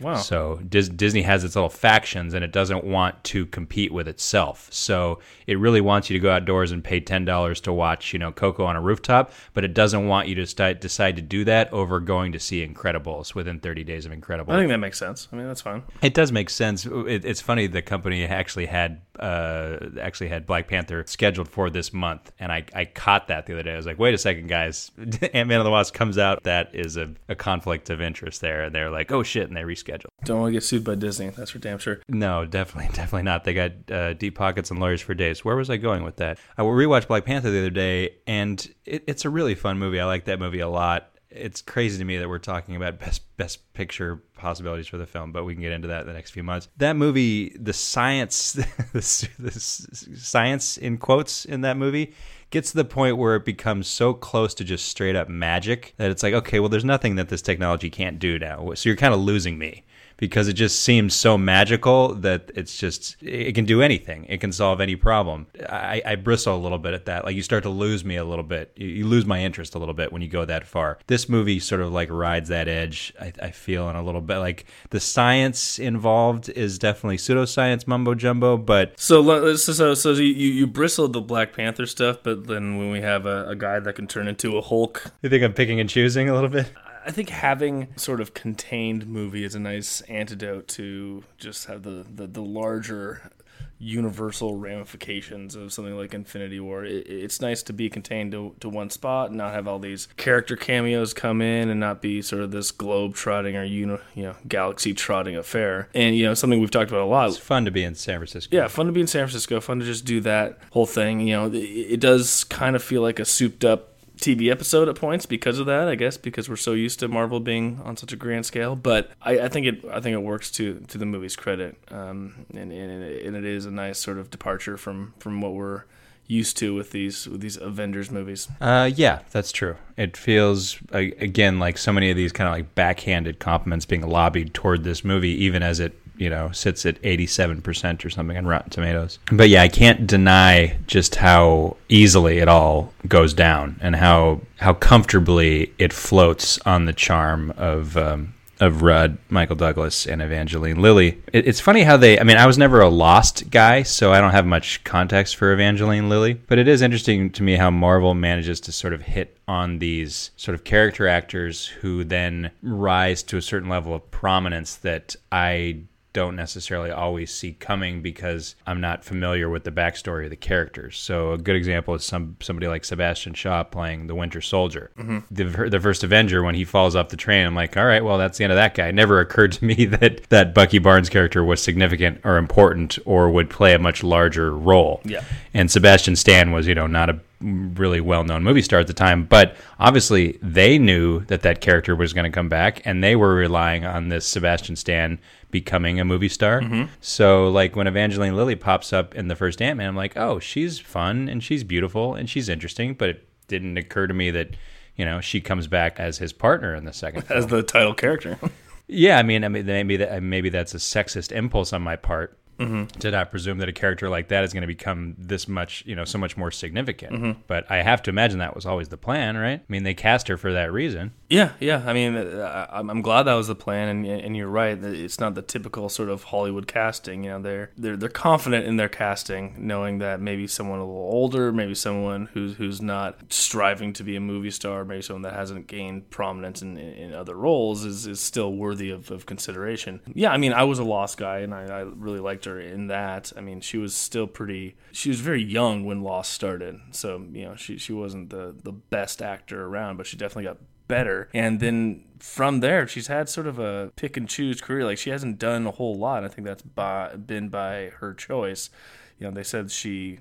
Wow. 0.00 0.16
So 0.16 0.60
Dis- 0.68 0.88
Disney 0.88 1.22
has 1.22 1.44
its 1.44 1.54
little 1.54 1.68
factions, 1.68 2.34
and 2.34 2.44
it 2.44 2.52
doesn't 2.52 2.84
want 2.84 3.22
to 3.24 3.46
compete 3.46 3.92
with 3.92 4.08
itself. 4.08 4.68
So 4.72 5.20
it 5.46 5.58
really 5.58 5.80
wants 5.80 6.10
you 6.10 6.18
to 6.18 6.22
go 6.22 6.30
outdoors 6.30 6.72
and 6.72 6.82
pay 6.82 7.00
ten 7.00 7.24
dollars 7.24 7.60
to 7.62 7.72
watch, 7.72 8.12
you 8.12 8.18
know, 8.18 8.32
Coco 8.32 8.64
on 8.64 8.76
a 8.76 8.80
rooftop, 8.80 9.32
but 9.52 9.64
it 9.64 9.74
doesn't 9.74 10.06
want 10.08 10.28
you 10.28 10.34
to 10.36 10.46
sti- 10.46 10.74
decide 10.74 11.16
to 11.16 11.22
do 11.22 11.44
that 11.44 11.72
over 11.72 12.00
going 12.00 12.32
to 12.32 12.40
see 12.40 12.66
Incredibles 12.66 13.34
within 13.34 13.60
thirty 13.60 13.84
days 13.84 14.04
of 14.06 14.12
Incredibles. 14.12 14.50
I 14.50 14.58
think 14.58 14.68
that 14.68 14.78
makes 14.78 14.98
sense. 14.98 15.28
I 15.32 15.36
mean, 15.36 15.46
that's 15.46 15.60
fine. 15.60 15.82
It 16.02 16.14
does 16.14 16.32
make 16.32 16.50
sense. 16.50 16.86
It, 16.86 17.24
it's 17.24 17.40
funny 17.40 17.66
the 17.66 17.82
company 17.82 18.24
actually 18.24 18.66
had 18.66 19.00
uh, 19.20 19.78
actually 20.00 20.28
had 20.28 20.46
Black 20.46 20.68
Panther 20.68 21.04
scheduled 21.06 21.48
for 21.48 21.70
this 21.70 21.92
month, 21.92 22.32
and 22.38 22.52
I, 22.52 22.64
I 22.74 22.84
caught 22.84 23.28
that 23.28 23.46
the 23.46 23.54
other 23.54 23.62
day. 23.62 23.72
I 23.72 23.76
was 23.76 23.86
like, 23.86 23.98
wait 23.98 24.14
a 24.14 24.18
second, 24.18 24.48
guys, 24.48 24.90
Ant 24.98 25.48
Man 25.48 25.60
and 25.60 25.66
the 25.66 25.70
Wasp 25.70 25.94
comes 25.94 26.18
out. 26.18 26.42
That 26.44 26.74
is 26.74 26.96
a, 26.96 27.10
a 27.28 27.34
conflict 27.34 27.90
of 27.90 28.00
interest 28.00 28.40
there, 28.40 28.64
and 28.64 28.74
they're 28.74 28.90
like, 28.90 29.12
oh 29.12 29.22
shit, 29.22 29.48
and 29.48 29.56
they 29.56 29.62
rescheduled. 29.62 30.06
Don't 30.24 30.40
want 30.40 30.48
to 30.48 30.52
get 30.52 30.62
sued 30.64 30.84
by 30.84 30.94
Disney. 30.94 31.28
That's 31.30 31.50
for 31.50 31.58
damn 31.58 31.78
sure. 31.78 32.00
No, 32.08 32.44
definitely, 32.44 32.90
definitely 32.94 33.22
not. 33.24 33.44
They 33.44 33.54
got 33.54 33.72
uh, 33.90 34.12
deep 34.14 34.36
pockets 34.36 34.70
and 34.70 34.80
lawyers 34.80 35.00
for 35.00 35.14
days. 35.14 35.44
Where 35.44 35.56
was 35.56 35.70
I 35.70 35.76
going 35.76 36.04
with 36.04 36.16
that? 36.16 36.38
I 36.56 36.62
rewatched 36.62 37.08
Black 37.08 37.24
Panther 37.24 37.50
the 37.50 37.58
other 37.58 37.70
day, 37.70 38.16
and 38.26 38.66
it, 38.84 39.04
it's 39.06 39.24
a 39.24 39.30
really 39.30 39.54
fun 39.54 39.78
movie. 39.78 40.00
I 40.00 40.06
like 40.06 40.24
that 40.26 40.38
movie 40.38 40.60
a 40.60 40.68
lot. 40.68 41.10
It's 41.34 41.60
crazy 41.62 41.98
to 41.98 42.04
me 42.04 42.18
that 42.18 42.28
we're 42.28 42.38
talking 42.38 42.76
about 42.76 42.98
best 43.00 43.22
best 43.36 43.72
picture 43.74 44.22
possibilities 44.36 44.86
for 44.86 44.96
the 44.96 45.06
film, 45.06 45.32
but 45.32 45.44
we 45.44 45.54
can 45.54 45.62
get 45.62 45.72
into 45.72 45.88
that 45.88 46.02
in 46.02 46.06
the 46.06 46.12
next 46.12 46.30
few 46.30 46.42
months. 46.42 46.68
That 46.76 46.94
movie, 46.96 47.56
the 47.58 47.72
science, 47.72 48.52
the, 48.92 49.28
the 49.38 49.50
science 49.50 50.76
in 50.76 50.98
quotes 50.98 51.44
in 51.44 51.62
that 51.62 51.76
movie 51.76 52.14
gets 52.50 52.70
to 52.70 52.76
the 52.76 52.84
point 52.84 53.16
where 53.16 53.34
it 53.34 53.44
becomes 53.44 53.88
so 53.88 54.14
close 54.14 54.54
to 54.54 54.64
just 54.64 54.86
straight 54.86 55.16
up 55.16 55.28
magic 55.28 55.94
that 55.96 56.10
it's 56.10 56.22
like, 56.22 56.34
okay, 56.34 56.60
well, 56.60 56.68
there's 56.68 56.84
nothing 56.84 57.16
that 57.16 57.28
this 57.28 57.42
technology 57.42 57.90
can't 57.90 58.20
do 58.20 58.38
now. 58.38 58.72
So 58.74 58.88
you're 58.88 58.96
kind 58.96 59.12
of 59.12 59.18
losing 59.18 59.58
me 59.58 59.84
because 60.16 60.48
it 60.48 60.54
just 60.54 60.82
seems 60.82 61.14
so 61.14 61.36
magical 61.36 62.14
that 62.14 62.50
it's 62.54 62.76
just 62.76 63.16
it 63.22 63.54
can 63.54 63.64
do 63.64 63.82
anything. 63.82 64.26
It 64.28 64.40
can 64.40 64.52
solve 64.52 64.80
any 64.80 64.96
problem. 64.96 65.46
I, 65.68 66.02
I 66.04 66.14
bristle 66.16 66.56
a 66.56 66.58
little 66.58 66.78
bit 66.78 66.94
at 66.94 67.06
that. 67.06 67.24
Like 67.24 67.36
you 67.36 67.42
start 67.42 67.62
to 67.64 67.70
lose 67.70 68.04
me 68.04 68.16
a 68.16 68.24
little 68.24 68.44
bit. 68.44 68.72
You, 68.76 68.88
you 68.88 69.06
lose 69.06 69.26
my 69.26 69.40
interest 69.42 69.74
a 69.74 69.78
little 69.78 69.94
bit 69.94 70.12
when 70.12 70.22
you 70.22 70.28
go 70.28 70.44
that 70.44 70.66
far. 70.66 70.98
This 71.06 71.28
movie 71.28 71.58
sort 71.60 71.80
of 71.80 71.92
like 71.92 72.10
rides 72.10 72.48
that 72.48 72.68
edge 72.68 73.12
I, 73.20 73.32
I 73.42 73.50
feel 73.50 73.88
in 73.90 73.96
a 73.96 74.02
little 74.02 74.20
bit. 74.20 74.38
Like 74.38 74.66
the 74.90 75.00
science 75.00 75.78
involved 75.78 76.48
is 76.50 76.78
definitely 76.78 77.16
pseudoscience 77.16 77.86
mumbo 77.86 78.14
jumbo 78.14 78.56
but 78.56 78.98
So, 78.98 79.56
so, 79.56 79.72
so, 79.72 79.94
so 79.94 80.12
you, 80.12 80.22
you 80.24 80.52
you 80.52 80.66
bristled 80.66 81.12
the 81.12 81.20
Black 81.20 81.52
Panther 81.52 81.86
stuff, 81.86 82.18
but 82.22 82.46
then 82.46 82.78
when 82.78 82.90
we 82.90 83.00
have 83.00 83.26
a, 83.26 83.48
a 83.48 83.56
guy 83.56 83.80
that 83.80 83.94
can 83.94 84.06
turn 84.06 84.28
into 84.28 84.56
a 84.56 84.62
Hulk, 84.62 85.12
you 85.22 85.28
think 85.28 85.42
i'm 85.42 85.52
picking 85.52 85.80
and 85.80 85.88
choosing 85.88 86.28
a 86.28 86.34
little 86.34 86.48
bit 86.48 86.70
I 87.06 87.10
think 87.10 87.28
having 87.28 87.88
sort 87.96 88.20
of 88.20 88.34
contained 88.34 89.06
movie 89.06 89.44
is 89.44 89.54
a 89.54 89.60
nice 89.60 90.00
antidote 90.02 90.68
to 90.68 91.24
just 91.38 91.66
have 91.66 91.82
the, 91.82 92.04
the, 92.14 92.26
the 92.26 92.42
larger 92.42 93.30
universal 93.78 94.56
ramifications 94.56 95.54
of 95.54 95.72
something 95.72 95.96
like 95.96 96.14
Infinity 96.14 96.60
War. 96.60 96.84
It, 96.84 97.06
it's 97.06 97.40
nice 97.40 97.62
to 97.64 97.72
be 97.72 97.90
contained 97.90 98.32
to, 98.32 98.54
to 98.60 98.68
one 98.68 98.88
spot 98.88 99.28
and 99.28 99.36
not 99.36 99.52
have 99.52 99.68
all 99.68 99.78
these 99.78 100.08
character 100.16 100.56
cameos 100.56 101.12
come 101.12 101.42
in 101.42 101.68
and 101.68 101.80
not 101.80 102.00
be 102.00 102.22
sort 102.22 102.42
of 102.42 102.50
this 102.50 102.70
globe 102.70 103.14
trotting 103.14 103.56
or 103.56 103.64
uni, 103.64 103.98
you 104.14 104.22
know 104.22 104.36
galaxy 104.46 104.94
trotting 104.94 105.36
affair. 105.36 105.88
And 105.94 106.16
you 106.16 106.24
know 106.24 106.34
something 106.34 106.60
we've 106.60 106.70
talked 106.70 106.90
about 106.90 107.02
a 107.02 107.06
lot 107.06 107.28
it's 107.28 107.38
fun 107.38 107.64
to 107.64 107.70
be 107.70 107.84
in 107.84 107.94
san 107.94 108.18
francisco 108.18 108.54
yeah, 108.54 108.68
fun 108.68 108.86
to 108.86 108.92
be 108.92 109.00
in 109.00 109.06
San 109.06 109.24
Francisco. 109.24 109.60
Fun 109.60 109.80
to 109.80 109.84
just 109.84 110.04
do 110.04 110.20
that 110.20 110.58
whole 110.70 110.86
thing. 110.86 111.20
You 111.20 111.34
know, 111.34 111.46
it, 111.46 111.56
it 111.56 112.00
does 112.00 112.44
kind 112.44 112.76
of 112.76 112.82
feel 112.82 113.02
like 113.02 113.18
a 113.18 113.24
souped 113.24 113.64
up 113.64 113.93
TV 114.18 114.50
episode 114.50 114.88
at 114.88 114.96
points 114.96 115.26
because 115.26 115.58
of 115.58 115.66
that. 115.66 115.88
I 115.88 115.94
guess 115.94 116.16
because 116.16 116.48
we're 116.48 116.56
so 116.56 116.72
used 116.72 117.00
to 117.00 117.08
Marvel 117.08 117.40
being 117.40 117.80
on 117.84 117.96
such 117.96 118.12
a 118.12 118.16
grand 118.16 118.46
scale. 118.46 118.76
But 118.76 119.10
I, 119.22 119.40
I 119.40 119.48
think 119.48 119.66
it 119.66 119.84
I 119.90 120.00
think 120.00 120.14
it 120.14 120.22
works 120.22 120.50
to 120.52 120.80
to 120.88 120.98
the 120.98 121.06
movie's 121.06 121.36
credit, 121.36 121.76
um, 121.90 122.46
and 122.50 122.72
and 122.72 123.02
it, 123.02 123.26
and 123.26 123.36
it 123.36 123.44
is 123.44 123.66
a 123.66 123.70
nice 123.70 123.98
sort 123.98 124.18
of 124.18 124.30
departure 124.30 124.76
from 124.76 125.14
from 125.18 125.40
what 125.40 125.54
we're 125.54 125.84
used 126.26 126.56
to 126.56 126.74
with 126.74 126.90
these 126.90 127.28
with 127.28 127.40
these 127.40 127.56
Avengers 127.56 128.10
movies. 128.10 128.48
Uh, 128.60 128.90
yeah, 128.94 129.20
that's 129.30 129.52
true. 129.52 129.76
It 129.96 130.16
feels 130.16 130.78
again 130.92 131.58
like 131.58 131.78
so 131.78 131.92
many 131.92 132.10
of 132.10 132.16
these 132.16 132.32
kind 132.32 132.48
of 132.48 132.54
like 132.54 132.74
backhanded 132.74 133.38
compliments 133.38 133.84
being 133.84 134.06
lobbied 134.06 134.54
toward 134.54 134.84
this 134.84 135.04
movie, 135.04 135.44
even 135.44 135.62
as 135.62 135.80
it 135.80 135.98
you 136.16 136.30
know 136.30 136.50
sits 136.52 136.86
at 136.86 136.98
eighty-seven 137.02 137.62
percent 137.62 138.04
or 138.04 138.10
something 138.10 138.36
on 138.36 138.46
Rotten 138.46 138.70
Tomatoes. 138.70 139.18
But 139.32 139.48
yeah, 139.48 139.62
I 139.62 139.68
can't 139.68 140.06
deny 140.06 140.76
just 140.86 141.16
how 141.16 141.76
easily 141.88 142.38
it 142.38 142.48
all 142.48 142.92
goes 143.08 143.34
down 143.34 143.78
and 143.80 143.96
how 143.96 144.40
how 144.56 144.74
comfortably 144.74 145.72
it 145.78 145.92
floats 145.92 146.58
on 146.60 146.84
the 146.84 146.92
charm 146.92 147.52
of. 147.56 147.96
Um, 147.96 148.34
of 148.60 148.82
Rudd, 148.82 149.18
Michael 149.28 149.56
Douglas, 149.56 150.06
and 150.06 150.22
Evangeline 150.22 150.80
Lilly. 150.80 151.20
It, 151.32 151.48
it's 151.48 151.58
funny 151.58 151.82
how 151.82 151.96
they. 151.96 152.20
I 152.20 152.22
mean, 152.22 152.36
I 152.36 152.46
was 152.46 152.56
never 152.56 152.80
a 152.80 152.88
Lost 152.88 153.50
guy, 153.50 153.82
so 153.82 154.12
I 154.12 154.20
don't 154.20 154.30
have 154.30 154.46
much 154.46 154.84
context 154.84 155.34
for 155.34 155.52
Evangeline 155.52 156.08
Lilly. 156.08 156.34
But 156.34 156.58
it 156.58 156.68
is 156.68 156.80
interesting 156.80 157.30
to 157.30 157.42
me 157.42 157.56
how 157.56 157.72
Marvel 157.72 158.14
manages 158.14 158.60
to 158.60 158.72
sort 158.72 158.92
of 158.92 159.02
hit 159.02 159.36
on 159.48 159.80
these 159.80 160.30
sort 160.36 160.54
of 160.54 160.62
character 160.62 161.08
actors 161.08 161.66
who 161.66 162.04
then 162.04 162.52
rise 162.62 163.24
to 163.24 163.36
a 163.36 163.42
certain 163.42 163.68
level 163.68 163.92
of 163.92 164.08
prominence 164.12 164.76
that 164.76 165.16
I 165.32 165.80
don't 166.14 166.36
necessarily 166.36 166.90
always 166.90 167.34
see 167.34 167.52
coming 167.52 168.00
because 168.00 168.54
I'm 168.66 168.80
not 168.80 169.04
familiar 169.04 169.50
with 169.50 169.64
the 169.64 169.70
backstory 169.70 170.24
of 170.24 170.30
the 170.30 170.36
characters. 170.36 170.96
So 170.96 171.32
a 171.32 171.38
good 171.38 171.56
example 171.56 171.92
is 171.94 172.04
some 172.04 172.36
somebody 172.40 172.68
like 172.68 172.84
Sebastian 172.84 173.34
Shaw 173.34 173.64
playing 173.64 174.06
the 174.06 174.14
Winter 174.14 174.40
Soldier. 174.40 174.92
Mm-hmm. 174.96 175.18
The 175.30 175.68
the 175.68 175.80
first 175.80 176.04
Avenger 176.04 176.42
when 176.42 176.54
he 176.54 176.64
falls 176.64 176.96
off 176.96 177.10
the 177.10 177.16
train, 177.16 177.46
I'm 177.46 177.54
like, 177.54 177.76
all 177.76 177.84
right, 177.84 178.02
well 178.02 178.16
that's 178.16 178.38
the 178.38 178.44
end 178.44 178.52
of 178.52 178.56
that 178.56 178.74
guy. 178.74 178.88
It 178.88 178.94
never 178.94 179.20
occurred 179.20 179.52
to 179.52 179.64
me 179.66 179.84
that 179.86 180.22
that 180.30 180.54
Bucky 180.54 180.78
Barnes 180.78 181.10
character 181.10 181.44
was 181.44 181.60
significant 181.60 182.20
or 182.24 182.38
important 182.38 182.98
or 183.04 183.28
would 183.30 183.50
play 183.50 183.74
a 183.74 183.78
much 183.78 184.02
larger 184.02 184.56
role. 184.56 185.02
Yeah. 185.04 185.24
And 185.52 185.70
Sebastian 185.70 186.16
Stan 186.16 186.52
was, 186.52 186.66
you 186.66 186.74
know, 186.74 186.86
not 186.86 187.10
a 187.10 187.20
really 187.44 188.00
well-known 188.00 188.42
movie 188.42 188.62
star 188.62 188.80
at 188.80 188.86
the 188.86 188.94
time, 188.94 189.24
but 189.24 189.56
obviously 189.78 190.38
they 190.42 190.78
knew 190.78 191.20
that 191.26 191.42
that 191.42 191.60
character 191.60 191.94
was 191.94 192.12
going 192.12 192.24
to 192.24 192.34
come 192.34 192.48
back, 192.48 192.82
and 192.84 193.02
they 193.02 193.16
were 193.16 193.34
relying 193.34 193.84
on 193.84 194.08
this 194.08 194.26
Sebastian 194.26 194.76
Stan 194.76 195.18
becoming 195.50 196.00
a 196.00 196.04
movie 196.04 196.28
star. 196.28 196.60
Mm-hmm. 196.60 196.90
So, 197.00 197.48
like 197.48 197.76
when 197.76 197.86
Evangeline 197.86 198.34
Lilly 198.34 198.56
pops 198.56 198.92
up 198.92 199.14
in 199.14 199.28
the 199.28 199.36
first 199.36 199.60
Ant 199.62 199.78
Man, 199.78 199.88
I'm 199.88 199.96
like, 199.96 200.16
oh, 200.16 200.38
she's 200.38 200.78
fun 200.78 201.28
and 201.28 201.42
she's 201.42 201.64
beautiful 201.64 202.14
and 202.14 202.28
she's 202.28 202.48
interesting, 202.48 202.94
but 202.94 203.08
it 203.10 203.28
didn't 203.48 203.76
occur 203.76 204.06
to 204.06 204.14
me 204.14 204.30
that. 204.30 204.56
You 204.96 205.04
know, 205.04 205.20
she 205.20 205.40
comes 205.40 205.66
back 205.66 205.98
as 205.98 206.18
his 206.18 206.32
partner 206.32 206.72
in 206.72 206.84
the 206.84 206.92
second 206.92 207.22
film. 207.22 207.36
As 207.36 207.48
the 207.48 207.64
title 207.64 207.94
character. 207.94 208.38
Yeah, 208.86 209.18
I 209.18 209.22
mean, 209.22 209.44
I 209.44 209.48
mean, 209.48 209.64
maybe 209.66 209.96
that 209.96 210.22
maybe 210.22 210.50
that's 210.50 210.74
a 210.74 210.78
sexist 210.78 211.32
impulse 211.32 211.72
on 211.72 211.82
my 211.82 211.96
part 211.96 212.38
to 212.58 213.10
not 213.10 213.30
presume 213.30 213.58
that 213.58 213.68
a 213.68 213.72
character 213.72 214.08
like 214.08 214.28
that 214.28 214.44
is 214.44 214.52
going 214.52 214.62
to 214.62 214.66
become 214.66 215.14
this 215.18 215.48
much, 215.48 215.82
you 215.86 215.94
know, 215.94 216.04
so 216.04 216.18
much 216.18 216.36
more 216.36 216.50
significant. 216.50 217.38
But 217.46 217.70
I 217.70 217.82
have 217.82 218.02
to 218.02 218.10
imagine 218.10 218.38
that 218.38 218.54
was 218.54 218.66
always 218.66 218.88
the 218.88 218.96
plan, 218.96 219.36
right? 219.36 219.60
I 219.60 219.64
mean, 219.68 219.82
they 219.82 219.94
cast 219.94 220.28
her 220.28 220.36
for 220.36 220.52
that 220.52 220.72
reason. 220.72 221.12
Yeah, 221.28 221.52
yeah. 221.58 221.82
I 221.86 221.92
mean, 221.92 222.16
uh, 222.16 222.66
I'm 222.70 222.90
I'm 222.90 223.02
glad 223.02 223.24
that 223.24 223.34
was 223.34 223.48
the 223.48 223.54
plan, 223.54 223.88
and 223.88 224.06
and 224.06 224.36
you're 224.36 224.48
right. 224.48 224.82
It's 224.82 225.18
not 225.18 225.34
the 225.34 225.42
typical 225.42 225.88
sort 225.88 226.08
of 226.08 226.24
Hollywood 226.24 226.66
casting. 226.66 227.24
You 227.24 227.30
know, 227.30 227.42
they're 227.42 227.70
they're 227.76 227.96
they're 227.96 228.08
confident 228.08 228.66
in 228.66 228.76
their 228.76 228.88
casting, 228.88 229.54
knowing 229.58 229.98
that 229.98 230.20
maybe 230.20 230.46
someone 230.46 230.78
a 230.78 230.84
little 230.84 231.00
older, 231.00 231.52
maybe 231.52 231.74
someone 231.74 232.26
who's 232.34 232.54
who's 232.54 232.80
not 232.80 233.18
striving 233.32 233.92
to 233.94 234.04
be 234.04 234.16
a 234.16 234.20
movie 234.20 234.50
star, 234.50 234.84
maybe 234.84 235.02
someone 235.02 235.22
that 235.22 235.32
hasn't 235.34 235.66
gained 235.66 236.10
prominence 236.10 236.62
in, 236.62 236.76
in, 236.76 236.94
in 236.94 237.14
other 237.14 237.34
roles 237.34 237.84
is, 237.84 238.06
is 238.06 238.20
still 238.20 238.52
worthy 238.52 238.90
of, 238.90 239.10
of 239.10 239.26
consideration. 239.26 240.00
Yeah, 240.12 240.30
I 240.30 240.36
mean, 240.36 240.52
I 240.52 240.64
was 240.64 240.78
a 240.78 240.84
Lost 240.84 241.18
guy, 241.18 241.38
and 241.38 241.54
I, 241.54 241.64
I 241.64 241.80
really 241.80 242.20
liked 242.20 242.43
her 242.44 242.60
in 242.60 242.88
that. 242.88 243.32
I 243.36 243.40
mean, 243.40 243.60
she 243.60 243.78
was 243.78 243.94
still 243.94 244.26
pretty. 244.26 244.76
She 244.92 245.08
was 245.08 245.20
very 245.20 245.42
young 245.42 245.84
when 245.84 246.02
Lost 246.02 246.32
started, 246.32 246.80
so 246.90 247.24
you 247.32 247.44
know, 247.44 247.56
she 247.56 247.78
she 247.78 247.92
wasn't 247.92 248.30
the 248.30 248.54
the 248.62 248.72
best 248.72 249.22
actor 249.22 249.64
around, 249.64 249.96
but 249.96 250.06
she 250.06 250.16
definitely 250.16 250.44
got 250.44 250.58
better. 250.88 251.28
And 251.34 251.60
then 251.60 252.04
from 252.18 252.60
there, 252.60 252.86
she's 252.86 253.06
had 253.06 253.28
sort 253.28 253.46
of 253.46 253.58
a 253.58 253.92
pick 253.96 254.16
and 254.16 254.28
choose 254.28 254.60
career. 254.60 254.84
Like 254.84 254.98
she 254.98 255.10
hasn't 255.10 255.38
done 255.38 255.66
a 255.66 255.70
whole 255.70 255.94
lot. 255.94 256.24
I 256.24 256.28
think 256.28 256.46
that's 256.46 256.62
by, 256.62 257.16
been 257.16 257.48
by 257.48 257.90
her 257.98 258.14
choice. 258.14 258.70
You 259.18 259.26
know, 259.28 259.32
they 259.32 259.44
said 259.44 259.70
she 259.70 260.18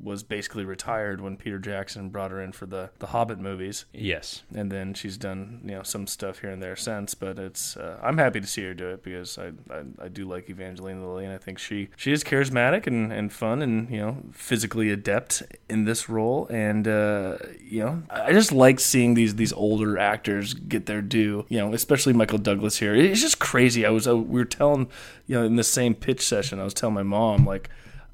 was 0.00 0.22
basically 0.22 0.64
retired 0.64 1.20
when 1.20 1.36
Peter 1.36 1.58
Jackson 1.58 2.08
brought 2.08 2.30
her 2.30 2.40
in 2.40 2.52
for 2.52 2.66
the 2.66 2.88
the 3.00 3.08
Hobbit 3.08 3.38
movies, 3.40 3.84
Yes. 3.92 4.42
and 4.54 4.70
then 4.70 4.94
she's 4.94 5.18
done 5.18 5.60
you 5.64 5.72
know 5.72 5.82
some 5.82 6.06
stuff 6.06 6.38
here 6.38 6.50
and 6.50 6.62
there 6.62 6.76
since. 6.76 7.14
But 7.14 7.38
it's 7.38 7.76
uh, 7.76 7.98
I'm 8.02 8.16
happy 8.16 8.40
to 8.40 8.46
see 8.46 8.62
her 8.62 8.74
do 8.74 8.88
it 8.90 9.02
because 9.02 9.36
I, 9.38 9.48
I 9.70 9.82
I 10.04 10.08
do 10.08 10.24
like 10.26 10.48
Evangeline 10.48 11.02
Lilly, 11.02 11.24
and 11.24 11.34
I 11.34 11.38
think 11.38 11.58
she 11.58 11.88
she 11.96 12.12
is 12.12 12.22
charismatic 12.22 12.86
and 12.86 13.12
and 13.12 13.32
fun 13.32 13.60
and 13.60 13.90
you 13.90 13.98
know 13.98 14.18
physically 14.32 14.90
adept 14.90 15.42
in 15.68 15.84
this 15.84 16.08
role, 16.08 16.46
and 16.48 16.86
uh, 16.86 17.38
you 17.60 17.80
know 17.84 18.02
I 18.08 18.32
just 18.32 18.52
like 18.52 18.78
seeing 18.78 19.14
these 19.14 19.34
these 19.34 19.52
older 19.52 19.98
actors 19.98 20.54
get 20.54 20.86
their 20.86 21.02
due. 21.02 21.44
You 21.48 21.58
know, 21.58 21.74
especially 21.74 22.12
Michael 22.12 22.38
Douglas 22.38 22.78
here. 22.78 22.94
It's 22.94 23.20
just 23.20 23.40
crazy. 23.40 23.84
I 23.84 23.90
was 23.90 24.06
uh, 24.06 24.16
we 24.16 24.38
were 24.38 24.44
telling 24.46 24.88
you 25.26 25.34
know 25.34 25.44
in 25.44 25.56
the 25.56 25.64
same 25.64 25.94
pitch 25.94 26.22
session, 26.24 26.60
I 26.60 26.64
was 26.64 26.72
telling 26.72 26.94
my 26.94 27.02
mom 27.02 27.44
like 27.44 27.68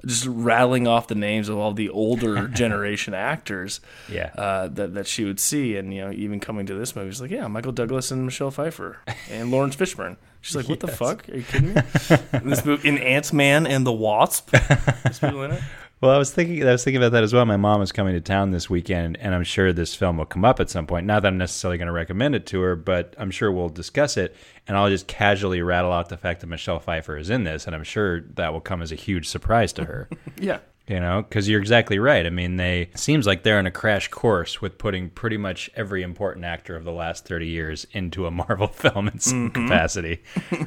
just 0.05 0.25
rattling 0.27 0.87
off 0.87 1.07
the 1.07 1.15
names 1.15 1.49
of 1.49 1.57
all 1.57 1.73
the 1.73 1.89
older 1.89 2.47
generation 2.61 3.13
actors 3.13 3.79
Yeah. 4.09 4.31
uh, 4.37 4.67
that 4.69 4.93
that 4.93 5.07
she 5.07 5.23
would 5.25 5.39
see, 5.39 5.75
and 5.77 5.93
you 5.93 6.01
know, 6.05 6.11
even 6.11 6.39
coming 6.39 6.65
to 6.67 6.73
this 6.75 6.95
movie, 6.95 7.09
she's 7.11 7.21
like, 7.21 7.31
yeah, 7.31 7.47
Michael 7.47 7.71
Douglas 7.71 8.11
and 8.11 8.25
Michelle 8.25 8.51
Pfeiffer 8.51 8.97
and 9.29 9.51
Laurence 9.51 9.75
Fishburne. 9.75 10.17
She's 10.41 10.55
like, 10.55 10.69
what 10.69 10.79
the 10.79 10.87
fuck? 11.03 11.27
Are 11.29 11.35
you 11.37 11.43
kidding 11.43 11.73
me? 11.73 11.81
in 12.33 12.49
this 12.49 12.63
movie, 12.63 12.87
in 12.87 12.97
Ant 12.99 13.33
Man 13.33 13.65
and 13.65 13.85
the 13.85 13.91
Wasp, 13.91 14.51
people 15.19 15.43
in 15.43 15.51
it. 15.51 15.61
Well, 16.05 16.13
I 16.13 16.19
was 16.19 16.31
thinking. 16.31 16.61
I 16.67 16.71
was 16.71 16.83
thinking 16.83 17.01
about 17.01 17.13
that 17.13 17.23
as 17.23 17.33
well. 17.33 17.45
My 17.45 17.57
mom 17.57 17.81
is 17.81 17.91
coming 17.91 18.13
to 18.13 18.21
town 18.21 18.51
this 18.51 18.69
weekend, 18.69 19.17
and 19.19 19.33
I'm 19.33 19.43
sure 19.43 19.73
this 19.73 19.95
film 19.95 20.17
will 20.17 20.27
come 20.27 20.45
up 20.45 20.59
at 20.59 20.69
some 20.69 20.85
point. 20.85 21.07
Not 21.07 21.23
that 21.23 21.29
I'm 21.29 21.39
necessarily 21.39 21.79
going 21.79 21.87
to 21.87 21.91
recommend 21.91 22.35
it 22.35 22.45
to 22.47 22.61
her, 22.61 22.75
but 22.75 23.15
I'm 23.17 23.31
sure 23.31 23.51
we'll 23.51 23.69
discuss 23.69 24.15
it, 24.15 24.35
and 24.67 24.77
I'll 24.77 24.87
just 24.87 25.07
casually 25.07 25.63
rattle 25.63 25.91
out 25.91 26.09
the 26.09 26.17
fact 26.17 26.41
that 26.41 26.47
Michelle 26.47 26.79
Pfeiffer 26.79 27.17
is 27.17 27.31
in 27.31 27.43
this, 27.43 27.65
and 27.65 27.75
I'm 27.75 27.83
sure 27.83 28.21
that 28.35 28.53
will 28.53 28.61
come 28.61 28.83
as 28.83 28.91
a 28.91 28.95
huge 28.95 29.27
surprise 29.27 29.73
to 29.73 29.85
her. 29.85 30.07
Yeah. 30.37 30.59
you 30.87 30.99
know, 30.99 31.23
because 31.23 31.49
you're 31.49 31.61
exactly 31.61 31.97
right. 31.97 32.25
I 32.25 32.29
mean, 32.29 32.57
they 32.57 32.89
seems 32.93 33.25
like 33.25 33.41
they're 33.41 33.59
in 33.59 33.65
a 33.65 33.71
crash 33.71 34.09
course 34.09 34.61
with 34.61 34.77
putting 34.77 35.09
pretty 35.09 35.37
much 35.37 35.71
every 35.75 36.03
important 36.03 36.45
actor 36.45 36.75
of 36.75 36.83
the 36.83 36.91
last 36.91 37.25
30 37.25 37.47
years 37.47 37.87
into 37.93 38.27
a 38.27 38.31
Marvel 38.31 38.67
film 38.83 39.07
in 39.07 39.17
some 39.17 39.49
mm-hmm. 39.49 39.63
capacity, 39.63 40.21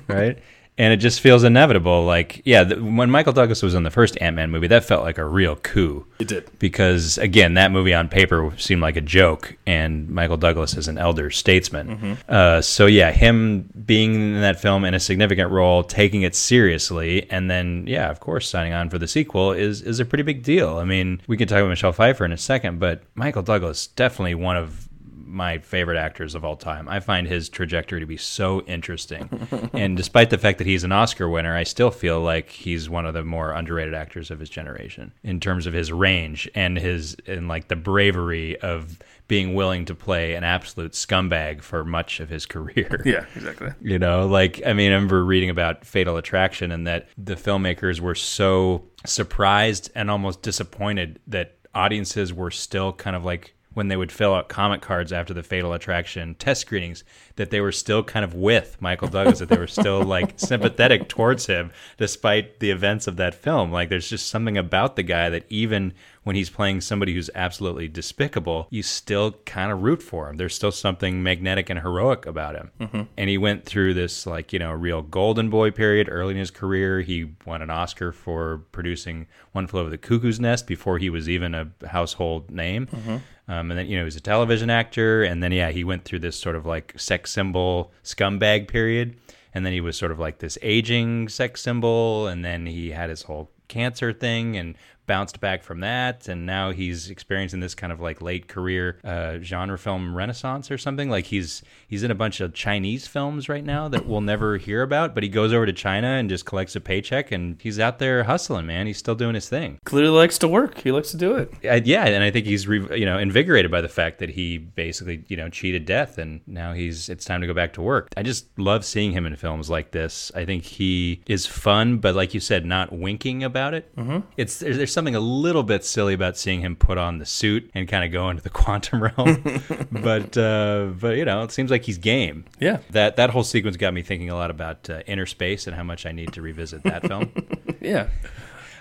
right? 0.09 0.38
And 0.78 0.92
it 0.92 0.98
just 0.98 1.20
feels 1.20 1.42
inevitable. 1.42 2.04
Like, 2.04 2.40
yeah, 2.44 2.72
when 2.72 3.10
Michael 3.10 3.32
Douglas 3.32 3.62
was 3.62 3.74
in 3.74 3.82
the 3.82 3.90
first 3.90 4.16
Ant 4.20 4.36
Man 4.36 4.50
movie, 4.50 4.68
that 4.68 4.84
felt 4.84 5.02
like 5.02 5.18
a 5.18 5.24
real 5.24 5.56
coup. 5.56 6.06
It 6.20 6.28
did. 6.28 6.48
Because, 6.60 7.18
again, 7.18 7.54
that 7.54 7.72
movie 7.72 7.92
on 7.92 8.08
paper 8.08 8.54
seemed 8.58 8.80
like 8.80 8.96
a 8.96 9.00
joke, 9.00 9.56
and 9.66 10.08
Michael 10.08 10.36
Douglas 10.36 10.76
is 10.76 10.86
an 10.86 10.96
elder 10.96 11.30
statesman. 11.30 12.16
Uh, 12.28 12.62
so, 12.62 12.86
yeah, 12.86 13.10
him 13.10 13.68
being 13.84 14.14
in 14.14 14.40
that 14.40 14.60
film 14.60 14.84
in 14.84 14.94
a 14.94 15.00
significant 15.00 15.50
role, 15.50 15.82
taking 15.82 16.22
it 16.22 16.36
seriously, 16.36 17.28
and 17.28 17.50
then, 17.50 17.84
yeah, 17.88 18.08
of 18.08 18.20
course, 18.20 18.48
signing 18.48 18.72
on 18.72 18.88
for 18.88 18.98
the 18.98 19.08
sequel 19.08 19.52
is, 19.52 19.82
is 19.82 19.98
a 19.98 20.04
pretty 20.04 20.22
big 20.22 20.44
deal. 20.44 20.78
I 20.78 20.84
mean, 20.84 21.20
we 21.26 21.36
can 21.36 21.48
talk 21.48 21.58
about 21.58 21.70
Michelle 21.70 21.92
Pfeiffer 21.92 22.24
in 22.24 22.30
a 22.32 22.38
second, 22.38 22.78
but 22.78 23.02
Michael 23.16 23.42
Douglas, 23.42 23.88
definitely 23.88 24.36
one 24.36 24.56
of 24.56 24.88
my 25.28 25.58
favorite 25.58 25.98
actors 25.98 26.34
of 26.34 26.44
all 26.44 26.56
time. 26.56 26.88
I 26.88 27.00
find 27.00 27.26
his 27.26 27.48
trajectory 27.48 28.00
to 28.00 28.06
be 28.06 28.16
so 28.16 28.62
interesting. 28.62 29.28
and 29.72 29.96
despite 29.96 30.30
the 30.30 30.38
fact 30.38 30.58
that 30.58 30.66
he's 30.66 30.84
an 30.84 30.92
Oscar 30.92 31.28
winner, 31.28 31.54
I 31.54 31.64
still 31.64 31.90
feel 31.90 32.20
like 32.20 32.48
he's 32.48 32.88
one 32.88 33.06
of 33.06 33.14
the 33.14 33.24
more 33.24 33.52
underrated 33.52 33.94
actors 33.94 34.30
of 34.30 34.40
his 34.40 34.48
generation 34.48 35.12
in 35.22 35.38
terms 35.40 35.66
of 35.66 35.74
his 35.74 35.92
range 35.92 36.48
and 36.54 36.78
his 36.78 37.16
and 37.26 37.48
like 37.48 37.68
the 37.68 37.76
bravery 37.76 38.58
of 38.60 38.98
being 39.28 39.54
willing 39.54 39.84
to 39.84 39.94
play 39.94 40.34
an 40.34 40.42
absolute 40.42 40.92
scumbag 40.92 41.60
for 41.62 41.84
much 41.84 42.20
of 42.20 42.30
his 42.30 42.46
career. 42.54 43.02
Yeah, 43.08 43.24
exactly. 43.36 43.70
You 43.80 43.98
know, 43.98 44.26
like 44.26 44.60
I 44.66 44.72
mean, 44.72 44.92
I 44.92 44.94
remember 44.94 45.24
reading 45.24 45.50
about 45.50 45.84
Fatal 45.84 46.16
Attraction 46.16 46.72
and 46.72 46.86
that 46.86 47.08
the 47.16 47.36
filmmakers 47.36 48.00
were 48.00 48.14
so 48.14 48.84
surprised 49.06 49.90
and 49.94 50.10
almost 50.10 50.42
disappointed 50.42 51.20
that 51.26 51.56
audiences 51.74 52.32
were 52.32 52.50
still 52.50 52.92
kind 52.92 53.16
of 53.16 53.24
like 53.24 53.54
when 53.78 53.86
they 53.86 53.96
would 53.96 54.10
fill 54.10 54.34
out 54.34 54.48
comic 54.48 54.80
cards 54.80 55.12
after 55.12 55.32
the 55.32 55.42
Fatal 55.44 55.72
Attraction 55.72 56.34
test 56.34 56.62
screenings 56.62 57.04
that 57.36 57.50
they 57.50 57.60
were 57.60 57.70
still 57.70 58.02
kind 58.02 58.24
of 58.24 58.34
with 58.34 58.76
Michael 58.82 59.06
Douglas, 59.06 59.38
that 59.38 59.48
they 59.48 59.56
were 59.56 59.68
still 59.68 60.02
like 60.16 60.34
sympathetic 60.36 61.08
towards 61.08 61.46
him 61.46 61.70
despite 61.96 62.58
the 62.58 62.72
events 62.72 63.06
of 63.06 63.16
that 63.18 63.36
film. 63.36 63.70
Like 63.70 63.88
there's 63.88 64.10
just 64.10 64.26
something 64.26 64.58
about 64.58 64.96
the 64.96 65.04
guy 65.04 65.30
that 65.30 65.44
even 65.48 65.94
when 66.24 66.34
he's 66.34 66.50
playing 66.50 66.80
somebody 66.80 67.14
who's 67.14 67.30
absolutely 67.36 67.86
despicable, 67.86 68.66
you 68.68 68.82
still 68.82 69.30
kind 69.46 69.70
of 69.70 69.80
root 69.80 70.02
for 70.02 70.28
him. 70.28 70.38
There's 70.38 70.56
still 70.56 70.72
something 70.72 71.22
magnetic 71.22 71.70
and 71.70 71.78
heroic 71.78 72.26
about 72.26 72.56
him. 72.56 72.72
Mm-hmm. 72.80 73.02
And 73.16 73.30
he 73.30 73.38
went 73.38 73.64
through 73.64 73.94
this 73.94 74.26
like, 74.26 74.52
you 74.52 74.58
know, 74.58 74.72
real 74.72 75.02
golden 75.02 75.50
boy 75.50 75.70
period 75.70 76.08
early 76.10 76.32
in 76.32 76.38
his 76.38 76.50
career. 76.50 77.00
He 77.00 77.30
won 77.46 77.62
an 77.62 77.70
Oscar 77.70 78.10
for 78.10 78.58
producing 78.72 79.28
One 79.52 79.68
Flew 79.68 79.82
Over 79.82 79.90
the 79.90 79.98
Cuckoo's 79.98 80.40
Nest 80.40 80.66
before 80.66 80.98
he 80.98 81.08
was 81.08 81.28
even 81.28 81.54
a 81.54 81.70
household 81.86 82.50
name. 82.50 82.88
Mm-hmm. 82.88 83.16
Um, 83.48 83.70
and 83.70 83.78
then, 83.78 83.87
you 83.87 83.96
know, 83.96 84.02
he 84.02 84.06
was 84.06 84.16
a 84.16 84.20
television 84.20 84.70
actor. 84.70 85.22
And 85.22 85.42
then, 85.42 85.52
yeah, 85.52 85.70
he 85.70 85.82
went 85.82 86.04
through 86.04 86.20
this 86.20 86.38
sort 86.38 86.54
of 86.54 86.66
like 86.66 86.92
sex 86.96 87.30
symbol 87.30 87.92
scumbag 88.04 88.68
period. 88.68 89.16
And 89.54 89.64
then 89.64 89.72
he 89.72 89.80
was 89.80 89.96
sort 89.96 90.12
of 90.12 90.18
like 90.18 90.38
this 90.38 90.58
aging 90.62 91.28
sex 91.28 91.62
symbol. 91.62 92.26
And 92.26 92.44
then 92.44 92.66
he 92.66 92.90
had 92.90 93.11
his 93.11 93.22
whole 93.22 93.50
cancer 93.68 94.12
thing 94.12 94.56
and 94.56 94.76
bounced 95.09 95.40
back 95.40 95.64
from 95.64 95.81
that. 95.81 96.29
And 96.29 96.47
now 96.47 96.71
he's 96.71 97.11
experiencing 97.11 97.59
this 97.59 97.75
kind 97.75 97.92
of 97.92 98.01
like 98.01 98.23
late 98.23 98.47
career 98.47 99.01
uh, 99.03 99.38
genre 99.42 99.77
film 99.77 100.16
renaissance 100.16 100.71
or 100.71 100.79
something. 100.79 101.11
Like 101.11 101.25
he's 101.25 101.62
he's 101.88 102.05
in 102.05 102.12
a 102.12 102.14
bunch 102.14 102.40
of 102.40 102.55
Chinese 102.55 103.09
films 103.09 103.49
right 103.49 103.64
now 103.64 103.88
that 103.88 104.07
we'll 104.07 104.21
never 104.21 104.59
hear 104.59 104.83
about. 104.83 105.14
But 105.14 105.25
he 105.25 105.29
goes 105.29 105.53
over 105.53 105.66
to 105.66 105.73
China 105.73 106.07
and 106.07 106.29
just 106.29 106.44
collects 106.44 106.77
a 106.77 106.81
paycheck 106.81 107.33
and 107.33 107.61
he's 107.61 107.81
out 107.81 107.99
there 107.99 108.23
hustling, 108.23 108.66
man. 108.66 108.87
He's 108.87 108.99
still 108.99 109.16
doing 109.16 109.35
his 109.35 109.49
thing. 109.49 109.81
Clearly 109.85 110.11
likes 110.11 110.38
to 110.38 110.49
work. 110.49 110.79
He 110.79 110.92
likes 110.92 111.11
to 111.11 111.16
do 111.16 111.35
it. 111.35 111.53
I, 111.64 111.83
yeah, 111.85 112.07
and 112.07 112.23
I 112.23 112.31
think 112.31 112.47
he's 112.47 112.68
re, 112.68 112.87
you 112.97 113.07
know 113.07 113.18
invigorated 113.18 113.71
by 113.71 113.81
the 113.81 113.88
fact 113.88 114.18
that 114.21 114.31
he 114.31 114.59
basically 114.59 115.25
you 115.29 115.37
know 115.37 115.49
cheated 115.49 115.87
death, 115.87 116.18
and 116.18 116.40
now 116.47 116.75
he's 116.75 117.09
it's 117.09 117.25
time 117.25 117.40
to 117.40 117.47
go 117.47 117.55
back 117.55 117.73
to 117.75 117.83
work. 117.83 118.09
I 118.16 118.23
just 118.23 118.47
love 118.59 118.85
seeing 118.85 119.12
him 119.12 119.27
in 119.27 119.35
films 119.37 119.71
like 119.71 119.90
this. 119.90 120.31
I 120.35 120.44
think 120.44 120.64
he 120.64 121.23
is 121.27 121.47
fun, 121.47 121.99
but 121.99 122.14
like 122.14 122.35
you 122.35 122.40
said, 122.40 122.66
not 122.66 122.92
winking 122.92 123.42
about 123.42 123.75
it. 123.75 123.94
Mm-hmm. 123.97 124.18
It's 124.37 124.59
there's, 124.59 124.77
there's 124.77 124.92
something 124.98 125.14
a 125.14 125.20
little 125.20 125.62
bit 125.62 125.84
silly 125.84 126.12
about 126.12 126.37
seeing 126.37 126.61
him 126.61 126.74
put 126.74 126.98
on 126.98 127.18
the 127.18 127.24
suit 127.24 127.70
and 127.72 127.87
kind 127.87 128.04
of 128.04 128.11
go 128.11 128.30
into 128.30 128.42
the 128.42 128.50
quantum 128.62 129.00
realm, 129.00 129.61
but 129.92 130.37
uh, 130.37 130.88
but 130.98 131.16
you 131.16 131.24
know 131.24 131.44
it 131.44 131.52
seems 131.52 131.70
like 131.70 131.84
he's 131.84 131.98
game. 131.98 132.44
Yeah. 132.58 132.78
That 132.90 133.14
that 133.14 133.30
whole 133.30 133.44
sequence 133.44 133.76
got 133.76 133.94
me 133.94 134.02
thinking 134.02 134.28
a 134.28 134.34
lot 134.34 134.50
about 134.50 134.90
uh, 134.90 135.04
Innerspace 135.04 135.68
and 135.68 135.76
how 135.76 135.84
much 135.84 136.04
I 136.04 136.11
need 136.11 136.32
to 136.32 136.42
revisit 136.42 136.82
that 136.82 137.06
film. 137.06 137.32
Yeah. 137.80 138.08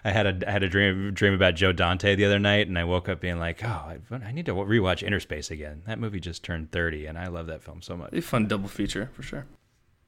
I 0.03 0.09
had 0.11 0.25
a 0.25 0.49
I 0.49 0.51
had 0.51 0.63
a 0.63 0.69
dream 0.69 1.13
dream 1.13 1.33
about 1.33 1.53
Joe 1.53 1.71
Dante 1.71 2.15
the 2.15 2.25
other 2.25 2.39
night, 2.39 2.67
and 2.67 2.79
I 2.79 2.83
woke 2.83 3.07
up 3.07 3.21
being 3.21 3.37
like, 3.37 3.63
"Oh, 3.63 3.67
I, 3.67 3.99
I 4.11 4.31
need 4.31 4.47
to 4.47 4.53
rewatch 4.53 5.07
Innerspace 5.07 5.51
again." 5.51 5.83
That 5.85 5.99
movie 5.99 6.19
just 6.19 6.43
turned 6.43 6.71
thirty, 6.71 7.05
and 7.05 7.17
I 7.17 7.27
love 7.27 7.45
that 7.47 7.61
film 7.61 7.81
so 7.83 7.95
much. 7.95 8.11
Be 8.11 8.17
a 8.17 8.21
fun 8.21 8.47
double 8.47 8.67
feature 8.69 9.11
for 9.13 9.21
sure. 9.21 9.45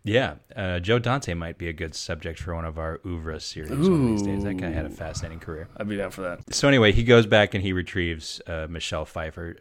Yeah, 0.04 0.36
uh, 0.56 0.80
Joe 0.80 0.98
Dante 0.98 1.34
might 1.34 1.58
be 1.58 1.68
a 1.68 1.74
good 1.74 1.94
subject 1.94 2.40
for 2.40 2.56
one 2.56 2.66
of 2.66 2.80
our 2.80 3.02
oeuvre 3.06 3.40
series 3.40 3.72
one 3.72 3.82
of 3.82 4.08
these 4.08 4.22
days. 4.22 4.44
That 4.44 4.56
guy 4.56 4.70
had 4.70 4.86
a 4.86 4.90
fascinating 4.90 5.40
career. 5.40 5.68
I'd 5.78 5.90
be 5.90 5.98
down 5.98 6.12
for 6.12 6.22
that. 6.22 6.54
So 6.54 6.68
anyway, 6.68 6.92
he 6.94 7.04
goes 7.04 7.26
back 7.26 7.54
and 7.54 7.62
he 7.64 7.74
retrieves 7.74 8.42
uh, 8.48 8.68
Michelle 8.70 9.06
Pfeiffer. 9.06 9.58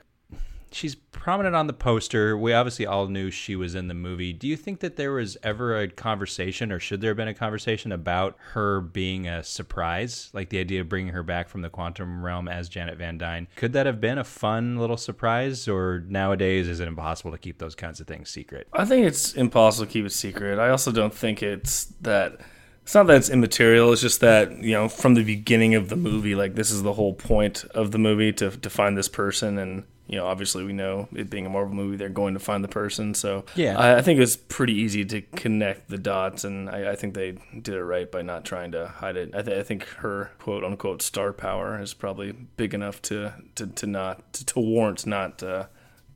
She's 0.71 0.95
prominent 0.95 1.57
on 1.57 1.67
the 1.67 1.73
poster. 1.73 2.37
We 2.37 2.53
obviously 2.53 2.87
all 2.87 3.09
knew 3.09 3.31
she 3.31 3.57
was 3.57 3.75
in 3.75 3.89
the 3.89 3.95
movie. 3.95 4.33
Do 4.33 4.47
you 4.47 4.57
think 4.57 4.81
that 4.81 4.97
there 4.97 5.13
was 5.13 5.37
ever 5.43 5.81
a 5.81 5.89
conversation, 5.89 6.71
or 6.71 6.79
should 6.79 7.01
there 7.01 7.11
have 7.11 7.17
been 7.17 7.29
a 7.29 7.35
conversation 7.35 7.93
about 7.93 8.37
her 8.53 8.81
being 8.81 9.27
a 9.27 9.43
surprise, 9.43 10.31
like 10.33 10.51
the 10.51 10.59
idea 10.59 10.81
of 10.81 10.89
bringing 10.89 11.13
her 11.13 11.23
back 11.23 11.49
from 11.49 11.63
the 11.63 11.71
quantum 11.71 12.25
realm 12.25 12.49
as 12.49 12.69
Janet 12.69 12.99
Van 12.99 13.19
Dyne? 13.19 13.49
Could 13.57 13.73
that 13.73 13.87
have 13.87 14.01
been 14.01 14.19
a 14.19 14.25
fun 14.25 14.79
little 14.79 14.97
surprise, 14.97 15.69
or 15.69 16.05
nowadays 16.07 16.69
is 16.69 16.81
it 16.81 16.89
impossible 16.89 17.33
to 17.33 17.39
keep 17.39 17.59
those 17.59 17.75
kinds 17.75 18.01
of 18.01 18.07
things 18.07 18.29
secret? 18.31 18.69
I 18.73 18.85
think 18.85 19.07
it's 19.07 19.35
impossible 19.35 19.87
to 19.87 19.93
keep 19.93 20.05
it 20.05 20.13
secret. 20.13 20.59
I 20.59 20.71
also 20.71 20.93
don't 20.93 21.15
think 21.15 21.43
it's 21.43 21.87
that. 22.03 22.41
It's 22.83 22.95
not 22.95 23.07
that 23.09 23.17
it's 23.17 23.29
immaterial. 23.29 23.93
It's 23.93 24.01
just 24.01 24.21
that 24.21 24.63
you 24.63 24.73
know, 24.73 24.89
from 24.89 25.15
the 25.15 25.25
beginning 25.25 25.75
of 25.75 25.89
the 25.89 25.97
movie, 25.97 26.35
like 26.35 26.55
this 26.55 26.71
is 26.71 26.83
the 26.83 26.95
whole 26.95 27.13
point 27.13 27.65
of 27.75 27.91
the 27.91 27.99
movie 27.99 28.33
to 28.35 28.51
to 28.51 28.71
find 28.71 28.97
this 28.97 29.09
person, 29.09 29.59
and 29.59 29.85
you 30.09 30.17
know, 30.17 30.27
obviously 30.27 30.65
we 30.65 30.73
know 30.73 31.07
it 31.15 31.29
being 31.31 31.47
a 31.47 31.51
Marvel 31.51 31.75
movie, 31.75 31.97
they're 31.97 32.09
going 32.09 32.35
to 32.35 32.41
find 32.41 32.65
the 32.65 32.69
person. 32.69 33.15
So 33.15 33.45
Yeah. 33.55 33.79
I, 33.79 33.99
I 33.99 34.03
think 34.03 34.19
it's 34.21 34.37
pretty 34.37 34.73
easy 34.73 35.05
to 35.05 35.21
connect 35.21 35.89
the 35.91 35.99
dots, 35.99 36.45
and 36.45 36.69
I, 36.71 36.93
I 36.93 36.97
think 36.97 37.15
they 37.15 37.33
did 37.61 37.75
it 37.75 37.85
right 37.85 38.11
by 38.11 38.23
not 38.23 38.45
trying 38.45 38.73
to 38.73 38.89
hide 38.89 39.17
it. 39.17 39.35
I, 39.35 39.43
th- 39.43 39.59
I 39.59 39.63
think 39.63 39.85
her 39.99 40.31
quote 40.39 40.65
unquote 40.65 41.03
star 41.03 41.33
power 41.33 41.81
is 41.81 41.95
probably 41.95 42.33
big 42.33 42.75
enough 42.75 43.01
to 43.03 43.35
to, 43.57 43.67
to 43.67 43.87
not 43.87 44.33
to, 44.33 44.47
to 44.47 44.61
warrant 44.61 45.07
not. 45.07 45.43
Uh, 45.43 45.67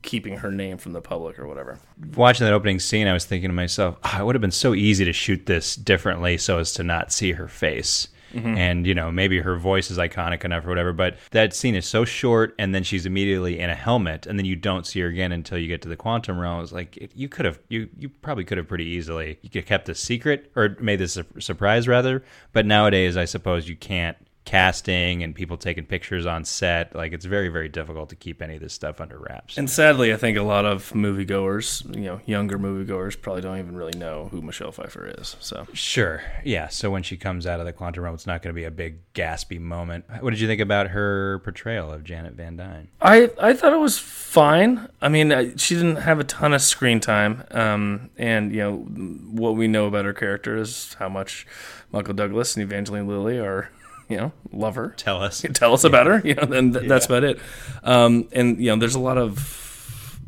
keeping 0.01 0.35
her 0.35 0.51
name 0.51 0.77
from 0.77 0.91
the 0.91 0.99
public 0.99 1.39
or 1.39 1.47
whatever. 1.47 1.79
Watching 2.17 2.43
that 2.43 2.51
opening 2.53 2.77
scene, 2.81 3.07
I 3.07 3.13
was 3.13 3.23
thinking 3.23 3.49
to 3.49 3.53
myself, 3.55 3.95
"Ah, 4.03 4.19
it 4.19 4.25
would 4.25 4.35
have 4.35 4.41
been 4.41 4.51
so 4.51 4.73
easy 4.73 5.05
to 5.05 5.13
shoot 5.13 5.45
this 5.45 5.77
differently 5.77 6.37
so 6.37 6.59
as 6.59 6.73
to 6.73 6.83
not 6.83 7.13
see 7.13 7.31
her 7.31 7.47
face. 7.47 8.09
Mm-hmm. 8.33 8.57
and 8.57 8.87
you 8.87 8.95
know 8.95 9.11
maybe 9.11 9.39
her 9.39 9.55
voice 9.57 9.91
is 9.91 9.97
iconic 9.97 10.43
enough 10.43 10.65
or 10.65 10.69
whatever. 10.69 10.91
But 10.91 11.17
that 11.31 11.53
scene 11.53 11.75
is 11.75 11.85
so 11.85 12.03
short, 12.03 12.55
and 12.57 12.73
then 12.73 12.83
she's 12.83 13.05
immediately 13.05 13.59
in 13.59 13.69
a 13.69 13.75
helmet, 13.75 14.25
and 14.25 14.39
then 14.39 14.45
you 14.45 14.55
don't 14.55 14.87
see 14.87 15.01
her 15.01 15.07
again 15.07 15.31
until 15.31 15.57
you 15.57 15.67
get 15.67 15.81
to 15.83 15.89
the 15.89 15.95
quantum 15.95 16.39
realm. 16.39 16.63
It's 16.63 16.71
like 16.71 16.97
it, 16.97 17.11
you 17.15 17.29
could 17.29 17.45
have 17.45 17.59
you 17.69 17.89
you 17.97 18.09
probably 18.09 18.43
could 18.43 18.57
have 18.57 18.67
pretty 18.67 18.85
easily 18.85 19.37
you 19.41 19.61
kept 19.61 19.87
a 19.89 19.95
secret 19.95 20.51
or 20.55 20.75
made 20.79 20.99
this 20.99 21.17
a 21.17 21.25
surprise 21.39 21.87
rather. 21.87 22.23
But 22.51 22.65
nowadays, 22.65 23.17
I 23.17 23.25
suppose 23.25 23.69
you 23.69 23.75
can't 23.75 24.17
casting 24.45 25.23
and 25.23 25.33
people 25.33 25.57
taking 25.57 25.85
pictures 25.85 26.25
on 26.25 26.45
set. 26.45 26.95
Like 26.95 27.13
it's 27.13 27.25
very, 27.25 27.49
very 27.49 27.69
difficult 27.69 28.09
to 28.09 28.15
keep 28.15 28.41
any 28.41 28.55
of 28.55 28.61
this 28.61 28.73
stuff 28.73 28.99
under 28.99 29.17
wraps. 29.17 29.57
And 29.57 29.69
sadly, 29.69 30.13
I 30.13 30.17
think 30.17 30.37
a 30.37 30.43
lot 30.43 30.65
of 30.65 30.91
moviegoers, 30.91 31.83
you 31.95 32.03
know, 32.03 32.21
younger 32.25 32.59
moviegoers, 32.59 33.19
probably 33.19 33.41
don't 33.41 33.59
even 33.59 33.75
really 33.75 33.97
know 33.97 34.27
who 34.31 34.41
Michelle 34.41 34.71
Pfeiffer 34.71 35.13
is. 35.17 35.35
So 35.39 35.67
Sure. 35.73 36.23
Yeah. 36.43 36.67
So 36.67 36.91
when 36.91 37.03
she 37.03 37.17
comes 37.17 37.47
out 37.47 37.59
of 37.59 37.65
the 37.65 37.73
quantum 37.73 38.03
realm, 38.03 38.15
it's 38.15 38.27
not 38.27 38.41
going 38.41 38.53
to 38.53 38.59
be 38.59 38.65
a 38.65 38.71
big 38.71 38.99
gaspy 39.13 39.59
moment. 39.59 40.05
What 40.19 40.31
did 40.31 40.39
you 40.39 40.47
think 40.47 40.61
about 40.61 40.89
her 40.89 41.39
portrayal 41.39 41.91
of 41.91 42.03
Janet 42.03 42.33
Van 42.33 42.57
Dyne? 42.57 42.89
I 43.01 43.29
I 43.41 43.53
thought 43.53 43.73
it 43.73 43.79
was 43.79 43.97
fine. 43.97 44.89
I 45.01 45.09
mean, 45.09 45.31
I, 45.31 45.55
she 45.55 45.75
didn't 45.75 45.97
have 45.97 46.19
a 46.19 46.23
ton 46.23 46.53
of 46.53 46.61
screen 46.61 46.99
time, 46.99 47.43
um, 47.51 48.09
and 48.17 48.51
you 48.51 48.59
know 48.59 48.75
what 48.77 49.55
we 49.55 49.67
know 49.67 49.85
about 49.85 50.05
her 50.05 50.13
character 50.13 50.57
is 50.57 50.95
how 50.99 51.09
much 51.09 51.45
Michael 51.91 52.13
Douglas 52.13 52.55
and 52.55 52.63
Evangeline 52.63 53.07
Lilly 53.07 53.39
are, 53.39 53.69
you 54.13 54.19
know, 54.19 54.31
love 54.51 54.75
her. 54.75 54.93
Tell 54.95 55.21
us. 55.21 55.43
tell 55.53 55.73
us 55.73 55.83
about 55.83 56.05
her. 56.07 56.21
You 56.23 56.35
know, 56.35 56.45
then 56.45 56.73
th- 56.73 56.87
that's 56.87 57.07
about 57.07 57.23
it. 57.23 57.39
Um, 57.83 58.27
and 58.31 58.59
you 58.59 58.69
know, 58.69 58.77
there's 58.77 58.95
a 58.95 58.99
lot 58.99 59.17
of 59.17 60.19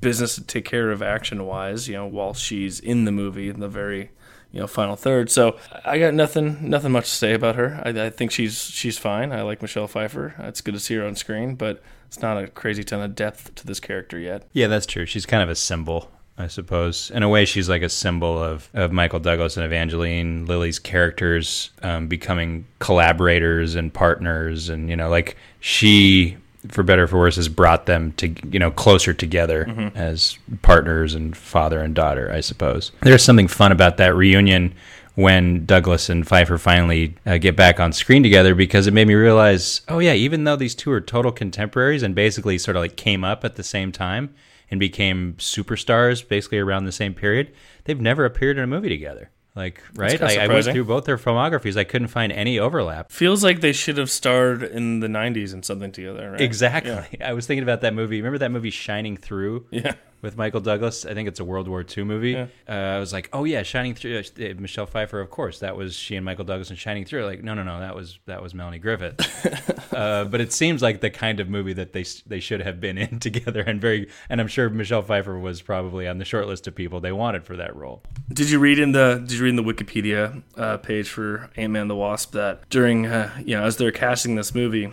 business 0.00 0.34
to 0.36 0.42
take 0.42 0.64
care 0.64 0.90
of 0.90 1.02
action 1.02 1.44
wise. 1.44 1.88
You 1.88 1.94
know, 1.94 2.06
while 2.06 2.34
she's 2.34 2.80
in 2.80 3.04
the 3.04 3.12
movie 3.12 3.48
in 3.48 3.60
the 3.60 3.68
very 3.68 4.10
you 4.52 4.60
know 4.60 4.66
final 4.66 4.96
third. 4.96 5.30
So 5.30 5.58
I 5.84 5.98
got 5.98 6.14
nothing 6.14 6.70
nothing 6.70 6.92
much 6.92 7.04
to 7.04 7.14
say 7.14 7.34
about 7.34 7.56
her. 7.56 7.82
I, 7.84 8.06
I 8.06 8.10
think 8.10 8.30
she's 8.30 8.58
she's 8.58 8.96
fine. 8.96 9.32
I 9.32 9.42
like 9.42 9.60
Michelle 9.60 9.86
Pfeiffer. 9.86 10.34
It's 10.38 10.62
good 10.62 10.74
to 10.74 10.80
see 10.80 10.94
her 10.94 11.06
on 11.06 11.14
screen, 11.14 11.56
but 11.56 11.82
it's 12.06 12.22
not 12.22 12.42
a 12.42 12.46
crazy 12.48 12.82
ton 12.82 13.02
of 13.02 13.14
depth 13.14 13.54
to 13.56 13.66
this 13.66 13.80
character 13.80 14.18
yet. 14.18 14.48
Yeah, 14.52 14.68
that's 14.68 14.86
true. 14.86 15.04
She's 15.06 15.26
kind 15.26 15.42
of 15.42 15.48
a 15.50 15.54
symbol, 15.54 16.10
I 16.38 16.48
suppose. 16.48 17.10
In 17.10 17.22
a 17.22 17.28
way, 17.28 17.46
she's 17.46 17.68
like 17.68 17.82
a 17.82 17.88
symbol 17.88 18.42
of, 18.42 18.68
of 18.74 18.92
Michael 18.92 19.20
Douglas 19.20 19.56
and 19.56 19.64
Evangeline 19.64 20.44
Lilly's 20.46 20.78
characters 20.78 21.70
um, 21.82 22.08
becoming 22.08 22.66
collaborators 22.78 23.74
and 23.74 23.92
partners. 23.92 24.68
And, 24.68 24.90
you 24.90 24.96
know, 24.96 25.08
like 25.08 25.36
she, 25.60 26.36
for 26.68 26.82
better 26.82 27.04
or 27.04 27.06
for 27.06 27.18
worse, 27.18 27.36
has 27.36 27.48
brought 27.48 27.86
them 27.86 28.12
to, 28.12 28.28
you 28.50 28.58
know, 28.58 28.70
closer 28.70 29.14
together 29.14 29.90
as 29.94 30.38
partners 30.60 31.14
and 31.14 31.34
father 31.34 31.80
and 31.80 31.94
daughter, 31.94 32.30
I 32.30 32.40
suppose. 32.40 32.92
There's 33.00 33.24
something 33.24 33.48
fun 33.48 33.72
about 33.72 33.96
that 33.96 34.14
reunion 34.14 34.74
when 35.14 35.64
Douglas 35.64 36.10
and 36.10 36.28
Pfeiffer 36.28 36.58
finally 36.58 37.14
uh, 37.24 37.38
get 37.38 37.56
back 37.56 37.80
on 37.80 37.94
screen 37.94 38.22
together 38.22 38.54
because 38.54 38.86
it 38.86 38.92
made 38.92 39.08
me 39.08 39.14
realize, 39.14 39.80
oh 39.88 40.00
yeah, 40.00 40.12
even 40.12 40.44
though 40.44 40.56
these 40.56 40.74
two 40.74 40.92
are 40.92 41.00
total 41.00 41.32
contemporaries 41.32 42.02
and 42.02 42.14
basically 42.14 42.58
sort 42.58 42.76
of 42.76 42.82
like 42.82 42.96
came 42.96 43.24
up 43.24 43.42
at 43.42 43.56
the 43.56 43.62
same 43.62 43.90
time 43.90 44.34
and 44.70 44.80
became 44.80 45.34
superstars 45.34 46.26
basically 46.26 46.58
around 46.58 46.84
the 46.84 46.92
same 46.92 47.14
period, 47.14 47.52
they've 47.84 48.00
never 48.00 48.24
appeared 48.24 48.58
in 48.58 48.64
a 48.64 48.66
movie 48.66 48.88
together. 48.88 49.30
Like, 49.56 49.82
right? 49.94 50.20
I, 50.22 50.44
I 50.44 50.46
went 50.48 50.66
through 50.66 50.84
both 50.84 51.06
their 51.06 51.16
filmographies. 51.16 51.78
I 51.78 51.84
couldn't 51.84 52.08
find 52.08 52.30
any 52.30 52.58
overlap. 52.58 53.10
Feels 53.10 53.42
like 53.42 53.62
they 53.62 53.72
should 53.72 53.96
have 53.96 54.10
starred 54.10 54.62
in 54.62 55.00
the 55.00 55.06
'90s 55.06 55.54
in 55.54 55.62
something 55.62 55.92
together. 55.92 56.32
Right? 56.32 56.40
Exactly. 56.42 57.18
I 57.24 57.32
was 57.32 57.46
thinking 57.46 57.62
about 57.62 57.80
that 57.80 57.94
movie. 57.94 58.18
Remember 58.18 58.36
that 58.36 58.50
movie 58.50 58.68
Shining 58.68 59.16
Through? 59.16 59.66
Yeah. 59.70 59.94
With 60.22 60.36
Michael 60.36 60.60
Douglas. 60.60 61.04
I 61.04 61.14
think 61.14 61.28
it's 61.28 61.40
a 61.40 61.44
World 61.44 61.68
War 61.68 61.84
II 61.96 62.04
movie. 62.04 62.32
Yeah. 62.32 62.46
Uh, 62.68 62.96
I 62.96 62.98
was 62.98 63.12
like, 63.12 63.28
oh 63.32 63.44
yeah, 63.44 63.62
Shining 63.62 63.94
Through. 63.94 64.18
Uh, 64.18 64.54
Michelle 64.58 64.86
Pfeiffer, 64.86 65.20
of 65.20 65.30
course. 65.30 65.58
That 65.60 65.76
was 65.76 65.94
she 65.94 66.16
and 66.16 66.24
Michael 66.24 66.44
Douglas 66.44 66.70
in 66.70 66.76
Shining 66.76 67.04
Through. 67.04 67.24
Like, 67.26 67.42
no, 67.42 67.54
no, 67.54 67.62
no, 67.62 67.80
that 67.80 67.94
was 67.94 68.18
that 68.26 68.42
was 68.42 68.54
Melanie 68.54 68.78
Griffith. 68.78 69.92
uh, 69.94 70.24
but 70.24 70.40
it 70.40 70.52
seems 70.52 70.82
like 70.82 71.00
the 71.00 71.10
kind 71.10 71.40
of 71.40 71.48
movie 71.48 71.72
that 71.74 71.92
they 71.92 72.04
they 72.26 72.40
should 72.40 72.60
have 72.62 72.80
been 72.80 72.98
in 72.98 73.18
together, 73.20 73.60
and 73.62 73.80
very. 73.80 74.08
And 74.28 74.40
I'm 74.40 74.48
sure 74.48 74.68
Michelle 74.70 75.02
Pfeiffer 75.02 75.38
was 75.38 75.62
probably 75.62 76.06
on 76.08 76.18
the 76.18 76.24
short 76.24 76.46
list 76.46 76.66
of 76.66 76.74
people 76.74 77.00
they 77.00 77.12
wanted 77.12 77.44
for 77.44 77.56
that 77.56 77.74
role. 77.76 78.02
Did 78.32 78.50
you 78.50 78.58
read 78.58 78.78
in 78.78 78.92
the 78.92 79.22
Did 79.26 79.32
you 79.32 79.44
read 79.44 79.50
in 79.50 79.56
the 79.56 79.62
Wikipedia 79.62 80.42
uh, 80.56 80.76
page 80.78 81.08
for 81.08 81.50
Ant 81.56 81.72
Man 81.72 81.88
the 81.88 81.96
Wasp 81.96 82.32
that 82.32 82.68
during 82.70 83.06
uh, 83.06 83.30
you 83.44 83.56
know 83.56 83.64
as 83.64 83.76
they're 83.76 83.92
casting 83.92 84.34
this 84.34 84.54
movie, 84.54 84.92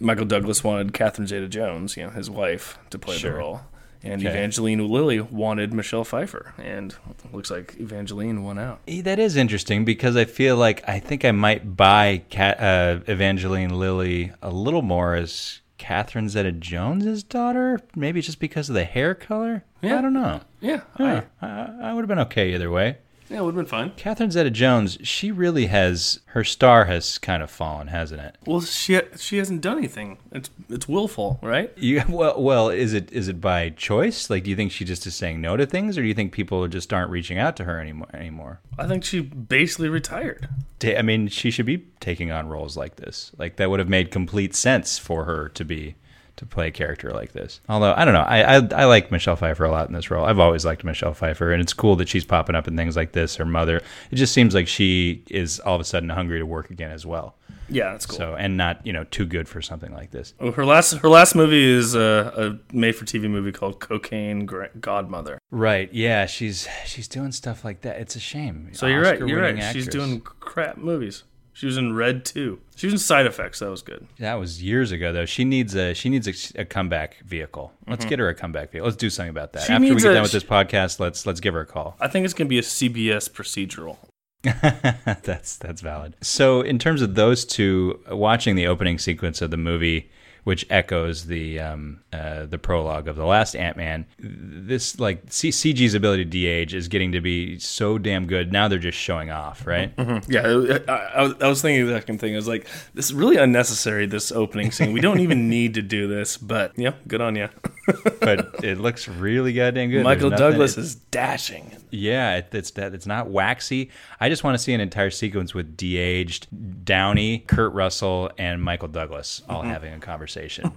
Michael 0.00 0.24
Douglas 0.24 0.64
wanted 0.64 0.92
Catherine 0.92 1.26
Zeta-Jones, 1.26 1.96
you 1.96 2.04
know 2.04 2.10
his 2.10 2.28
wife, 2.30 2.78
to 2.90 2.98
play 2.98 3.16
Sure. 3.16 3.32
the 3.32 3.38
role, 3.38 3.60
and 4.04 4.20
Okay. 4.20 4.30
Evangeline 4.30 4.86
Lilly 4.88 5.20
wanted 5.20 5.72
Michelle 5.72 6.04
Pfeiffer, 6.04 6.54
and 6.58 6.92
it 7.24 7.32
looks 7.34 7.50
like 7.50 7.76
Evangeline 7.78 8.42
won 8.42 8.58
out. 8.58 8.80
Eh, 8.88 9.02
That 9.02 9.18
is 9.18 9.36
interesting 9.36 9.84
because 9.84 10.16
I 10.16 10.24
feel 10.24 10.56
like 10.56 10.82
I 10.88 10.98
think 10.98 11.24
I 11.24 11.30
might 11.32 11.76
buy 11.76 12.22
uh, 12.36 13.00
Evangeline 13.06 13.70
Lilly 13.78 14.32
a 14.42 14.50
little 14.50 14.82
more 14.82 15.14
as 15.14 15.60
Catherine 15.78 16.28
Zeta-Jones's 16.28 17.22
daughter. 17.22 17.80
Maybe 17.96 18.20
just 18.20 18.38
because 18.40 18.68
of 18.68 18.74
the 18.74 18.84
hair 18.84 19.14
color. 19.14 19.64
Yeah. 19.80 19.98
I 19.98 20.02
don't 20.02 20.12
know. 20.12 20.40
Yeah, 20.60 20.82
Yeah, 20.98 21.22
I, 21.40 21.68
I 21.82 21.92
would 21.92 22.02
have 22.02 22.08
been 22.08 22.20
okay 22.20 22.54
either 22.54 22.70
way. 22.70 22.98
Yeah, 23.32 23.38
it 23.38 23.44
would 23.44 23.54
have 23.54 23.64
been 23.64 23.66
fine. 23.66 23.92
Catherine 23.96 24.30
Zeta-Jones, 24.30 24.98
she 25.02 25.32
really 25.32 25.66
has 25.66 26.20
her 26.26 26.44
star 26.44 26.84
has 26.84 27.16
kind 27.18 27.42
of 27.42 27.50
fallen, 27.50 27.88
hasn't 27.88 28.20
it? 28.20 28.36
Well, 28.46 28.60
she 28.60 29.00
she 29.16 29.38
hasn't 29.38 29.62
done 29.62 29.78
anything. 29.78 30.18
It's 30.30 30.50
it's 30.68 30.86
willful, 30.86 31.38
right? 31.42 31.72
You, 31.76 32.02
well, 32.08 32.40
well, 32.40 32.68
is 32.68 32.92
it 32.92 33.10
is 33.10 33.28
it 33.28 33.40
by 33.40 33.70
choice? 33.70 34.28
Like, 34.28 34.44
do 34.44 34.50
you 34.50 34.56
think 34.56 34.70
she 34.70 34.84
just 34.84 35.06
is 35.06 35.14
saying 35.14 35.40
no 35.40 35.56
to 35.56 35.64
things, 35.64 35.96
or 35.96 36.02
do 36.02 36.08
you 36.08 36.14
think 36.14 36.32
people 36.32 36.68
just 36.68 36.92
aren't 36.92 37.10
reaching 37.10 37.38
out 37.38 37.56
to 37.56 37.64
her 37.64 37.80
anymore? 37.80 38.08
Anymore? 38.12 38.60
I 38.78 38.86
think 38.86 39.04
she 39.04 39.20
basically 39.20 39.88
retired. 39.88 40.48
I 40.84 41.02
mean, 41.02 41.28
she 41.28 41.50
should 41.50 41.66
be 41.66 41.86
taking 42.00 42.30
on 42.30 42.48
roles 42.48 42.76
like 42.76 42.96
this. 42.96 43.32
Like 43.38 43.56
that 43.56 43.70
would 43.70 43.78
have 43.78 43.88
made 43.88 44.10
complete 44.10 44.54
sense 44.54 44.98
for 44.98 45.24
her 45.24 45.48
to 45.50 45.64
be 45.64 45.94
to 46.36 46.46
play 46.46 46.68
a 46.68 46.70
character 46.70 47.10
like 47.10 47.32
this. 47.32 47.60
Although 47.68 47.94
I 47.96 48.04
don't 48.04 48.14
know, 48.14 48.20
I, 48.20 48.56
I 48.56 48.82
I 48.82 48.84
like 48.84 49.10
Michelle 49.10 49.36
Pfeiffer 49.36 49.64
a 49.64 49.70
lot 49.70 49.88
in 49.88 49.94
this 49.94 50.10
role. 50.10 50.24
I've 50.24 50.38
always 50.38 50.64
liked 50.64 50.84
Michelle 50.84 51.14
Pfeiffer, 51.14 51.52
and 51.52 51.60
it's 51.60 51.72
cool 51.72 51.96
that 51.96 52.08
she's 52.08 52.24
popping 52.24 52.54
up 52.54 52.66
in 52.68 52.76
things 52.76 52.96
like 52.96 53.12
this. 53.12 53.36
Her 53.36 53.44
mother. 53.44 53.82
It 54.10 54.16
just 54.16 54.32
seems 54.32 54.54
like 54.54 54.68
she 54.68 55.22
is 55.28 55.60
all 55.60 55.74
of 55.74 55.80
a 55.80 55.84
sudden 55.84 56.08
hungry 56.08 56.38
to 56.38 56.46
work 56.46 56.70
again 56.70 56.90
as 56.90 57.04
well. 57.06 57.36
Yeah, 57.68 57.92
that's 57.92 58.06
cool. 58.06 58.18
So 58.18 58.34
and 58.34 58.56
not 58.56 58.86
you 58.86 58.92
know 58.92 59.04
too 59.04 59.24
good 59.24 59.48
for 59.48 59.62
something 59.62 59.92
like 59.92 60.10
this. 60.10 60.34
Oh, 60.40 60.52
her 60.52 60.64
last 60.64 60.92
her 60.92 61.08
last 61.08 61.34
movie 61.34 61.64
is 61.64 61.94
a, 61.94 62.58
a 62.72 62.76
made 62.76 62.96
for 62.96 63.04
TV 63.04 63.30
movie 63.30 63.52
called 63.52 63.80
Cocaine 63.80 64.46
Godmother. 64.80 65.38
Right? 65.50 65.92
Yeah, 65.92 66.26
she's 66.26 66.68
she's 66.86 67.08
doing 67.08 67.32
stuff 67.32 67.64
like 67.64 67.82
that. 67.82 67.98
It's 67.98 68.16
a 68.16 68.20
shame. 68.20 68.70
So 68.72 68.86
you're 68.86 69.02
right. 69.02 69.18
You're 69.18 69.40
right. 69.40 69.54
Oscar-winning 69.54 69.72
She's 69.72 69.88
doing 69.88 70.20
crap 70.20 70.76
movies. 70.76 71.24
She 71.52 71.66
was 71.66 71.76
in 71.76 71.94
Red 71.94 72.24
too. 72.24 72.60
She 72.76 72.86
was 72.86 72.94
in 72.94 72.98
Side 72.98 73.26
Effects. 73.26 73.58
That 73.58 73.70
was 73.70 73.82
good. 73.82 74.06
That 74.18 74.34
was 74.34 74.62
years 74.62 74.90
ago, 74.90 75.12
though. 75.12 75.26
She 75.26 75.44
needs 75.44 75.74
a 75.74 75.94
she 75.94 76.08
needs 76.08 76.26
a, 76.26 76.62
a 76.62 76.64
comeback 76.64 77.18
vehicle. 77.20 77.72
Let's 77.86 78.04
get 78.04 78.18
her 78.18 78.28
a 78.28 78.34
comeback 78.34 78.72
vehicle. 78.72 78.86
Let's 78.86 78.96
do 78.96 79.10
something 79.10 79.30
about 79.30 79.52
that. 79.52 79.64
Mm-hmm. 79.64 79.66
She 79.68 79.72
After 79.74 79.94
we 79.94 80.00
get 80.00 80.10
a- 80.10 80.14
done 80.14 80.22
with 80.22 80.32
this 80.32 80.44
podcast, 80.44 80.98
let's 80.98 81.26
let's 81.26 81.40
give 81.40 81.54
her 81.54 81.60
a 81.60 81.66
call. 81.66 81.96
I 82.00 82.08
think 82.08 82.24
it's 82.24 82.34
gonna 82.34 82.48
be 82.48 82.58
a 82.58 82.62
CBS 82.62 83.30
procedural. 83.30 83.98
that's 85.22 85.56
that's 85.56 85.80
valid. 85.80 86.16
So, 86.20 86.62
in 86.62 86.78
terms 86.78 87.00
of 87.00 87.14
those 87.14 87.44
two, 87.44 88.00
watching 88.10 88.56
the 88.56 88.66
opening 88.66 88.98
sequence 88.98 89.40
of 89.40 89.52
the 89.52 89.56
movie, 89.56 90.10
which 90.44 90.66
echoes 90.70 91.26
the 91.26 91.60
um, 91.60 92.00
uh, 92.12 92.46
the 92.46 92.58
prologue 92.58 93.06
of 93.08 93.16
the 93.16 93.24
last 93.24 93.54
Ant 93.54 93.76
Man, 93.76 94.06
this 94.18 94.98
like 94.98 95.22
C- 95.30 95.50
CG's 95.50 95.94
ability 95.94 96.24
to 96.24 96.30
de-age 96.30 96.74
is 96.74 96.88
getting 96.88 97.12
to 97.12 97.20
be 97.20 97.58
so 97.58 97.96
damn 97.98 98.26
good. 98.26 98.52
Now 98.52 98.66
they're 98.68 98.78
just 98.78 98.98
showing 98.98 99.30
off, 99.30 99.66
right? 99.66 99.92
Yeah, 100.28 100.42
I, 100.88 100.92
I, 100.92 101.22
was- 101.22 101.34
I 101.40 101.48
was 101.48 101.62
thinking 101.62 101.86
the 101.86 101.92
second 101.94 102.18
thing. 102.18 102.32
I 102.34 102.36
was 102.36 102.48
like, 102.48 102.66
this 102.94 103.06
is 103.06 103.14
really 103.14 103.36
unnecessary. 103.36 104.06
This 104.06 104.32
opening 104.32 104.72
scene. 104.72 104.92
We 104.92 105.00
don't 105.00 105.20
even 105.20 105.48
need 105.50 105.74
to 105.74 105.82
do 105.82 106.08
this. 106.08 106.36
But 106.36 106.72
yeah, 106.76 106.94
good 107.06 107.20
on 107.20 107.36
you. 107.36 107.48
but 108.20 108.64
it 108.64 108.78
looks 108.78 109.06
really 109.08 109.52
goddamn 109.52 109.90
good. 109.90 110.02
Michael 110.04 110.30
nothing- 110.30 110.50
Douglas 110.50 110.76
is 110.76 110.94
dashing. 110.96 111.76
Yeah, 111.90 112.36
it, 112.38 112.48
it's 112.52 112.70
that 112.72 112.94
it's 112.94 113.06
not 113.06 113.28
waxy. 113.28 113.90
I 114.18 114.28
just 114.28 114.42
want 114.44 114.54
to 114.56 114.58
see 114.58 114.72
an 114.72 114.80
entire 114.80 115.10
sequence 115.10 115.52
with 115.54 115.76
de-aged 115.76 116.48
Downey, 116.86 117.40
Kurt 117.40 117.72
Russell, 117.74 118.30
and 118.38 118.62
Michael 118.62 118.88
Douglas 118.88 119.42
all 119.48 119.62
having 119.62 119.92
a 119.92 119.98
conversation. 119.98 120.31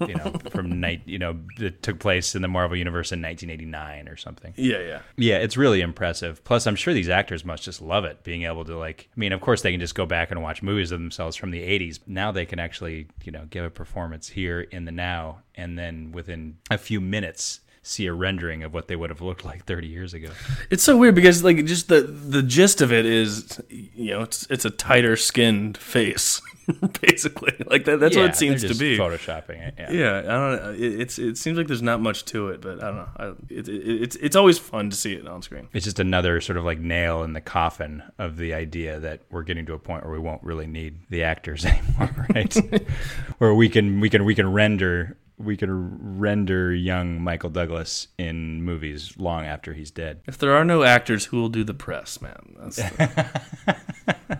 You 0.08 0.16
know, 0.16 0.32
from 0.52 0.80
night, 0.80 1.02
you 1.06 1.20
know, 1.20 1.40
that 1.58 1.82
took 1.82 2.00
place 2.00 2.36
in 2.36 2.42
the 2.42 2.48
Marvel 2.48 2.78
universe 2.78 3.12
in 3.12 3.22
1989 3.22 4.08
or 4.08 4.18
something. 4.18 4.54
Yeah, 4.56 4.80
yeah. 4.80 5.02
Yeah, 5.18 5.38
it's 5.38 5.58
really 5.58 5.82
impressive. 5.82 6.44
Plus, 6.44 6.68
I'm 6.68 6.76
sure 6.76 6.94
these 6.94 7.10
actors 7.10 7.46
must 7.46 7.64
just 7.64 7.82
love 7.82 8.06
it, 8.06 8.24
being 8.24 8.44
able 8.44 8.66
to 8.66 8.78
like. 8.78 9.10
I 9.16 9.20
mean, 9.20 9.32
of 9.32 9.42
course, 9.42 9.62
they 9.62 9.72
can 9.72 9.80
just 9.80 9.96
go 9.96 10.06
back 10.06 10.32
and 10.32 10.42
watch 10.42 10.62
movies 10.62 10.92
of 10.92 11.00
themselves 11.00 11.36
from 11.36 11.52
the 11.52 11.62
80s. 11.62 12.00
Now 12.08 12.32
they 12.32 12.46
can 12.46 12.60
actually, 12.60 13.08
you 13.24 13.32
know, 13.32 13.46
give 13.50 13.66
a 13.66 13.70
performance 13.70 14.30
here 14.30 14.62
in 14.62 14.86
the 14.86 14.92
now, 14.92 15.40
and 15.56 15.78
then 15.78 16.12
within 16.12 16.58
a 16.70 16.78
few 16.78 17.02
minutes. 17.02 17.62
See 17.88 18.08
a 18.08 18.14
rendering 18.14 18.64
of 18.64 18.74
what 18.74 18.88
they 18.88 18.96
would 18.96 19.12
have 19.12 19.22
looked 19.22 19.46
like 19.46 19.66
30 19.66 19.86
years 19.86 20.16
ago. 20.16 20.30
It's 20.72 20.82
so 20.82 20.98
weird 20.98 21.14
because 21.14 21.44
like 21.44 21.64
just 21.66 21.88
the 21.88 22.02
the 22.02 22.42
gist 22.42 22.82
of 22.82 22.92
it 22.92 23.06
is 23.06 23.62
you 23.70 24.10
know 24.10 24.22
it's 24.24 24.48
it's 24.50 24.66
a 24.66 24.72
tighter 24.72 25.16
skinned 25.16 25.78
face. 25.78 26.42
basically. 27.02 27.54
Like 27.68 27.86
that, 27.86 28.00
that's 28.00 28.16
what 28.16 28.26
it 28.26 28.36
seems 28.36 28.62
to 28.62 28.76
be. 28.76 28.98
photoshopping 28.98 29.68
it. 29.68 29.76
Yeah. 29.78 29.92
Yeah, 29.92 30.18
I 30.20 30.22
don't 30.22 30.64
know. 30.64 30.72
It, 30.72 31.02
it's 31.02 31.20
it 31.20 31.38
seems 31.38 31.58
like 31.58 31.68
there's 31.68 31.82
not 31.82 32.02
much 32.02 32.26
to 32.26 32.50
it, 32.50 32.62
but 32.62 32.84
I 32.84 32.88
don't 32.88 32.96
know. 32.96 33.10
I, 33.18 33.26
it, 33.50 33.68
it, 33.68 34.02
it's 34.04 34.16
it's 34.18 34.36
always 34.36 34.58
fun 34.58 34.90
to 34.90 34.96
see 34.96 35.14
it 35.14 35.28
on 35.28 35.42
screen. 35.42 35.68
It's 35.74 35.86
just 35.86 36.00
another 36.00 36.42
sort 36.42 36.58
of 36.58 36.66
like 36.66 36.80
nail 36.80 37.24
in 37.24 37.34
the 37.34 37.42
coffin 37.42 38.04
of 38.18 38.38
the 38.38 38.54
idea 38.54 39.00
that 39.00 39.22
we're 39.30 39.44
getting 39.44 39.66
to 39.68 39.74
a 39.74 39.80
point 39.80 40.04
where 40.04 40.14
we 40.14 40.20
won't 40.20 40.44
really 40.44 40.68
need 40.68 41.00
the 41.10 41.24
actors 41.24 41.66
anymore, 41.66 42.28
right? 42.34 42.56
where 43.38 43.54
we 43.54 43.70
can 43.70 44.00
we 44.00 44.10
can 44.10 44.26
we 44.26 44.36
can 44.36 44.52
render 44.52 45.18
we 45.38 45.58
can 45.58 46.18
render 46.18 46.74
young 46.74 47.22
Michael 47.22 47.50
Douglas 47.50 48.08
in 48.18 48.64
movies 48.64 49.18
long 49.18 49.46
after 49.46 49.74
he's 49.74 49.92
dead. 49.92 50.22
If 50.28 50.38
there 50.38 50.56
are 50.56 50.64
no 50.64 50.84
actors, 50.84 51.26
who 51.26 51.38
will 51.38 51.50
do 51.50 51.64
the 51.64 51.74
press, 51.74 52.22
man? 52.22 52.56
That's 52.58 52.78
the, 52.78 54.40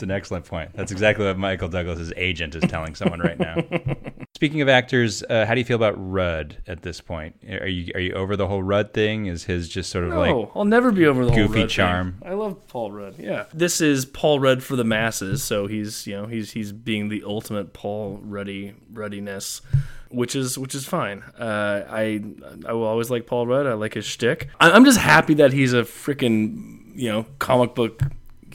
It's 0.00 0.04
an 0.04 0.10
excellent 0.10 0.46
point. 0.46 0.70
That's 0.72 0.90
exactly 0.90 1.26
what 1.26 1.36
Michael 1.36 1.68
Douglas's 1.68 2.10
agent 2.16 2.54
is 2.54 2.62
telling 2.70 2.94
someone 2.94 3.20
right 3.20 3.38
now. 3.38 3.56
Speaking 4.34 4.62
of 4.62 4.68
actors, 4.70 5.22
uh, 5.24 5.44
how 5.44 5.52
do 5.52 5.60
you 5.60 5.64
feel 5.66 5.76
about 5.76 5.92
Rudd 5.98 6.56
at 6.66 6.80
this 6.80 7.02
point? 7.02 7.36
Are 7.46 7.66
you 7.66 7.92
are 7.94 8.00
you 8.00 8.14
over 8.14 8.34
the 8.34 8.46
whole 8.46 8.62
Rudd 8.62 8.94
thing? 8.94 9.26
Is 9.26 9.44
his 9.44 9.68
just 9.68 9.90
sort 9.90 10.04
of 10.04 10.14
like 10.14 10.30
no, 10.30 10.50
I'll 10.54 10.64
never 10.64 10.90
be 10.90 11.04
over 11.04 11.26
the 11.26 11.32
whole 11.32 11.48
goofy 11.48 11.60
Rudd 11.60 11.68
charm. 11.68 12.16
Thing. 12.22 12.30
I 12.30 12.32
love 12.32 12.66
Paul 12.66 12.92
Rudd. 12.92 13.16
Yeah, 13.18 13.44
this 13.52 13.82
is 13.82 14.06
Paul 14.06 14.40
Rudd 14.40 14.62
for 14.62 14.74
the 14.74 14.84
masses, 14.84 15.42
so 15.42 15.66
he's 15.66 16.06
you 16.06 16.16
know 16.16 16.24
he's 16.24 16.52
he's 16.52 16.72
being 16.72 17.10
the 17.10 17.22
ultimate 17.26 17.74
Paul 17.74 18.20
Ruddy 18.22 18.72
Ruddiness. 18.90 19.60
Which 20.08 20.34
is 20.34 20.56
which 20.56 20.74
is 20.74 20.86
fine. 20.86 21.22
Uh, 21.38 21.84
I 21.88 22.24
I 22.64 22.72
will 22.72 22.86
always 22.86 23.10
like 23.10 23.26
Paul 23.26 23.46
Rudd. 23.46 23.66
I 23.66 23.74
like 23.74 23.92
his 23.92 24.06
shtick. 24.06 24.48
I'm 24.58 24.86
just 24.86 24.98
happy 24.98 25.34
that 25.34 25.52
he's 25.52 25.74
a 25.74 25.82
freaking 25.82 26.92
you 26.94 27.10
know 27.10 27.26
comic 27.38 27.74
book 27.74 28.00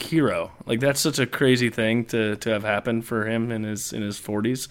hero. 0.02 0.52
Like 0.66 0.80
that's 0.80 1.00
such 1.00 1.20
a 1.20 1.26
crazy 1.26 1.70
thing 1.70 2.06
to, 2.06 2.36
to 2.38 2.50
have 2.50 2.64
happened 2.64 3.06
for 3.06 3.26
him 3.28 3.52
in 3.52 3.64
his 3.64 3.94
in 3.94 4.02
his 4.02 4.20
40s. 4.20 4.68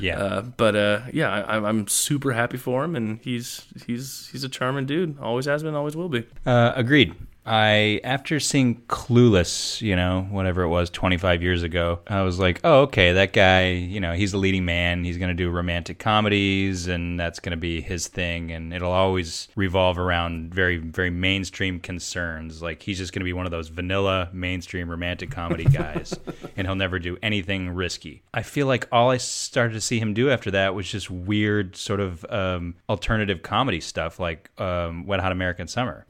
Yeah. 0.00 0.18
Uh, 0.18 0.40
but 0.42 0.76
uh, 0.76 1.00
yeah, 1.12 1.30
I, 1.30 1.40
I'm- 1.54 1.64
I'm 1.64 1.86
super 1.88 2.32
happy 2.32 2.56
for 2.56 2.84
him, 2.84 2.96
and 2.96 3.20
he's 3.22 3.66
he's 3.86 4.28
he's 4.32 4.44
a 4.44 4.48
charming 4.48 4.86
dude. 4.86 5.18
Always 5.18 5.46
has 5.46 5.62
been, 5.62 5.74
always 5.74 5.96
will 5.96 6.08
be. 6.08 6.26
Uh, 6.46 6.72
agreed. 6.74 7.14
I 7.48 8.00
after 8.04 8.38
seeing 8.40 8.82
Clueless, 8.88 9.80
you 9.80 9.96
know, 9.96 10.26
whatever 10.30 10.62
it 10.62 10.68
was, 10.68 10.90
25 10.90 11.42
years 11.42 11.62
ago, 11.62 12.00
I 12.06 12.20
was 12.20 12.38
like, 12.38 12.60
oh, 12.62 12.82
okay, 12.82 13.12
that 13.12 13.32
guy, 13.32 13.70
you 13.70 14.00
know, 14.00 14.12
he's 14.12 14.32
the 14.32 14.38
leading 14.38 14.66
man. 14.66 15.02
He's 15.02 15.16
going 15.16 15.30
to 15.30 15.34
do 15.34 15.48
romantic 15.48 15.98
comedies, 15.98 16.88
and 16.88 17.18
that's 17.18 17.40
going 17.40 17.52
to 17.52 17.56
be 17.56 17.80
his 17.80 18.06
thing, 18.06 18.52
and 18.52 18.74
it'll 18.74 18.92
always 18.92 19.48
revolve 19.56 19.98
around 19.98 20.52
very, 20.52 20.76
very 20.76 21.08
mainstream 21.08 21.80
concerns. 21.80 22.60
Like 22.60 22.82
he's 22.82 22.98
just 22.98 23.14
going 23.14 23.20
to 23.20 23.24
be 23.24 23.32
one 23.32 23.46
of 23.46 23.50
those 23.50 23.68
vanilla 23.68 24.28
mainstream 24.32 24.90
romantic 24.90 25.30
comedy 25.30 25.64
guys, 25.72 26.14
and 26.56 26.66
he'll 26.66 26.76
never 26.76 26.98
do 26.98 27.16
anything 27.22 27.70
risky. 27.70 28.22
I 28.34 28.42
feel 28.42 28.66
like 28.66 28.86
all 28.92 29.10
I 29.10 29.16
started 29.16 29.72
to 29.72 29.80
see 29.80 29.98
him 29.98 30.12
do 30.12 30.30
after 30.30 30.50
that 30.50 30.74
was 30.74 30.86
just 30.86 31.10
weird, 31.10 31.76
sort 31.76 32.00
of 32.00 32.26
um, 32.28 32.74
alternative 32.90 33.42
comedy 33.42 33.80
stuff, 33.80 34.20
like 34.20 34.50
um, 34.60 35.06
Wet 35.06 35.20
Hot 35.20 35.32
American 35.32 35.66
Summer. 35.66 36.04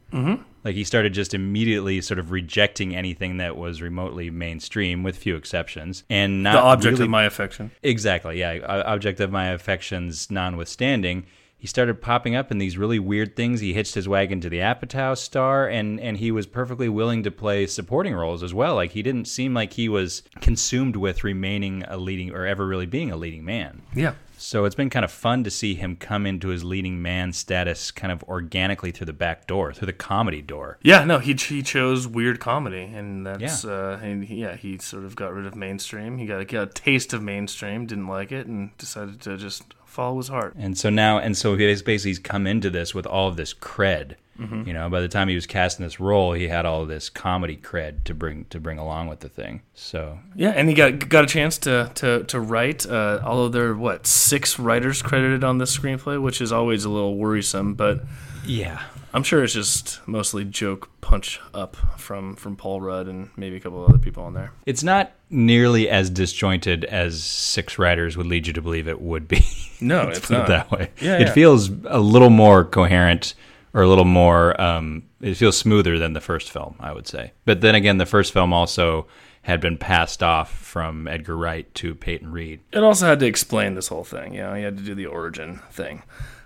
Like 0.69 0.75
he 0.77 0.85
started 0.85 1.15
just 1.15 1.33
immediately 1.33 2.03
sort 2.03 2.19
of 2.19 2.31
rejecting 2.31 2.95
anything 2.95 3.39
that 3.39 3.57
was 3.57 3.81
remotely 3.81 4.29
mainstream, 4.29 5.03
with 5.03 5.17
few 5.17 5.35
exceptions, 5.35 6.05
and 6.11 6.43
not 6.43 6.53
The 6.53 6.59
object 6.61 6.93
really- 6.93 7.05
of 7.05 7.11
my 7.11 7.25
affection. 7.25 7.71
exactly, 7.83 8.41
yeah, 8.41 8.59
object 8.85 9.19
of 9.21 9.33
my 9.33 9.47
affections 9.47 10.31
notwithstanding. 10.31 11.25
He 11.57 11.67
started 11.67 12.03
popping 12.03 12.37
up 12.37 12.51
in 12.53 12.59
these 12.59 12.77
really 12.77 12.99
weird 12.99 13.35
things. 13.35 13.61
He 13.61 13.73
hitched 13.73 13.95
his 13.95 14.07
wagon 14.07 14.43
to 14.43 14.51
the 14.51 14.59
Apatow 14.59 15.17
star, 15.17 15.67
and 15.67 15.99
and 16.01 16.19
he 16.19 16.31
was 16.31 16.47
perfectly 16.47 16.91
willing 16.91 17.23
to 17.23 17.31
play 17.31 17.67
supporting 17.67 18.15
roles 18.15 18.43
as 18.43 18.53
well. 18.53 18.75
Like 18.75 18.91
he 18.91 19.03
didn't 19.03 19.25
seem 19.27 19.55
like 19.55 19.73
he 19.73 19.89
was 19.89 20.23
consumed 20.43 20.97
with 20.97 21.25
remaining 21.25 21.83
a 21.89 21.97
leading 21.97 22.31
or 22.35 22.45
ever 22.47 22.67
really 22.67 22.85
being 22.85 23.11
a 23.11 23.17
leading 23.17 23.43
man. 23.45 23.81
Yeah. 23.95 24.13
So 24.39 24.65
it's 24.65 24.75
been 24.75 24.89
kind 24.89 25.05
of 25.05 25.11
fun 25.11 25.45
to 25.45 25.51
see 25.51 25.75
him 25.75 25.97
come 25.97 26.25
into 26.27 26.49
his 26.49 26.65
leading 26.65 27.03
man 27.03 27.33
status 27.33 27.91
kind 27.91 28.13
of 28.13 28.23
organically 28.25 28.93
through 28.93 29.07
the 29.07 29.13
back 29.13 29.47
door, 29.47 29.73
through 29.73 29.87
the 29.87 29.93
comedy 29.93 30.41
door. 30.41 30.79
Yeah, 30.83 31.05
no, 31.05 31.19
he 31.19 31.35
he 31.35 31.63
chose 31.63 32.07
weird 32.07 32.41
comedy, 32.41 32.83
and 32.83 33.27
that's 33.27 33.65
uh, 33.65 33.99
and 34.03 34.25
he, 34.25 34.37
yeah, 34.37 34.57
he 34.57 34.79
sort 34.79 35.05
of 35.05 35.17
got 35.17 35.35
rid 35.35 35.47
of 35.47 35.57
mainstream. 35.57 36.19
He 36.19 36.27
got, 36.27 36.47
got 36.49 36.63
a 36.63 36.73
taste 36.73 37.13
of 37.13 37.23
mainstream, 37.23 37.87
didn't 37.87 38.07
like 38.07 38.33
it, 38.33 38.47
and 38.47 38.77
decided 38.79 39.21
to 39.23 39.37
just 39.37 39.65
follow 39.99 40.17
his 40.19 40.29
heart. 40.29 40.55
And 40.57 40.79
so 40.79 40.91
now, 40.91 41.19
and 41.19 41.37
so 41.37 41.57
he's 41.57 41.83
basically 41.83 42.11
he's 42.11 42.21
come 42.21 42.47
into 42.47 42.71
this 42.71 42.95
with 42.95 43.05
all 43.05 43.27
of 43.27 43.37
this 43.37 43.53
cred. 43.53 44.15
You 44.39 44.73
know, 44.73 44.89
by 44.89 45.01
the 45.01 45.09
time 45.09 45.27
he 45.27 45.35
was 45.35 45.49
casting 45.49 45.85
this 45.85 45.99
role, 45.99 46.33
he 46.33 46.47
had 46.47 46.65
all 46.65 46.83
of 46.83 46.89
this 46.89 47.11
comedy 47.11 47.57
cred 47.57 48.05
to 48.05 48.15
bring 48.15 48.45
to 48.51 48.61
bring 48.61 48.79
along 48.79 49.09
with 49.09 49.19
the 49.19 49.29
thing. 49.29 49.63
So 49.75 50.21
Yeah, 50.37 50.51
and 50.51 50.69
he 50.69 50.77
got 50.77 51.09
got 51.09 51.25
a 51.25 51.27
chance 51.27 51.59
to 51.59 51.91
to 51.97 52.23
to 52.23 52.39
write. 52.39 52.87
Uh, 52.87 53.19
although 53.25 53.49
there 53.49 53.71
are 53.71 53.77
what 53.77 54.07
six 54.07 54.57
writers 54.57 55.03
credited 55.03 55.43
on 55.43 55.59
this 55.59 55.77
screenplay, 55.77 56.23
which 56.23 56.41
is 56.41 56.53
always 56.53 56.85
a 56.85 56.89
little 56.89 57.17
worrisome, 57.17 57.75
but 57.75 58.05
yeah, 58.49 58.83
I'm 59.13 59.23
sure 59.23 59.45
it's 59.45 59.53
just 59.53 60.01
mostly 60.07 60.45
joke 60.45 60.91
punch 61.01 61.41
up 61.55 61.77
from 61.99 62.35
from 62.37 62.57
Paul 62.57 62.81
Rudd 62.81 63.07
and 63.07 63.31
maybe 63.37 63.57
a 63.57 63.61
couple 63.61 63.83
of 63.85 63.91
other 63.91 63.99
people 63.99 64.25
on 64.25 64.35
there. 64.35 64.53
it's 64.67 64.83
not 64.83 65.13
nearly 65.31 65.89
as 65.89 66.09
disjointed 66.11 66.85
as 66.87 67.23
six 67.23 67.79
writers 67.79 68.17
would 68.17 68.27
lead 68.27 68.47
you 68.47 68.53
to 68.55 68.63
believe 68.63 68.89
it 68.89 69.01
would 69.01 69.29
be. 69.29 69.45
No, 69.81 70.09
it's 70.09 70.29
not. 70.29 70.47
it 70.47 70.49
that 70.49 70.71
way. 70.73 70.91
Yeah, 71.01 71.19
it 71.19 71.29
yeah. 71.29 71.33
feels 71.33 71.71
a 71.85 72.01
little 72.01 72.31
more 72.31 72.65
coherent 72.65 73.35
or 73.73 73.83
a 73.83 73.89
little 73.89 74.05
more. 74.05 74.61
Um, 74.61 75.05
it 75.21 75.35
feels 75.37 75.57
smoother 75.57 76.01
than 76.01 76.15
the 76.15 76.21
first 76.21 76.51
film, 76.51 76.75
I 76.81 76.91
would 76.93 77.07
say. 77.07 77.31
But 77.45 77.61
then 77.61 77.77
again, 77.77 77.99
the 77.99 78.05
first 78.05 78.33
film 78.33 78.53
also 78.53 79.07
had 79.43 79.61
been 79.61 79.79
passed 79.79 80.21
off 80.21 80.51
from 80.53 81.07
Edgar 81.07 81.37
Wright 81.37 81.73
to 81.77 81.95
Peyton 81.95 82.33
Reed. 82.33 82.59
It 82.73 82.83
also 82.83 83.07
had 83.07 83.21
to 83.21 83.27
explain 83.27 83.75
this 83.77 83.87
whole 83.87 84.03
thing. 84.03 84.35
You 84.35 84.41
know, 84.41 84.55
he 84.55 84.65
had 84.65 84.77
to 84.79 84.83
do 84.83 84.97
the 84.97 85.07
origin 85.07 85.61
thing. 85.71 86.03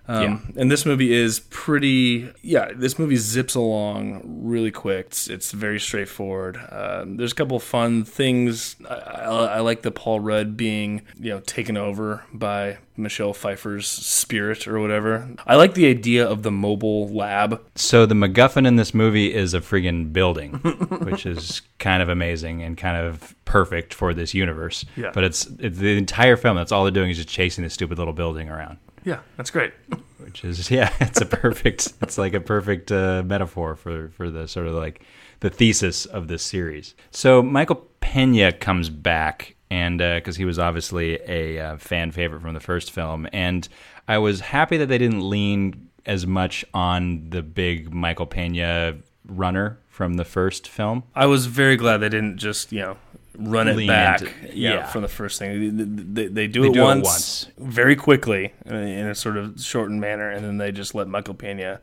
Um, 0.08 0.52
And 0.56 0.70
this 0.70 0.84
movie 0.84 1.12
is 1.12 1.40
pretty, 1.50 2.30
yeah, 2.42 2.70
this 2.74 2.98
movie 2.98 3.16
zips 3.16 3.54
along 3.54 4.22
really 4.24 4.70
quick. 4.70 5.06
It's, 5.06 5.28
it's 5.28 5.52
very 5.52 5.78
straightforward. 5.78 6.56
Uh, 6.56 7.04
there's 7.06 7.32
a 7.32 7.34
couple 7.34 7.58
fun 7.60 8.04
things. 8.04 8.76
I, 8.88 8.94
I, 8.94 9.44
I 9.56 9.60
like 9.60 9.82
the 9.82 9.90
Paul 9.90 10.20
Rudd 10.20 10.56
being, 10.56 11.02
you 11.18 11.30
know, 11.30 11.40
taken 11.40 11.76
over 11.76 12.24
by 12.32 12.78
Michelle 12.96 13.32
Pfeiffer's 13.32 13.86
spirit 13.88 14.66
or 14.66 14.80
whatever. 14.80 15.28
I 15.46 15.56
like 15.56 15.74
the 15.74 15.88
idea 15.88 16.26
of 16.28 16.42
the 16.42 16.50
mobile 16.50 17.08
lab. 17.08 17.62
So 17.76 18.04
the 18.04 18.14
MacGuffin 18.14 18.66
in 18.66 18.76
this 18.76 18.92
movie 18.92 19.32
is 19.32 19.54
a 19.54 19.60
friggin' 19.60 20.12
building, 20.12 20.52
which 21.02 21.26
is 21.26 21.62
kind 21.78 22.02
of 22.02 22.08
amazing 22.08 22.62
and 22.62 22.76
kind 22.76 22.96
of 22.96 23.34
perfect 23.44 23.94
for 23.94 24.12
this 24.14 24.34
universe. 24.34 24.84
Yeah. 24.96 25.10
But 25.14 25.24
it's, 25.24 25.46
it's 25.58 25.78
the 25.78 25.96
entire 25.96 26.36
film. 26.36 26.56
That's 26.56 26.72
all 26.72 26.84
they're 26.84 26.90
doing 26.90 27.10
is 27.10 27.16
just 27.16 27.28
chasing 27.28 27.62
this 27.64 27.74
stupid 27.74 27.98
little 27.98 28.12
building 28.14 28.48
around. 28.48 28.78
Yeah, 29.04 29.20
that's 29.36 29.50
great. 29.50 29.72
which 30.32 30.44
is 30.44 30.70
yeah 30.70 30.92
it's 31.00 31.20
a 31.20 31.26
perfect 31.26 31.92
it's 32.00 32.18
like 32.18 32.34
a 32.34 32.40
perfect 32.40 32.90
uh, 32.90 33.22
metaphor 33.24 33.76
for 33.76 34.08
for 34.10 34.30
the 34.30 34.48
sort 34.48 34.66
of 34.66 34.74
like 34.74 35.02
the 35.40 35.50
thesis 35.50 36.06
of 36.06 36.28
this 36.28 36.42
series. 36.42 36.94
So 37.10 37.42
michael 37.42 37.86
pena 38.00 38.52
comes 38.52 38.88
back 38.88 39.56
and 39.70 39.98
because 39.98 40.36
he 40.36 40.44
was 40.44 40.58
obviously 40.58 41.18
a 41.26 41.58
uh, 41.58 41.76
fan 41.78 42.12
favorite 42.12 42.40
from 42.40 42.54
the 42.54 42.60
first 42.60 42.90
film. 42.90 43.28
And 43.32 43.68
i 44.08 44.18
was 44.18 44.40
happy 44.40 44.76
that 44.78 44.86
they 44.86 44.98
didn't 44.98 45.28
lean 45.28 45.88
as 46.06 46.26
much 46.26 46.64
on 46.74 47.30
the 47.30 47.42
big 47.42 47.92
michael 47.92 48.26
pena 48.26 48.96
runner 49.26 49.78
from 49.88 50.14
the 50.14 50.24
first 50.24 50.68
film. 50.68 51.04
I 51.14 51.26
was 51.26 51.46
very 51.46 51.76
glad 51.76 51.98
they 51.98 52.08
didn't 52.08 52.38
just, 52.38 52.72
you 52.72 52.80
know, 52.80 52.96
run 53.38 53.68
it 53.68 53.86
back 53.86 54.20
into- 54.22 54.32
yeah. 54.56 54.74
yeah. 54.74 54.86
from 54.86 55.02
the 55.02 55.08
first 55.08 55.38
thing. 55.38 55.76
They, 55.76 55.84
they, 56.22 56.28
they 56.28 56.46
do, 56.48 56.62
They 56.62 56.68
it, 56.68 56.72
do 56.74 56.80
it 56.80 56.84
once, 56.84 57.04
once. 57.04 57.48
very 57.58 57.96
quickly 57.96 58.52
uh, 58.70 58.74
in 58.74 59.06
a 59.06 59.14
sort 59.14 59.36
of 59.36 59.60
shortened 59.60 60.00
manner, 60.00 60.30
and 60.30 60.44
then 60.44 60.58
they 60.58 60.72
just 60.72 60.94
let 60.94 61.08
Michael 61.08 61.34
Pena 61.34 61.80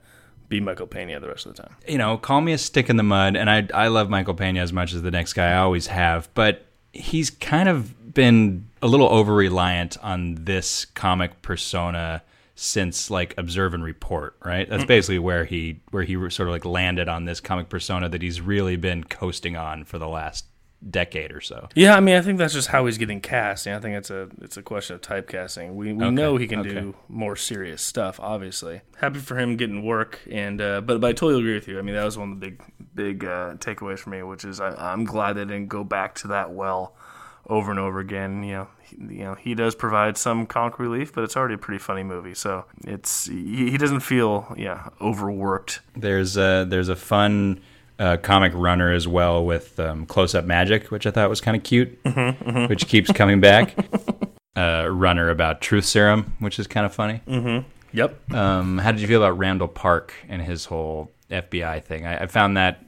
be 0.48 0.60
Michael 0.60 0.88
Pena 0.88 1.20
the 1.20 1.28
rest 1.28 1.46
of 1.46 1.56
the 1.56 1.62
time. 1.64 1.76
you 1.88 1.98
know, 1.98 2.18
call 2.18 2.42
me 2.42 2.54
a 2.54 2.58
stick 2.58 2.90
in 2.90 2.98
the 2.98 3.04
mud, 3.04 3.36
and 3.36 3.50
I 3.50 3.68
I 3.74 3.88
love 3.88 4.10
Michael 4.10 4.34
Pena 4.34 4.62
as 4.62 4.74
much 4.74 4.94
as 4.94 5.02
the 5.02 5.12
next 5.12 5.34
guy 5.34 5.52
I 5.52 5.58
always 5.58 5.88
have, 5.88 6.28
but 6.34 6.66
he's 6.92 7.30
kind 7.30 7.70
of 7.70 8.14
been 8.16 8.68
a 8.82 8.88
little 8.88 9.08
over 9.10 9.34
reliant 9.36 9.96
on 10.04 10.36
this 10.46 10.86
comic 10.86 11.42
persona 11.44 12.24
since 12.56 13.10
like 13.12 13.34
observe 13.38 13.74
and 13.74 13.84
report 13.86 14.36
right 14.44 14.68
that's 14.70 14.84
basically 14.84 15.20
where 15.20 15.46
he 15.46 15.80
where 15.92 16.04
he 16.04 16.16
sort 16.30 16.42
of 16.42 16.50
like 16.50 16.66
landed 16.66 17.08
on 17.08 17.24
this 17.24 17.40
comic 17.40 17.70
persona 17.70 18.10
that 18.10 18.22
he's 18.22 18.42
really 18.42 18.76
been 18.76 19.02
coasting 19.04 19.56
on 19.56 19.86
for 19.86 19.98
the 19.98 20.08
last 20.10 20.44
decade 20.88 21.34
or 21.34 21.42
so 21.42 21.68
Yeah, 21.76 21.96
I 21.96 22.00
mean, 22.00 22.16
I 22.16 22.22
think 22.22 22.38
that's 22.38 22.54
just 22.54 22.70
how 22.70 22.86
he's 22.86 22.98
getting 22.98 23.20
cast. 23.20 23.66
Yeah, 23.66 23.78
I 23.78 23.80
think 23.80 23.98
it's 23.98 24.10
a 24.10 24.30
it's 24.42 24.58
a 24.58 24.62
question 24.62 24.96
of 24.96 25.02
typecasting. 25.02 25.74
We 25.76 25.94
we 25.94 26.10
know 26.10 26.38
he 26.38 26.48
can 26.48 26.60
okay. 26.60 26.70
do 26.70 26.96
more 27.08 27.36
serious 27.36 27.82
stuff. 27.82 28.20
Obviously, 28.20 28.82
happy 28.98 29.20
for 29.20 29.38
him 29.38 29.58
getting 29.58 29.84
work, 29.84 30.20
and 30.32 30.62
uh, 30.62 30.82
but 30.82 31.02
but 31.02 31.08
I 31.08 31.14
totally 31.14 31.42
agree 31.42 31.56
with 31.56 31.68
you. 31.68 31.80
I 31.80 31.82
mean, 31.82 31.96
that 31.96 32.06
was 32.06 32.18
one 32.18 32.32
of 32.32 32.40
the 32.40 32.50
big 32.50 32.64
big 32.96 33.26
uh, 33.26 33.56
takeaways 33.56 34.00
for 34.00 34.10
me, 34.10 34.24
which 34.24 34.46
is 34.46 34.60
I, 34.60 34.70
I'm 34.70 35.04
glad 35.04 35.34
they 35.34 35.46
didn't 35.46 35.68
go 35.68 35.84
back 35.84 36.16
to 36.16 36.30
that 36.30 36.52
well 36.52 36.96
over 37.48 37.72
and 37.72 37.80
over 37.80 38.00
again. 38.00 38.44
You 38.44 38.54
know, 38.54 38.68
he, 38.82 38.96
you 38.96 39.24
know 39.24 39.36
he 39.36 39.56
does 39.56 39.76
provide 39.76 40.18
some 40.18 40.46
comic 40.46 40.80
relief, 40.80 41.14
but 41.14 41.24
it's 41.24 41.36
already 41.36 41.56
a 41.56 41.58
pretty 41.58 41.80
funny 41.80 42.04
movie, 42.04 42.34
so 42.34 42.66
it's 42.86 43.26
he, 43.26 43.72
he 43.72 43.78
doesn't 43.78 44.02
feel 44.02 44.56
yeah 44.58 44.90
overworked. 45.02 45.82
There's 45.96 46.38
a 46.38 46.66
there's 46.68 46.90
a 46.90 46.96
fun 46.96 47.60
uh, 48.00 48.18
comic 48.18 48.54
runner 48.56 48.92
as 48.92 49.08
well 49.08 49.46
with 49.46 49.80
um, 49.80 50.06
close 50.06 50.34
up 50.34 50.46
magic, 50.46 50.90
which 50.90 51.06
I 51.06 51.12
thought 51.12 51.30
was 51.30 51.42
kind 51.42 51.56
of 51.58 51.64
cute, 51.64 52.00
which 52.70 52.88
keeps 52.88 53.12
coming 53.12 53.42
back. 53.42 53.76
uh, 54.56 54.88
runner 54.90 55.30
about 55.30 55.62
truth 55.62 55.86
serum, 55.86 56.34
which 56.40 56.60
is 56.60 56.68
kind 56.68 56.86
of 56.86 56.94
funny. 56.94 57.22
Yep. 57.92 58.34
Um, 58.34 58.78
how 58.78 58.92
did 58.92 59.02
you 59.02 59.08
feel 59.08 59.24
about 59.24 59.38
Randall 59.38 59.68
Park 59.68 60.14
and 60.28 60.42
his 60.42 60.66
whole 60.66 61.12
FBI 61.30 61.84
thing? 61.84 62.06
I, 62.06 62.24
I 62.24 62.28
found 62.28 62.56
that 62.58 62.84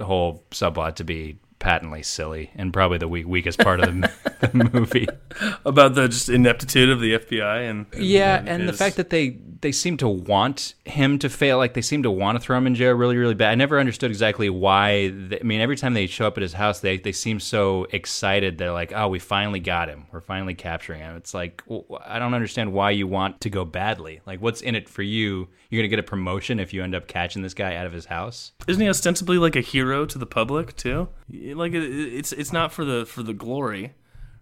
whole 0.00 0.42
subplot 0.50 0.96
to 0.96 1.04
be 1.04 1.38
patently 1.64 2.02
silly 2.02 2.50
and 2.56 2.72
probably 2.74 2.98
the 2.98 3.08
weak, 3.08 3.26
weakest 3.26 3.58
part 3.58 3.80
of 3.80 3.86
the, 3.86 4.12
the 4.52 4.70
movie. 4.72 5.08
About 5.64 5.94
the 5.94 6.08
just 6.08 6.28
ineptitude 6.28 6.90
of 6.90 7.00
the 7.00 7.18
FBI 7.18 7.70
and, 7.70 7.86
Yeah, 7.96 8.42
and 8.46 8.68
the 8.68 8.72
his- 8.72 8.78
fact 8.78 8.96
that 8.96 9.08
they 9.10 9.38
they 9.62 9.72
seem 9.72 9.96
to 9.96 10.06
want 10.06 10.74
him 10.84 11.18
to 11.18 11.30
fail, 11.30 11.56
like 11.56 11.72
they 11.72 11.80
seem 11.80 12.02
to 12.02 12.10
want 12.10 12.36
to 12.36 12.44
throw 12.44 12.58
him 12.58 12.66
in 12.66 12.74
jail 12.74 12.92
really, 12.92 13.16
really 13.16 13.32
bad. 13.34 13.52
I 13.52 13.54
never 13.54 13.80
understood 13.80 14.10
exactly 14.10 14.50
why. 14.50 15.08
They, 15.08 15.40
I 15.40 15.42
mean, 15.42 15.62
every 15.62 15.76
time 15.76 15.94
they 15.94 16.06
show 16.06 16.26
up 16.26 16.36
at 16.36 16.42
his 16.42 16.52
house, 16.52 16.80
they 16.80 16.98
they 16.98 17.12
seem 17.12 17.40
so 17.40 17.86
excited. 17.90 18.58
They're 18.58 18.72
like, 18.72 18.92
"Oh, 18.94 19.08
we 19.08 19.18
finally 19.18 19.60
got 19.60 19.88
him. 19.88 20.04
We're 20.12 20.20
finally 20.20 20.52
capturing 20.54 21.00
him." 21.00 21.16
It's 21.16 21.32
like 21.32 21.62
well, 21.66 21.86
I 22.04 22.18
don't 22.18 22.34
understand 22.34 22.74
why 22.74 22.90
you 22.90 23.06
want 23.06 23.40
to 23.40 23.48
go 23.48 23.64
badly. 23.64 24.20
Like, 24.26 24.42
what's 24.42 24.60
in 24.60 24.74
it 24.74 24.86
for 24.86 25.00
you? 25.02 25.48
You're 25.70 25.80
gonna 25.80 25.88
get 25.88 25.98
a 25.98 26.02
promotion 26.02 26.60
if 26.60 26.74
you 26.74 26.82
end 26.84 26.94
up 26.94 27.08
catching 27.08 27.40
this 27.40 27.54
guy 27.54 27.74
out 27.76 27.86
of 27.86 27.92
his 27.94 28.04
house. 28.04 28.52
Isn't 28.68 28.82
he 28.82 28.88
ostensibly 28.90 29.38
like 29.38 29.56
a 29.56 29.60
hero 29.62 30.04
to 30.04 30.18
the 30.18 30.26
public 30.26 30.76
too? 30.76 31.08
Like 31.54 31.72
it's 31.74 32.32
it's 32.32 32.52
not 32.52 32.72
for 32.72 32.84
the 32.84 33.06
for 33.06 33.22
the 33.22 33.34
glory, 33.34 33.94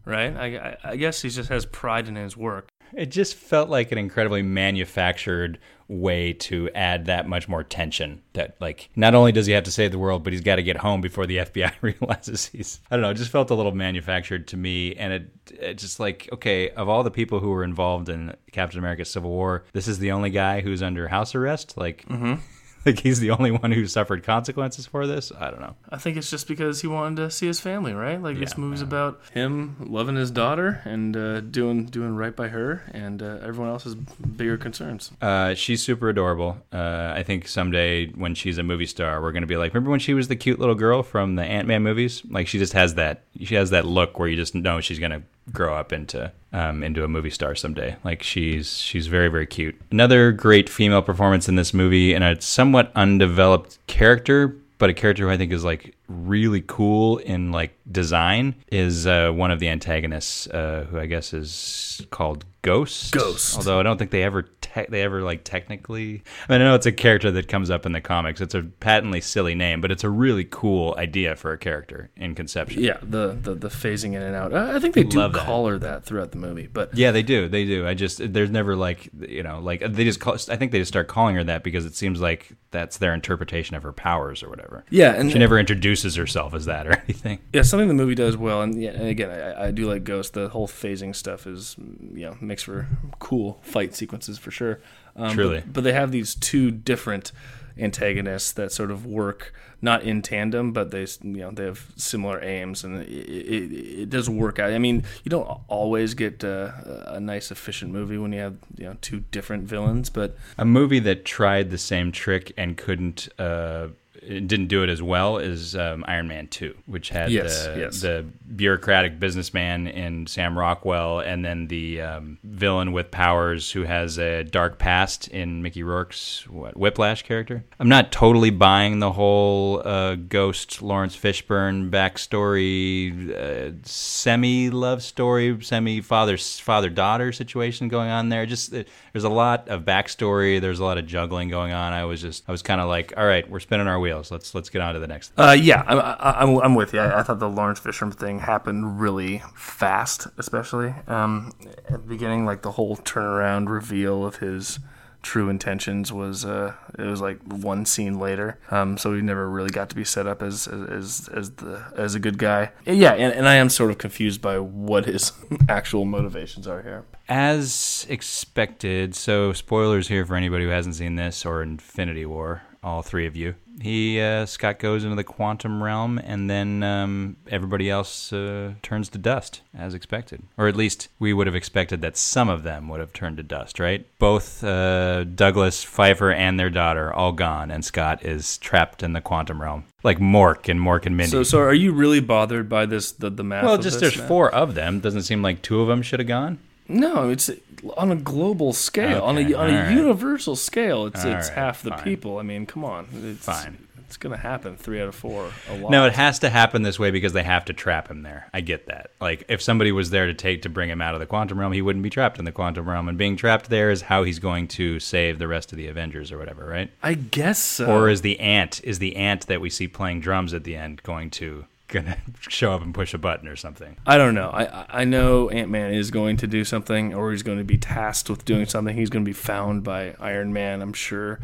right? 0.05 0.37
I, 0.37 0.77
I 0.85 0.97
guess 0.97 1.23
he 1.23 1.31
just 1.31 1.49
has 1.49 1.67
pride 1.67 2.09
in 2.09 2.17
his 2.17 2.37
work. 2.37 2.69
It 2.95 3.07
just 3.07 3.35
felt 3.35 3.71
like 3.71 3.91
an 3.91 3.99
incredibly 3.99 4.43
manufactured 4.43 5.59
way 5.89 6.33
to 6.33 6.71
add 6.75 7.07
that 7.07 7.27
much 7.29 7.49
more 7.49 7.63
tension. 7.63 8.23
That 8.35 8.57
like 8.61 8.91
not 8.97 9.15
only 9.15 9.33
does 9.33 9.47
he 9.47 9.53
have 9.53 9.65
to 9.65 9.71
save 9.71 9.93
the 9.93 9.99
world, 9.99 10.25
but 10.25 10.33
he's 10.33 10.43
got 10.43 10.57
to 10.57 10.63
get 10.63 10.79
home 10.79 11.01
before 11.01 11.27
the 11.27 11.37
FBI 11.39 11.73
realizes 11.81 12.47
he's. 12.47 12.81
I 12.91 12.97
don't 12.97 13.03
know. 13.03 13.11
It 13.11 13.15
just 13.15 13.31
felt 13.31 13.51
a 13.51 13.55
little 13.55 13.75
manufactured 13.75 14.49
to 14.49 14.57
me, 14.57 14.95
and 14.95 15.13
it, 15.13 15.31
it 15.53 15.79
just 15.79 16.01
like 16.01 16.29
okay, 16.33 16.71
of 16.71 16.89
all 16.89 17.03
the 17.03 17.11
people 17.11 17.41
who 17.41 17.51
were 17.51 17.65
involved 17.65 18.09
in 18.09 18.35
Captain 18.53 18.79
America: 18.79 19.05
Civil 19.05 19.31
War, 19.31 19.65
this 19.73 19.89
is 19.89 19.99
the 19.99 20.13
only 20.13 20.31
guy 20.31 20.61
who's 20.61 20.83
under 20.83 21.09
house 21.09 21.35
arrest. 21.35 21.77
Like. 21.77 22.07
Mm-hmm. 22.09 22.35
Like 22.87 22.99
he's 22.99 23.21
the 23.21 23.31
only 23.31 23.53
one 23.53 23.71
who 23.71 23.87
suffered 23.87 24.25
consequences 24.25 24.87
for 24.87 25.07
this. 25.07 25.31
I 25.39 25.51
don't 25.51 25.61
know. 25.61 25.77
I 25.91 25.99
think 25.99 26.17
it's 26.17 26.29
just 26.31 26.49
because 26.49 26.81
he 26.81 26.89
wanted 26.89 27.17
to 27.17 27.31
see 27.31 27.47
his 27.47 27.61
family, 27.61 27.93
right? 27.93 28.21
Like 28.21 28.39
this 28.41 28.55
Yeah, 28.55 28.61
movie's 28.61 28.83
about 28.83 29.21
him 29.33 29.77
loving 29.79 30.17
his 30.17 30.33
daughter 30.33 30.81
and 30.85 31.17
uh, 31.17 31.41
doing 31.43 31.87
doing 31.87 32.17
right 32.17 32.35
by 32.35 32.49
her, 32.49 32.83
and 32.93 33.23
uh, 33.23 33.39
everyone 33.43 33.69
else 33.71 33.85
has 33.85 33.95
bigger 33.95 34.57
concerns. 34.57 35.13
Uh, 35.21 35.55
she's 35.55 35.83
super 35.83 36.09
adorable. 36.09 36.59
Uh, 36.73 37.13
I 37.15 37.23
think 37.23 37.47
someday 37.47 38.09
when 38.09 38.35
she's 38.35 38.59
a 38.59 38.63
movie 38.65 38.87
star, 38.87 39.23
we're 39.23 39.33
gonna 39.33 39.47
be 39.47 39.57
like, 39.57 39.73
remember 39.75 39.91
when 39.91 40.01
she 40.01 40.15
was 40.15 40.27
the 40.27 40.37
cute 40.37 40.59
little 40.59 40.75
girl 40.75 41.03
from 41.05 41.37
the 41.37 41.45
Ant 41.45 41.69
Man 41.69 41.83
movies? 41.85 42.23
Like 42.29 42.49
she 42.49 42.59
just 42.59 42.73
has 42.73 42.97
that. 42.97 43.23
She 43.41 43.55
has 43.55 43.71
that 43.71 43.87
look 43.87 44.19
where 44.19 44.29
you 44.29 44.37
just 44.37 44.55
know 44.57 44.81
she's 44.81 44.99
gonna 44.99 45.23
grow 45.53 45.75
up 45.75 45.93
into 45.93 46.33
um, 46.53 46.83
into 46.83 47.05
a 47.05 47.09
movie 47.09 47.31
star 47.31 47.55
someday. 47.55 47.97
Like 48.05 48.23
she's 48.23 48.79
she's 48.79 49.07
very 49.07 49.29
very 49.29 49.47
cute. 49.47 49.81
Another 49.91 50.33
great 50.33 50.69
female 50.69 51.03
performance 51.03 51.49
in 51.49 51.57
this 51.57 51.73
movie, 51.75 52.15
and 52.15 52.23
a 52.23 52.41
somewhat 52.41 52.93
undeveloped 52.95 53.79
character. 53.87 54.57
But 54.79 54.91
a 54.91 54.95
character 54.95 55.27
who 55.27 55.31
I 55.31 55.37
think 55.37 55.53
is 55.53 55.65
like 55.65 55.95
really 56.13 56.63
cool 56.67 57.19
in 57.19 57.53
like 57.53 57.73
design 57.91 58.55
is 58.71 59.07
uh, 59.07 59.31
one 59.31 59.51
of 59.51 59.61
the 59.61 59.69
antagonists, 59.69 60.47
uh, 60.49 60.87
who 60.91 60.99
I 60.99 61.07
guess 61.07 61.33
is 61.33 62.01
called 62.11 62.45
Ghost. 62.63 63.11
Ghost. 63.13 63.57
Although 63.57 63.81
I 63.81 63.83
don't 63.83 63.99
think 63.99 64.13
they 64.13 64.23
ever 64.23 64.43
te- 64.43 64.87
they 64.89 65.03
ever 65.03 65.23
like 65.23 65.43
technically. 65.43 66.23
I 66.49 66.53
mean, 66.53 66.61
I 66.63 66.65
know 66.65 66.75
it's 66.77 66.87
a 66.87 66.93
character 66.93 67.31
that 67.33 67.49
comes 67.49 67.71
up 67.71 67.85
in 67.87 67.93
the 67.93 68.01
comics. 68.01 68.41
It's 68.41 68.55
a 68.55 68.63
patently 68.63 69.21
silly 69.21 69.57
name, 69.57 69.81
but 69.81 69.91
it's 69.91 70.05
a 70.05 70.09
really 70.11 70.45
cool 70.45 70.95
idea 70.97 71.35
for 71.35 71.53
a 71.53 71.59
character 71.59 72.11
in 72.17 72.37
conception. 72.37 72.83
Yeah, 72.85 72.99
the 73.03 73.37
the, 73.41 73.55
the 73.55 73.69
phasing 73.69 74.15
in 74.15 74.23
and 74.23 74.37
out. 74.37 74.55
I 74.55 74.79
think 74.79 74.95
they 74.95 75.03
do 75.03 75.19
Love 75.19 75.33
that. 75.33 75.45
call 75.45 75.67
her 75.67 75.79
that 75.81 76.05
throughout 76.05 76.31
the 76.31 76.39
movie, 76.39 76.69
but 76.69 76.97
Yeah, 76.97 77.11
they 77.11 77.25
do. 77.25 77.49
They 77.49 77.65
do. 77.65 77.85
I 77.87 77.95
just 77.95 78.33
there's 78.33 78.51
never 78.51 78.77
like 78.77 79.11
you 79.29 79.43
know 79.43 79.59
like 79.59 79.81
they 79.81 80.05
just 80.05 80.21
call. 80.21 80.35
I 80.49 80.55
think 80.57 80.71
they 80.71 80.79
just 80.79 80.93
start 80.93 81.09
calling 81.09 81.35
her 81.35 81.43
that 81.45 81.65
because 81.65 81.85
it 81.85 81.97
seems 81.97 82.21
like 82.21 82.53
that's 82.71 82.99
their 82.99 83.13
interpretation 83.13 83.75
of 83.77 83.83
her 83.83 83.93
powers 83.93 84.43
or 84.43 84.49
whatever. 84.49 84.85
yeah, 84.89 85.13
and 85.15 85.31
She 85.33 85.39
never 85.39 85.59
introduces 85.59 86.02
herself 86.17 86.55
as 86.55 86.67
that 86.67 86.87
or 86.87 86.93
anything. 87.05 87.39
yeah, 87.53 87.63
something 87.63 87.89
the 87.89 87.95
movie 87.95 88.15
does 88.15 88.37
well, 88.37 88.63
and 88.63 88.81
yeah, 88.81 88.91
and 88.91 89.09
again, 89.09 89.31
I, 89.31 89.67
I 89.67 89.71
do 89.71 89.89
like 89.89 90.05
Ghost. 90.05 90.35
The 90.35 90.49
whole 90.49 90.69
phasing 90.69 91.15
stuff 91.15 91.47
is, 91.47 91.77
mm, 91.81 92.17
you 92.17 92.27
know, 92.27 92.37
makes 92.41 92.63
for 92.63 92.87
cool 93.19 93.61
fight 93.63 93.95
sequences 93.95 94.39
for 94.39 94.51
sure. 94.51 94.81
Um, 95.17 95.33
Truly. 95.35 95.61
but, 95.61 95.73
but 95.73 95.85
they 95.85 95.93
have 95.93 96.11
these 96.13 96.35
two 96.35 96.71
different 96.71 97.33
antagonists 97.79 98.53
that 98.53 98.73
sort 98.73 98.91
of 98.91 99.07
work 99.07 99.53
not 99.81 100.03
in 100.05 100.23
tandem, 100.23 100.73
but 100.73 100.91
they, 100.93 101.07
you 101.23 101.39
know, 101.41 101.51
they 101.51 101.65
have 101.65 101.91
similar 101.97 102.43
aims, 102.43 102.85
and 102.85 103.03
it, 103.03 103.09
it, 103.09 103.73
it 104.03 104.11
does 104.11 104.31
work 104.31 104.59
out. 104.61 104.73
I 104.73 104.79
mean, 104.79 105.05
you 105.25 105.31
don't 105.31 105.59
always 105.67 106.15
get 106.15 106.45
uh, 106.45 106.71
a 107.07 107.19
nice, 107.19 107.51
efficient 107.51 107.91
movie 107.93 108.17
when 108.17 108.33
you 108.33 108.41
have, 108.41 108.57
you 108.77 108.85
know, 108.85 108.97
two 109.01 109.21
different 109.33 109.65
villains, 109.65 110.09
but 110.09 110.37
A 110.59 110.65
movie 110.65 111.01
that 111.01 111.25
tried 111.25 111.71
the 111.71 111.79
same 111.79 112.13
trick 112.13 112.53
and 112.57 112.77
couldn't, 112.77 113.29
uh, 113.41 113.89
it 113.89 113.97
didn't 114.27 114.67
do 114.67 114.83
it 114.83 114.89
as 114.89 115.03
well 115.03 115.39
as 115.39 115.75
um, 115.75 116.05
Iron 116.07 116.29
Man 116.29 116.47
2, 116.49 116.75
which 116.87 117.09
had 117.09 117.31
Yes, 117.31 117.67
the, 117.67 117.79
yes. 117.79 118.01
the 118.01 118.25
bureaucratic 118.55 119.19
businessman 119.19 119.87
in 119.87 120.27
Sam 120.27 120.59
Rockwell 120.59 121.21
and 121.21 121.45
then 121.45 121.67
the 121.67 122.01
um, 122.01 122.39
villain 122.45 122.93
with 122.93 123.11
powers 123.11 123.73
who 123.73 123.83
has 123.83 124.19
a 124.19 124.45
dark 124.45 124.79
past 124.79 125.29
in 125.29 125.63
Mickey 125.63 125.83
Rourke's 125.83 126.47
what, 126.49 126.77
Whiplash 126.77 127.23
character. 127.23 127.65
I'm 127.81 127.89
not 127.89 128.13
totally 128.13 128.51
buying 128.51 128.99
the 129.01 129.13
whole 129.13 129.87
uh, 129.87 130.15
ghost 130.15 130.83
Laurence 130.83 131.17
Fishburne 131.17 131.91
backstory, 131.91 133.31
uh, 133.35 133.73
semi 133.83 134.71
love 134.71 135.03
story, 135.03 135.59
semi 135.63 136.01
father 136.01 136.37
father 136.37 136.91
daughter 136.91 137.33
situation 137.33 137.89
going 137.89 138.11
on 138.11 138.29
there. 138.29 138.47
Just 138.47 138.75
uh, 138.75 138.85
there's 139.13 139.25
a 139.25 139.29
lot 139.29 139.69
of 139.69 139.83
backstory. 139.83 140.61
There's 140.61 140.79
a 140.81 140.85
lot 140.85 140.99
of 140.99 141.07
juggling 141.07 141.49
going 141.49 141.73
on. 141.73 141.93
I 141.93 142.05
was 142.05 142.21
just 142.21 142.45
I 142.49 142.53
was 142.53 142.63
kind 142.63 142.81
of 142.81 142.89
like, 142.89 143.13
all 143.17 143.27
right, 143.27 143.49
we're 143.49 143.61
spinning 143.61 143.89
our 143.89 143.99
wheels. 143.99 144.12
Let's 144.17 144.55
let's 144.55 144.69
get 144.71 144.81
on 144.83 144.95
to 144.95 145.01
the 145.01 145.07
next. 145.07 145.33
Uh, 145.39 145.57
yeah, 145.59 145.83
I'm, 145.87 145.99
I- 145.99 146.41
I'm, 146.43 146.57
I'm 146.59 146.75
with 146.75 146.93
you. 146.93 147.01
I, 147.01 147.21
I 147.21 147.23
thought 147.23 147.39
the 147.39 147.49
Laurence 147.49 147.81
Fishburne 147.81 148.15
thing 148.15 148.41
happened 148.41 149.01
really 149.01 149.43
fast, 149.55 150.27
especially 150.39 150.95
um, 151.07 151.53
at 151.89 151.93
the 151.93 151.99
beginning. 151.99 152.45
Like 152.45 152.63
the 152.63 152.73
whole 152.73 152.97
turnaround 152.97 153.69
reveal 153.69 154.25
of 154.25 154.37
his 154.37 154.79
true 155.23 155.49
intentions 155.49 156.13
was 156.13 156.45
uh, 156.45 156.75
it 156.99 157.05
was 157.05 157.21
like 157.21 157.39
one 157.45 157.87
scene 157.87 158.19
later. 158.19 158.59
Um, 158.73 158.99
so 158.99 159.15
he 159.15 159.23
never 159.23 159.49
really 159.49 159.71
got 159.71 159.89
to 159.91 159.95
be 159.97 160.05
set 160.05 160.27
up 160.27 160.43
as 160.43 160.67
as 160.67 160.89
as, 160.89 161.29
as 161.33 161.51
the 161.53 161.85
as 161.97 162.15
a 162.15 162.19
good 162.21 162.39
guy. 162.39 162.73
Yeah, 162.85 163.13
and, 163.13 163.33
and 163.33 163.49
I 163.49 163.55
am 163.55 163.69
sort 163.69 163.91
of 163.93 163.99
confused 163.99 164.41
by 164.43 164.59
what 164.59 165.05
his 165.07 165.33
actual 165.69 166.05
motivations 166.05 166.67
are 166.67 166.83
here. 166.83 167.05
As 167.29 168.05
expected, 168.11 169.15
so 169.15 169.53
spoilers 169.53 170.09
here 170.09 170.27
for 170.27 170.35
anybody 170.35 170.65
who 170.65 170.71
hasn't 170.71 170.97
seen 170.97 171.15
this 171.17 171.47
or 171.47 171.63
Infinity 171.63 172.27
War, 172.27 172.63
all 172.83 173.03
three 173.03 173.27
of 173.27 173.37
you. 173.37 173.55
He 173.81 174.21
uh, 174.21 174.45
Scott 174.45 174.79
goes 174.79 175.03
into 175.03 175.17
the 175.17 175.25
quantum 175.25 175.83
realm, 175.83 176.19
and 176.19 176.51
then 176.51 176.83
um, 176.83 177.37
everybody 177.49 177.89
else 177.89 178.33
uh, 178.33 178.75
turns 178.83 179.09
to 179.11 179.19
dust, 179.19 179.63
as 179.75 179.95
expected, 179.95 180.43
or 180.59 180.69
at 180.69 180.77
least 180.77 181.09
we 181.19 181.33
would 181.33 181.47
have 181.47 181.57
expected 181.57 182.03
that 182.03 182.17
some 182.17 182.49
of 182.49 182.65
them 182.65 182.89
would 182.89 183.01
have 183.01 183.13
turned 183.13 183.39
to 183.39 183.43
dust, 183.43 183.81
right? 183.81 184.07
Both 184.19 184.63
uh, 184.63 185.25
Douglas 185.25 185.83
Pfeiffer 185.83 186.33
and 186.33 186.61
their 186.61 186.71
daughter 186.71 187.13
all 187.13 187.33
gone, 187.33 187.71
and 187.71 187.85
Scott 187.85 188.25
is 188.25 188.59
trapped 188.59 189.03
in 189.03 189.15
the 189.15 189.21
quantum 189.23 189.63
realm, 189.63 189.85
like 190.03 190.19
Mork 190.19 190.69
and 190.69 190.79
Mork 190.79 191.07
and 191.07 191.17
Mindy. 191.17 191.31
So 191.31 191.43
so 191.43 191.61
are 191.61 191.75
you 191.75 191.93
really 191.93 192.21
bothered 192.21 192.69
by 192.69 192.85
this 192.87 193.13
the 193.13 193.31
the 193.31 193.45
math? 193.45 193.65
well, 193.65 193.75
of 193.75 193.81
just 193.81 194.01
this 194.01 194.13
there's 194.13 194.23
now? 194.23 194.29
four 194.29 194.55
of 194.55 194.75
them. 194.75 195.01
Doesn't 195.01 195.23
seem 195.23 195.41
like 195.41 195.63
two 195.63 195.81
of 195.81 195.89
them 195.89 196.03
should 196.03 196.21
have 196.21 196.29
gone. 196.29 196.59
No, 196.93 197.31
it's 197.31 197.51
on 197.97 198.11
a 198.13 198.17
global 198.17 198.73
scale, 198.73 199.23
on 199.23 199.37
a 199.39 199.41
Okay, 199.41 199.55
on 199.55 199.71
a 199.71 199.83
right. 199.85 199.93
universal 199.93 200.57
scale. 200.57 201.07
It's 201.07 201.25
All 201.25 201.33
it's 201.33 201.49
right, 201.49 201.57
half 201.59 201.83
the 201.83 201.91
fine. 201.91 202.03
people. 202.03 202.39
I 202.39 202.43
mean, 202.43 202.67
come 202.67 202.85
on, 202.85 203.09
it's, 203.15 203.45
Fine. 203.45 203.89
It's 204.07 204.19
gonna 204.19 204.37
happen. 204.37 204.77
Three 204.77 205.01
out 205.01 205.09
of 205.09 205.15
four. 205.15 205.51
A 205.71 205.77
lot. 205.79 205.91
No, 205.91 206.05
it 206.07 206.13
has 206.13 206.39
to 206.41 206.51
happen 206.51 206.83
this 206.83 206.99
way 206.99 207.11
because 207.11 207.33
they 207.33 207.43
have 207.45 207.65
to 207.65 207.73
trap 207.73 208.11
him 208.11 208.23
there. 208.23 208.47
I 208.53 208.61
get 208.61 208.87
that. 208.89 209.11
Like 209.23 209.45
if 209.49 209.63
somebody 209.63 209.91
was 209.91 210.11
there 210.11 210.27
to 210.27 210.35
take 210.35 210.61
to 210.63 210.69
bring 210.69 210.91
him 210.91 211.01
out 211.01 211.15
of 211.15 211.21
the 211.21 211.27
quantum 211.27 211.59
realm, 211.59 211.73
he 211.73 211.81
wouldn't 211.81 212.03
be 212.03 212.11
trapped 212.11 212.39
in 212.39 212.45
the 212.45 212.53
quantum 212.53 212.87
realm, 212.87 213.09
and 213.09 213.17
being 213.17 213.37
trapped 213.37 213.71
there 213.71 213.91
is 213.91 214.03
how 214.03 214.23
he's 214.23 214.39
going 214.39 214.69
to 214.69 215.01
save 215.01 215.39
the 215.39 215.49
rest 215.49 215.73
of 215.73 215.79
the 215.79 215.87
Avengers 215.87 216.31
or 216.31 216.37
whatever, 216.37 216.67
right? 216.67 216.91
I 217.03 217.15
guess 217.15 217.59
so. 217.59 217.87
Or 217.91 218.11
is 218.11 218.21
the 218.21 218.39
ant 218.39 218.83
is 218.85 218.99
the 218.99 219.17
ant 219.17 219.47
that 219.47 219.63
we 219.63 219.71
see 219.71 219.89
playing 219.89 220.21
drums 220.21 220.53
at 220.53 220.65
the 220.65 220.77
end 220.77 221.03
going 221.03 221.31
to 221.31 221.65
gonna 221.93 222.17
show 222.41 222.73
up 222.73 222.83
and 222.83 222.93
push 222.93 223.15
a 223.15 223.19
button 223.19 223.47
or 223.47 223.55
something? 223.55 223.97
I 224.05 224.17
don't 224.19 224.35
know. 224.35 224.51
I 224.51 224.87
I- 225.03 225.05
know 225.05 225.49
Ant 225.51 225.71
Man 225.71 225.93
is 225.95 226.11
going 226.11 226.37
to 226.39 226.47
do 226.49 226.65
something, 226.65 227.15
or 227.15 227.31
he's 227.31 227.43
going 227.45 227.59
to 227.59 227.65
be 227.65 227.79
tasked 227.79 228.29
with 228.31 228.45
doing 228.45 228.67
something. 228.67 228.97
He's 228.97 229.11
going 229.11 229.25
to 229.25 229.29
be 229.29 229.33
found 229.35 229.85
by 229.85 230.15
Iron 230.19 230.53
Man, 230.53 230.81
I'm 230.83 230.93
sure, 230.95 231.39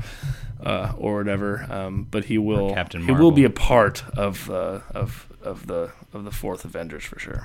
uh, 0.65 0.93
or 0.97 1.17
whatever. 1.19 1.67
Um, 1.71 2.07
but 2.11 2.25
he 2.25 2.39
will. 2.39 2.75
Captain 2.75 3.03
Marvel. 3.03 3.15
he 3.17 3.23
will 3.23 3.31
be 3.33 3.45
a 3.45 3.51
part 3.51 4.03
of 4.17 4.51
uh, 4.51 4.81
of 4.95 5.27
of 5.43 5.67
the 5.69 5.93
of 6.13 6.25
the 6.25 6.31
fourth 6.33 6.65
Avengers 6.65 7.05
for 7.05 7.19
sure. 7.19 7.43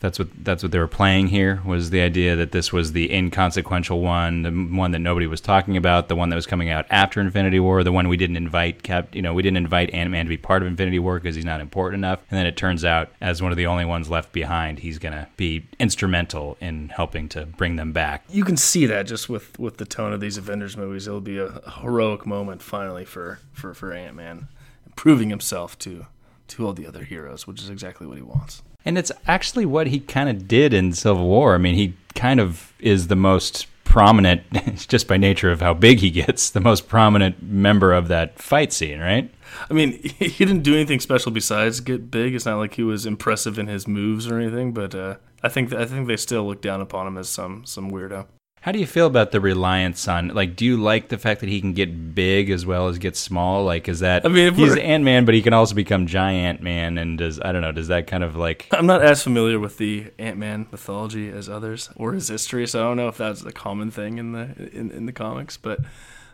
That's 0.00 0.18
what 0.18 0.28
that's 0.44 0.62
what 0.62 0.70
they 0.70 0.78
were 0.78 0.86
playing 0.86 1.28
here 1.28 1.60
was 1.64 1.90
the 1.90 2.00
idea 2.00 2.36
that 2.36 2.52
this 2.52 2.72
was 2.72 2.92
the 2.92 3.12
inconsequential 3.12 4.00
one, 4.00 4.42
the 4.42 4.50
one 4.50 4.92
that 4.92 5.00
nobody 5.00 5.26
was 5.26 5.40
talking 5.40 5.76
about, 5.76 6.08
the 6.08 6.14
one 6.14 6.28
that 6.28 6.36
was 6.36 6.46
coming 6.46 6.70
out 6.70 6.86
after 6.88 7.20
Infinity 7.20 7.58
War, 7.58 7.82
the 7.82 7.90
one 7.90 8.06
we 8.06 8.16
didn't 8.16 8.36
invite 8.36 8.88
you 9.12 9.22
know, 9.22 9.34
we 9.34 9.42
didn't 9.42 9.56
invite 9.56 9.92
Ant 9.92 10.10
Man 10.10 10.26
to 10.26 10.28
be 10.28 10.36
part 10.36 10.62
of 10.62 10.68
Infinity 10.68 11.00
War 11.00 11.18
because 11.18 11.34
he's 11.34 11.44
not 11.44 11.60
important 11.60 12.00
enough. 12.00 12.20
And 12.30 12.38
then 12.38 12.46
it 12.46 12.56
turns 12.56 12.84
out, 12.84 13.10
as 13.20 13.42
one 13.42 13.50
of 13.50 13.56
the 13.56 13.66
only 13.66 13.84
ones 13.84 14.08
left 14.08 14.32
behind, 14.32 14.80
he's 14.80 14.98
gonna 14.98 15.28
be 15.36 15.66
instrumental 15.80 16.56
in 16.60 16.90
helping 16.90 17.28
to 17.30 17.46
bring 17.46 17.76
them 17.76 17.92
back. 17.92 18.24
You 18.28 18.44
can 18.44 18.56
see 18.56 18.86
that 18.86 19.04
just 19.04 19.28
with, 19.28 19.58
with 19.58 19.78
the 19.78 19.84
tone 19.84 20.12
of 20.12 20.20
these 20.20 20.36
Avengers 20.36 20.76
movies. 20.76 21.08
It'll 21.08 21.20
be 21.20 21.38
a, 21.38 21.46
a 21.46 21.70
heroic 21.80 22.24
moment 22.24 22.62
finally 22.62 23.04
for, 23.04 23.40
for, 23.52 23.74
for 23.74 23.92
Ant 23.92 24.14
Man, 24.14 24.48
proving 24.94 25.30
himself 25.30 25.78
to 25.80 26.06
to 26.48 26.66
all 26.66 26.72
the 26.72 26.86
other 26.86 27.04
heroes, 27.04 27.46
which 27.46 27.60
is 27.60 27.68
exactly 27.68 28.06
what 28.06 28.16
he 28.16 28.22
wants. 28.22 28.62
And 28.84 28.96
it's 28.96 29.12
actually 29.26 29.66
what 29.66 29.88
he 29.88 30.00
kind 30.00 30.28
of 30.28 30.48
did 30.48 30.72
in 30.72 30.92
Civil 30.92 31.26
War. 31.26 31.54
I 31.54 31.58
mean, 31.58 31.74
he 31.74 31.94
kind 32.14 32.40
of 32.40 32.72
is 32.78 33.08
the 33.08 33.16
most 33.16 33.66
prominent, 33.84 34.42
just 34.88 35.08
by 35.08 35.16
nature 35.16 35.50
of 35.50 35.60
how 35.60 35.74
big 35.74 35.98
he 35.98 36.10
gets, 36.10 36.50
the 36.50 36.60
most 36.60 36.88
prominent 36.88 37.42
member 37.42 37.92
of 37.92 38.08
that 38.08 38.38
fight 38.38 38.72
scene, 38.72 39.00
right? 39.00 39.32
I 39.70 39.74
mean, 39.74 39.92
he 40.18 40.44
didn't 40.44 40.62
do 40.62 40.74
anything 40.74 41.00
special 41.00 41.32
besides 41.32 41.80
get 41.80 42.10
big. 42.10 42.34
It's 42.34 42.46
not 42.46 42.58
like 42.58 42.74
he 42.74 42.82
was 42.82 43.06
impressive 43.06 43.58
in 43.58 43.66
his 43.66 43.88
moves 43.88 44.28
or 44.28 44.38
anything, 44.38 44.72
but 44.72 44.94
uh, 44.94 45.16
I 45.42 45.48
think 45.48 45.72
I 45.72 45.84
think 45.84 46.06
they 46.06 46.16
still 46.16 46.46
look 46.46 46.60
down 46.60 46.80
upon 46.80 47.06
him 47.06 47.18
as 47.18 47.28
some 47.28 47.64
some 47.64 47.90
weirdo. 47.90 48.26
How 48.68 48.72
do 48.72 48.80
you 48.80 48.86
feel 48.86 49.06
about 49.06 49.30
the 49.30 49.40
reliance 49.40 50.06
on 50.08 50.28
like 50.28 50.54
do 50.54 50.66
you 50.66 50.76
like 50.76 51.08
the 51.08 51.16
fact 51.16 51.40
that 51.40 51.48
he 51.48 51.58
can 51.58 51.72
get 51.72 52.14
big 52.14 52.50
as 52.50 52.66
well 52.66 52.88
as 52.88 52.98
get 52.98 53.16
small? 53.16 53.64
Like 53.64 53.88
is 53.88 54.00
that 54.00 54.26
I 54.26 54.28
mean, 54.28 54.52
he's 54.52 54.76
Ant 54.76 55.04
Man 55.04 55.24
but 55.24 55.32
he 55.34 55.40
can 55.40 55.54
also 55.54 55.74
become 55.74 56.06
giant 56.06 56.60
man 56.60 56.98
and 56.98 57.16
does 57.16 57.40
I 57.40 57.52
don't 57.52 57.62
know, 57.62 57.72
does 57.72 57.88
that 57.88 58.06
kind 58.06 58.22
of 58.22 58.36
like 58.36 58.68
I'm 58.72 58.84
not 58.84 59.00
as 59.00 59.22
familiar 59.22 59.58
with 59.58 59.78
the 59.78 60.10
Ant 60.18 60.36
Man 60.36 60.66
mythology 60.70 61.30
as 61.30 61.48
others 61.48 61.88
or 61.96 62.12
his 62.12 62.28
history, 62.28 62.66
so 62.66 62.80
I 62.80 62.88
don't 62.88 62.98
know 62.98 63.08
if 63.08 63.16
that's 63.16 63.42
a 63.42 63.52
common 63.52 63.90
thing 63.90 64.18
in 64.18 64.32
the 64.32 64.70
in, 64.70 64.90
in 64.90 65.06
the 65.06 65.12
comics. 65.14 65.56
But 65.56 65.80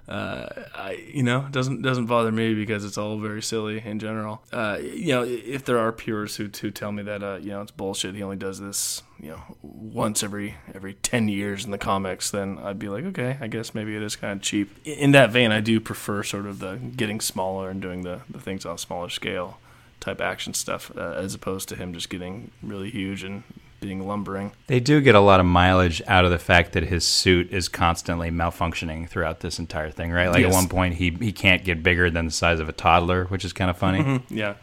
uh, 0.09 0.47
I, 0.75 1.03
you 1.13 1.23
know, 1.23 1.47
doesn't 1.51 1.83
doesn't 1.83 2.07
bother 2.07 2.31
me 2.31 2.55
because 2.55 2.85
it's 2.85 2.99
all 2.99 3.19
very 3.19 3.41
silly 3.43 3.83
in 3.85 3.99
general. 3.99 4.43
Uh, 4.53 4.79
you 4.83 5.09
know, 5.15 5.23
if 5.25 5.65
there 5.65 5.79
are 5.79 5.93
purists 5.93 6.37
who 6.37 6.49
who 6.61 6.71
tell 6.71 6.93
me 6.93 7.03
that 7.05 7.23
uh, 7.23 7.39
you 7.41 7.51
know 7.51 7.63
it's 7.63 7.71
bullshit, 7.71 8.15
he 8.15 8.23
only 8.23 8.37
does 8.37 8.61
this 8.61 9.03
you 9.19 9.31
know 9.31 9.41
once 9.63 10.23
every 10.23 10.57
every 10.75 10.95
ten 10.95 11.29
years 11.29 11.65
in 11.65 11.71
the 11.71 11.79
comics, 11.79 12.31
then 12.31 12.59
I'd 12.59 12.79
be 12.79 12.89
like, 12.89 13.05
okay, 13.05 13.39
I 13.41 13.47
guess 13.47 13.75
maybe 13.75 13.97
it 13.97 14.03
is 14.03 14.15
kind 14.17 14.33
of 14.37 14.43
cheap. 14.43 14.71
In- 14.85 14.99
In 14.99 15.11
that 15.13 15.31
vein, 15.31 15.53
I 15.53 15.61
do 15.61 15.81
prefer 15.81 16.23
sort 16.23 16.47
of 16.47 16.59
the 16.59 16.77
getting 16.77 17.21
smaller 17.21 17.71
and 17.71 17.81
doing 17.81 18.03
the 18.03 18.21
the 18.29 18.41
things 18.41 18.67
on 18.67 18.75
a 18.75 18.79
smaller 18.79 19.09
scale 19.09 19.59
type 20.01 20.21
action 20.21 20.53
stuff 20.53 20.91
uh, 20.99 21.01
as 21.17 21.35
opposed 21.35 21.67
to 21.71 21.77
him 21.77 21.95
just 21.95 22.11
getting 22.11 22.51
really 22.63 22.91
huge 22.91 23.25
and 23.25 23.43
being 23.85 24.07
lumbering. 24.07 24.53
They 24.67 24.81
do 24.81 25.03
get 25.03 25.15
a 25.15 25.21
lot 25.21 25.41
of 25.41 25.47
mileage 25.47 26.01
out 26.07 26.25
of 26.25 26.31
the 26.31 26.39
fact 26.39 26.73
that 26.73 26.85
his 26.85 27.05
suit 27.05 27.53
is 27.53 27.69
constantly 27.69 28.31
malfunctioning 28.31 29.09
throughout 29.09 29.41
this 29.41 29.59
entire 29.59 29.91
thing, 29.91 30.11
right? 30.11 30.31
Like 30.31 30.45
at 30.45 30.53
one 30.53 30.69
point 30.69 30.95
he 30.95 31.11
he 31.11 31.33
can't 31.33 31.65
get 31.65 31.83
bigger 31.83 32.11
than 32.11 32.25
the 32.25 32.33
size 32.33 32.61
of 32.61 32.69
a 32.69 32.73
toddler, 32.73 33.27
which 33.27 33.45
is 33.45 33.53
kind 33.53 33.71
of 33.71 33.77
funny. 33.77 33.99
Mm-hmm. 33.99 34.37
Yeah, 34.37 34.55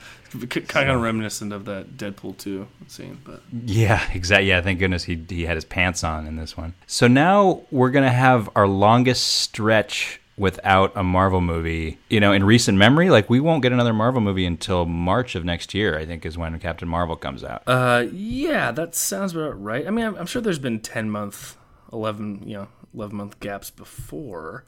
kind 0.67 0.89
of 0.89 1.01
reminiscent 1.01 1.53
of 1.53 1.65
that 1.65 1.97
Deadpool 1.97 2.37
2 2.37 2.67
scene, 2.87 3.19
but 3.23 3.41
Yeah, 3.65 4.01
exactly. 4.13 4.49
Yeah, 4.49 4.61
thank 4.61 4.79
goodness 4.79 5.03
he 5.03 5.23
he 5.29 5.43
had 5.43 5.55
his 5.55 5.65
pants 5.65 6.03
on 6.03 6.25
in 6.25 6.37
this 6.37 6.57
one. 6.57 6.73
So 6.87 7.07
now 7.07 7.61
we're 7.69 7.91
gonna 7.91 8.11
have 8.11 8.49
our 8.55 8.67
longest 8.67 9.27
stretch 9.27 10.20
without 10.37 10.91
a 10.95 11.03
Marvel 11.03 11.41
movie. 11.41 11.97
You 12.09 12.19
know, 12.19 12.31
in 12.31 12.43
recent 12.43 12.77
memory, 12.77 13.09
like 13.09 13.29
we 13.29 13.39
won't 13.39 13.61
get 13.61 13.71
another 13.71 13.93
Marvel 13.93 14.21
movie 14.21 14.45
until 14.45 14.85
March 14.85 15.35
of 15.35 15.43
next 15.45 15.73
year. 15.73 15.97
I 15.97 16.05
think 16.05 16.25
is 16.25 16.37
when 16.37 16.57
Captain 16.59 16.87
Marvel 16.87 17.15
comes 17.15 17.43
out. 17.43 17.63
uh, 17.67 18.05
yeah, 18.11 18.71
that 18.71 18.95
sounds 18.95 19.35
about 19.35 19.61
right. 19.61 19.85
I 19.85 19.89
mean, 19.91 20.05
I'm, 20.05 20.15
I'm 20.15 20.25
sure 20.25 20.41
there's 20.41 20.59
been 20.59 20.79
10 20.79 21.09
month, 21.09 21.57
11 21.93 22.43
you 22.45 22.55
know 22.55 22.67
11 22.93 23.15
month 23.15 23.39
gaps 23.39 23.69
before, 23.69 24.65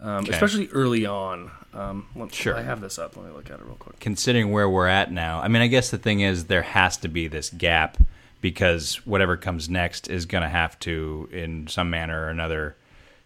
um, 0.00 0.24
Okay. 0.24 0.32
especially 0.32 0.68
early 0.68 1.04
on. 1.06 1.50
Um, 1.74 2.06
let, 2.16 2.34
Sure. 2.34 2.56
I 2.56 2.62
have 2.62 2.80
this 2.80 2.98
up. 2.98 3.16
Let 3.16 3.26
me 3.26 3.32
look 3.32 3.50
at 3.50 3.60
it 3.60 3.64
real 3.66 3.74
quick. 3.76 4.00
Considering 4.00 4.52
where 4.52 4.68
we're 4.70 4.86
at 4.88 5.12
now, 5.12 5.40
I 5.40 5.48
mean, 5.48 5.60
I 5.62 5.66
guess 5.66 5.90
the 5.90 5.98
thing 5.98 6.20
is 6.20 6.46
there 6.46 6.62
has 6.62 6.96
to 6.98 7.08
be 7.08 7.28
this 7.28 7.50
gap 7.50 7.98
because 8.40 9.04
whatever 9.06 9.36
comes 9.36 9.68
next 9.68 10.08
is 10.08 10.24
going 10.24 10.42
to 10.42 10.48
have 10.48 10.78
to, 10.80 11.28
in 11.32 11.66
some 11.66 11.90
manner 11.90 12.22
or 12.24 12.28
another, 12.30 12.74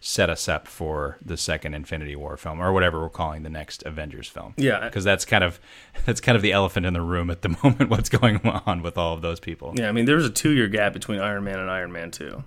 set 0.05 0.29
us 0.29 0.49
up 0.49 0.67
for 0.67 1.17
the 1.23 1.37
second 1.37 1.73
Infinity 1.73 2.13
War 2.13 2.35
film 2.35 2.59
or 2.59 2.73
whatever 2.73 2.99
we're 2.99 3.07
calling 3.09 3.43
the 3.43 3.49
next 3.49 3.83
Avengers 3.83 4.27
film. 4.27 4.53
Yeah. 4.57 4.81
because 4.83 5.05
that's 5.05 5.23
kind 5.23 5.45
of 5.45 5.61
that's 6.05 6.19
kind 6.19 6.35
of 6.35 6.41
the 6.41 6.51
elephant 6.51 6.85
in 6.85 6.93
the 6.93 7.01
room 7.01 7.29
at 7.29 7.41
the 7.41 7.49
moment. 7.63 7.89
What's 7.89 8.09
going 8.09 8.39
on 8.45 8.81
with 8.81 8.97
all 8.97 9.13
of 9.13 9.21
those 9.21 9.39
people? 9.39 9.73
Yeah, 9.77 9.87
I 9.87 9.91
mean, 9.93 10.03
there 10.05 10.17
was 10.17 10.25
a 10.25 10.29
two 10.29 10.51
year 10.51 10.67
gap 10.67 10.91
between 10.93 11.19
Iron 11.19 11.45
Man 11.45 11.57
and 11.57 11.71
Iron 11.71 11.91
Man 11.93 12.11
2. 12.11 12.43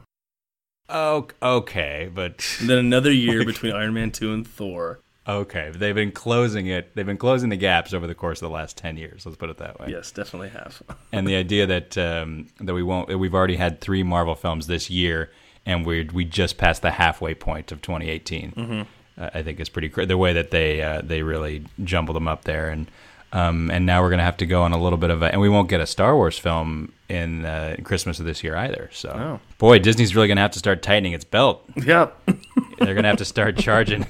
Oh, 0.89 1.29
okay, 1.43 2.11
but 2.15 2.45
And 2.61 2.69
then 2.69 2.79
another 2.79 3.11
year 3.13 3.45
between 3.45 3.73
Iron 3.73 3.95
Man 3.95 4.11
2 4.13 4.33
and 4.33 4.47
Thor. 4.47 5.01
okay, 5.27 5.73
they've 5.75 5.95
been 5.95 6.13
closing 6.13 6.67
it. 6.67 6.95
They've 6.95 7.07
been 7.07 7.17
closing 7.17 7.49
the 7.49 7.57
gaps 7.57 7.93
over 7.93 8.07
the 8.07 8.15
course 8.15 8.41
of 8.43 8.49
the 8.49 8.55
last 8.55 8.77
ten 8.77 8.97
years. 8.97 9.27
Let's 9.27 9.37
put 9.39 9.51
it 9.51 9.57
that 9.57 9.81
way. 9.81 9.89
Yes, 9.91 10.13
definitely 10.13 10.51
have. 10.51 10.83
and 11.11 11.27
the 11.27 11.35
idea 11.37 11.67
that 11.67 11.99
um, 11.99 12.47
that 12.61 12.75
we 12.75 12.83
won't 12.85 13.09
that 13.09 13.19
we've 13.19 13.35
already 13.35 13.57
had 13.57 13.81
three 13.81 14.03
Marvel 14.05 14.37
films 14.37 14.69
this 14.69 14.89
year, 14.91 15.31
and 15.67 15.85
we 15.85 16.05
we 16.13 16.25
just 16.25 16.57
passed 16.57 16.81
the 16.83 16.93
halfway 16.93 17.35
point 17.35 17.73
of 17.73 17.83
2018. 17.83 18.53
Mm-hmm. 18.53 18.83
Uh, 19.19 19.31
I 19.35 19.43
think 19.43 19.59
is 19.61 19.69
pretty 19.69 19.89
cra- 19.89 20.07
the 20.07 20.17
way 20.19 20.33
that 20.33 20.51
they 20.51 20.81
uh, 20.83 21.01
they 21.03 21.23
really 21.23 21.65
jumbled 21.85 22.17
them 22.17 22.29
up 22.29 22.45
there, 22.45 22.69
and 22.71 22.87
um, 23.33 23.71
and 23.71 23.85
now 23.85 24.01
we're 24.03 24.11
gonna 24.11 24.23
have 24.25 24.37
to 24.39 24.47
go 24.47 24.63
on 24.63 24.73
a 24.73 24.79
little 24.81 24.99
bit 24.99 25.11
of 25.11 25.23
a, 25.23 25.27
and 25.33 25.41
we 25.41 25.49
won't 25.49 25.69
get 25.69 25.81
a 25.81 25.87
Star 25.87 26.15
Wars 26.15 26.39
film 26.39 26.93
in 27.09 27.45
uh, 27.45 27.77
Christmas 27.85 28.19
of 28.21 28.27
this 28.27 28.43
year 28.45 28.57
either. 28.57 28.89
So, 28.93 29.09
Oh. 29.11 29.41
boy, 29.59 29.79
Disney's 29.79 30.15
really 30.15 30.29
gonna 30.29 30.41
have 30.41 30.51
to 30.53 30.59
start 30.59 30.83
tightening 30.83 31.13
its 31.13 31.25
belt. 31.25 31.65
yep. 31.77 32.17
They're 32.79 32.95
gonna 32.95 33.09
have 33.09 33.17
to 33.19 33.25
start 33.25 33.57
charging. 33.59 34.07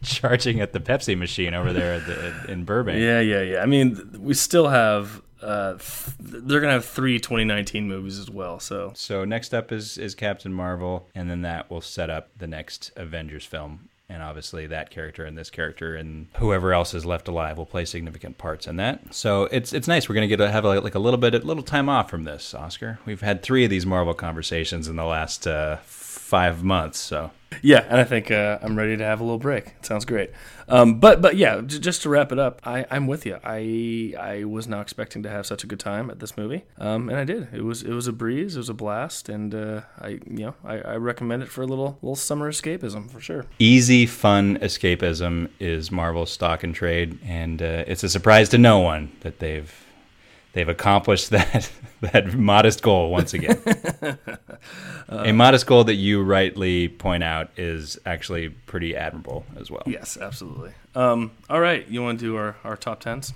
Charging 0.00 0.60
at 0.60 0.72
the 0.72 0.78
Pepsi 0.80 1.18
machine 1.18 1.54
over 1.54 1.72
there 1.72 1.94
at 1.94 2.06
the, 2.06 2.50
in 2.52 2.64
Burbank. 2.64 3.00
Yeah, 3.00 3.18
yeah, 3.20 3.42
yeah. 3.42 3.62
I 3.62 3.66
mean, 3.66 4.08
we 4.20 4.32
still 4.32 4.68
have. 4.68 5.20
Uh, 5.42 5.74
th- 5.74 6.16
they're 6.44 6.60
gonna 6.60 6.72
have 6.72 6.84
three 6.84 7.18
2019 7.18 7.86
movies 7.88 8.18
as 8.18 8.30
well. 8.30 8.58
So 8.60 8.92
So 8.94 9.24
next 9.24 9.54
up 9.54 9.70
is 9.72 9.98
is 9.98 10.14
Captain 10.14 10.52
Marvel, 10.52 11.08
and 11.14 11.30
then 11.30 11.42
that 11.42 11.70
will 11.70 11.80
set 11.80 12.10
up 12.10 12.30
the 12.38 12.46
next 12.46 12.90
Avengers 12.96 13.44
film. 13.44 13.88
And 14.10 14.22
obviously, 14.22 14.66
that 14.68 14.88
character 14.88 15.26
and 15.26 15.36
this 15.36 15.50
character 15.50 15.94
and 15.94 16.28
whoever 16.38 16.72
else 16.72 16.94
is 16.94 17.04
left 17.04 17.28
alive 17.28 17.58
will 17.58 17.66
play 17.66 17.84
significant 17.84 18.38
parts 18.38 18.66
in 18.66 18.76
that. 18.76 19.14
So 19.14 19.44
it's 19.52 19.72
it's 19.74 19.86
nice. 19.86 20.08
We're 20.08 20.14
gonna 20.14 20.28
get 20.28 20.38
to 20.38 20.50
have 20.50 20.64
like, 20.64 20.82
like 20.82 20.94
a 20.94 20.98
little 20.98 21.18
bit 21.18 21.34
a 21.34 21.38
little 21.40 21.62
time 21.62 21.90
off 21.90 22.08
from 22.08 22.24
this, 22.24 22.54
Oscar. 22.54 22.98
We've 23.04 23.20
had 23.20 23.42
three 23.42 23.64
of 23.64 23.70
these 23.70 23.84
Marvel 23.84 24.14
conversations 24.14 24.88
in 24.88 24.96
the 24.96 25.04
last 25.04 25.46
uh, 25.46 25.76
five 26.28 26.62
months. 26.62 26.98
So 26.98 27.30
yeah, 27.62 27.86
and 27.88 27.98
I 27.98 28.04
think 28.04 28.30
uh, 28.30 28.58
I'm 28.60 28.76
ready 28.76 28.96
to 28.96 29.04
have 29.04 29.20
a 29.20 29.24
little 29.24 29.38
break. 29.38 29.68
It 29.78 29.86
sounds 29.86 30.04
great. 30.04 30.30
Um, 30.68 31.00
but 31.00 31.22
but 31.22 31.36
yeah, 31.36 31.62
j- 31.62 31.78
just 31.78 32.02
to 32.02 32.10
wrap 32.10 32.30
it 32.30 32.38
up, 32.38 32.60
I, 32.64 32.84
I'm 32.90 33.06
with 33.06 33.24
you. 33.24 33.38
I 33.42 34.14
I 34.20 34.44
was 34.44 34.68
not 34.68 34.82
expecting 34.82 35.22
to 35.22 35.30
have 35.30 35.46
such 35.46 35.64
a 35.64 35.66
good 35.66 35.80
time 35.80 36.10
at 36.10 36.18
this 36.20 36.36
movie, 36.36 36.64
um, 36.76 37.08
and 37.08 37.18
I 37.18 37.24
did. 37.24 37.48
It 37.52 37.64
was 37.64 37.82
it 37.82 37.92
was 37.92 38.06
a 38.06 38.12
breeze. 38.12 38.56
It 38.56 38.58
was 38.58 38.68
a 38.68 38.74
blast, 38.74 39.30
and 39.30 39.54
uh, 39.54 39.80
I 39.98 40.08
you 40.08 40.44
know 40.44 40.54
I, 40.64 40.78
I 40.80 40.96
recommend 40.96 41.42
it 41.42 41.48
for 41.48 41.62
a 41.62 41.66
little 41.66 41.98
little 42.02 42.16
summer 42.16 42.50
escapism 42.50 43.10
for 43.10 43.20
sure. 43.20 43.46
easy, 43.58 44.04
fun 44.04 44.58
escapism 44.58 45.48
is 45.58 45.90
Marvel's 45.90 46.30
stock 46.30 46.62
and 46.62 46.74
trade, 46.74 47.18
and 47.24 47.62
uh, 47.62 47.84
it's 47.86 48.04
a 48.04 48.08
surprise 48.10 48.50
to 48.50 48.58
no 48.58 48.80
one 48.80 49.10
that 49.20 49.38
they've 49.38 49.72
they've 50.58 50.68
accomplished 50.68 51.30
that 51.30 51.70
that 52.00 52.34
modest 52.34 52.82
goal 52.82 53.10
once 53.10 53.32
again. 53.32 53.60
a 55.08 55.32
modest 55.32 55.66
goal 55.66 55.84
that 55.84 55.94
you 55.94 56.22
rightly 56.22 56.88
point 56.88 57.22
out 57.22 57.50
is 57.56 57.98
actually 58.04 58.48
pretty 58.48 58.96
admirable 58.96 59.44
as 59.56 59.70
well. 59.70 59.82
Yes, 59.86 60.16
absolutely. 60.16 60.72
Um, 60.94 61.32
all 61.48 61.60
right, 61.60 61.86
you 61.88 62.02
want 62.02 62.18
to 62.20 62.24
do 62.24 62.36
our, 62.36 62.56
our 62.64 62.76
top 62.76 63.00
tens? 63.00 63.32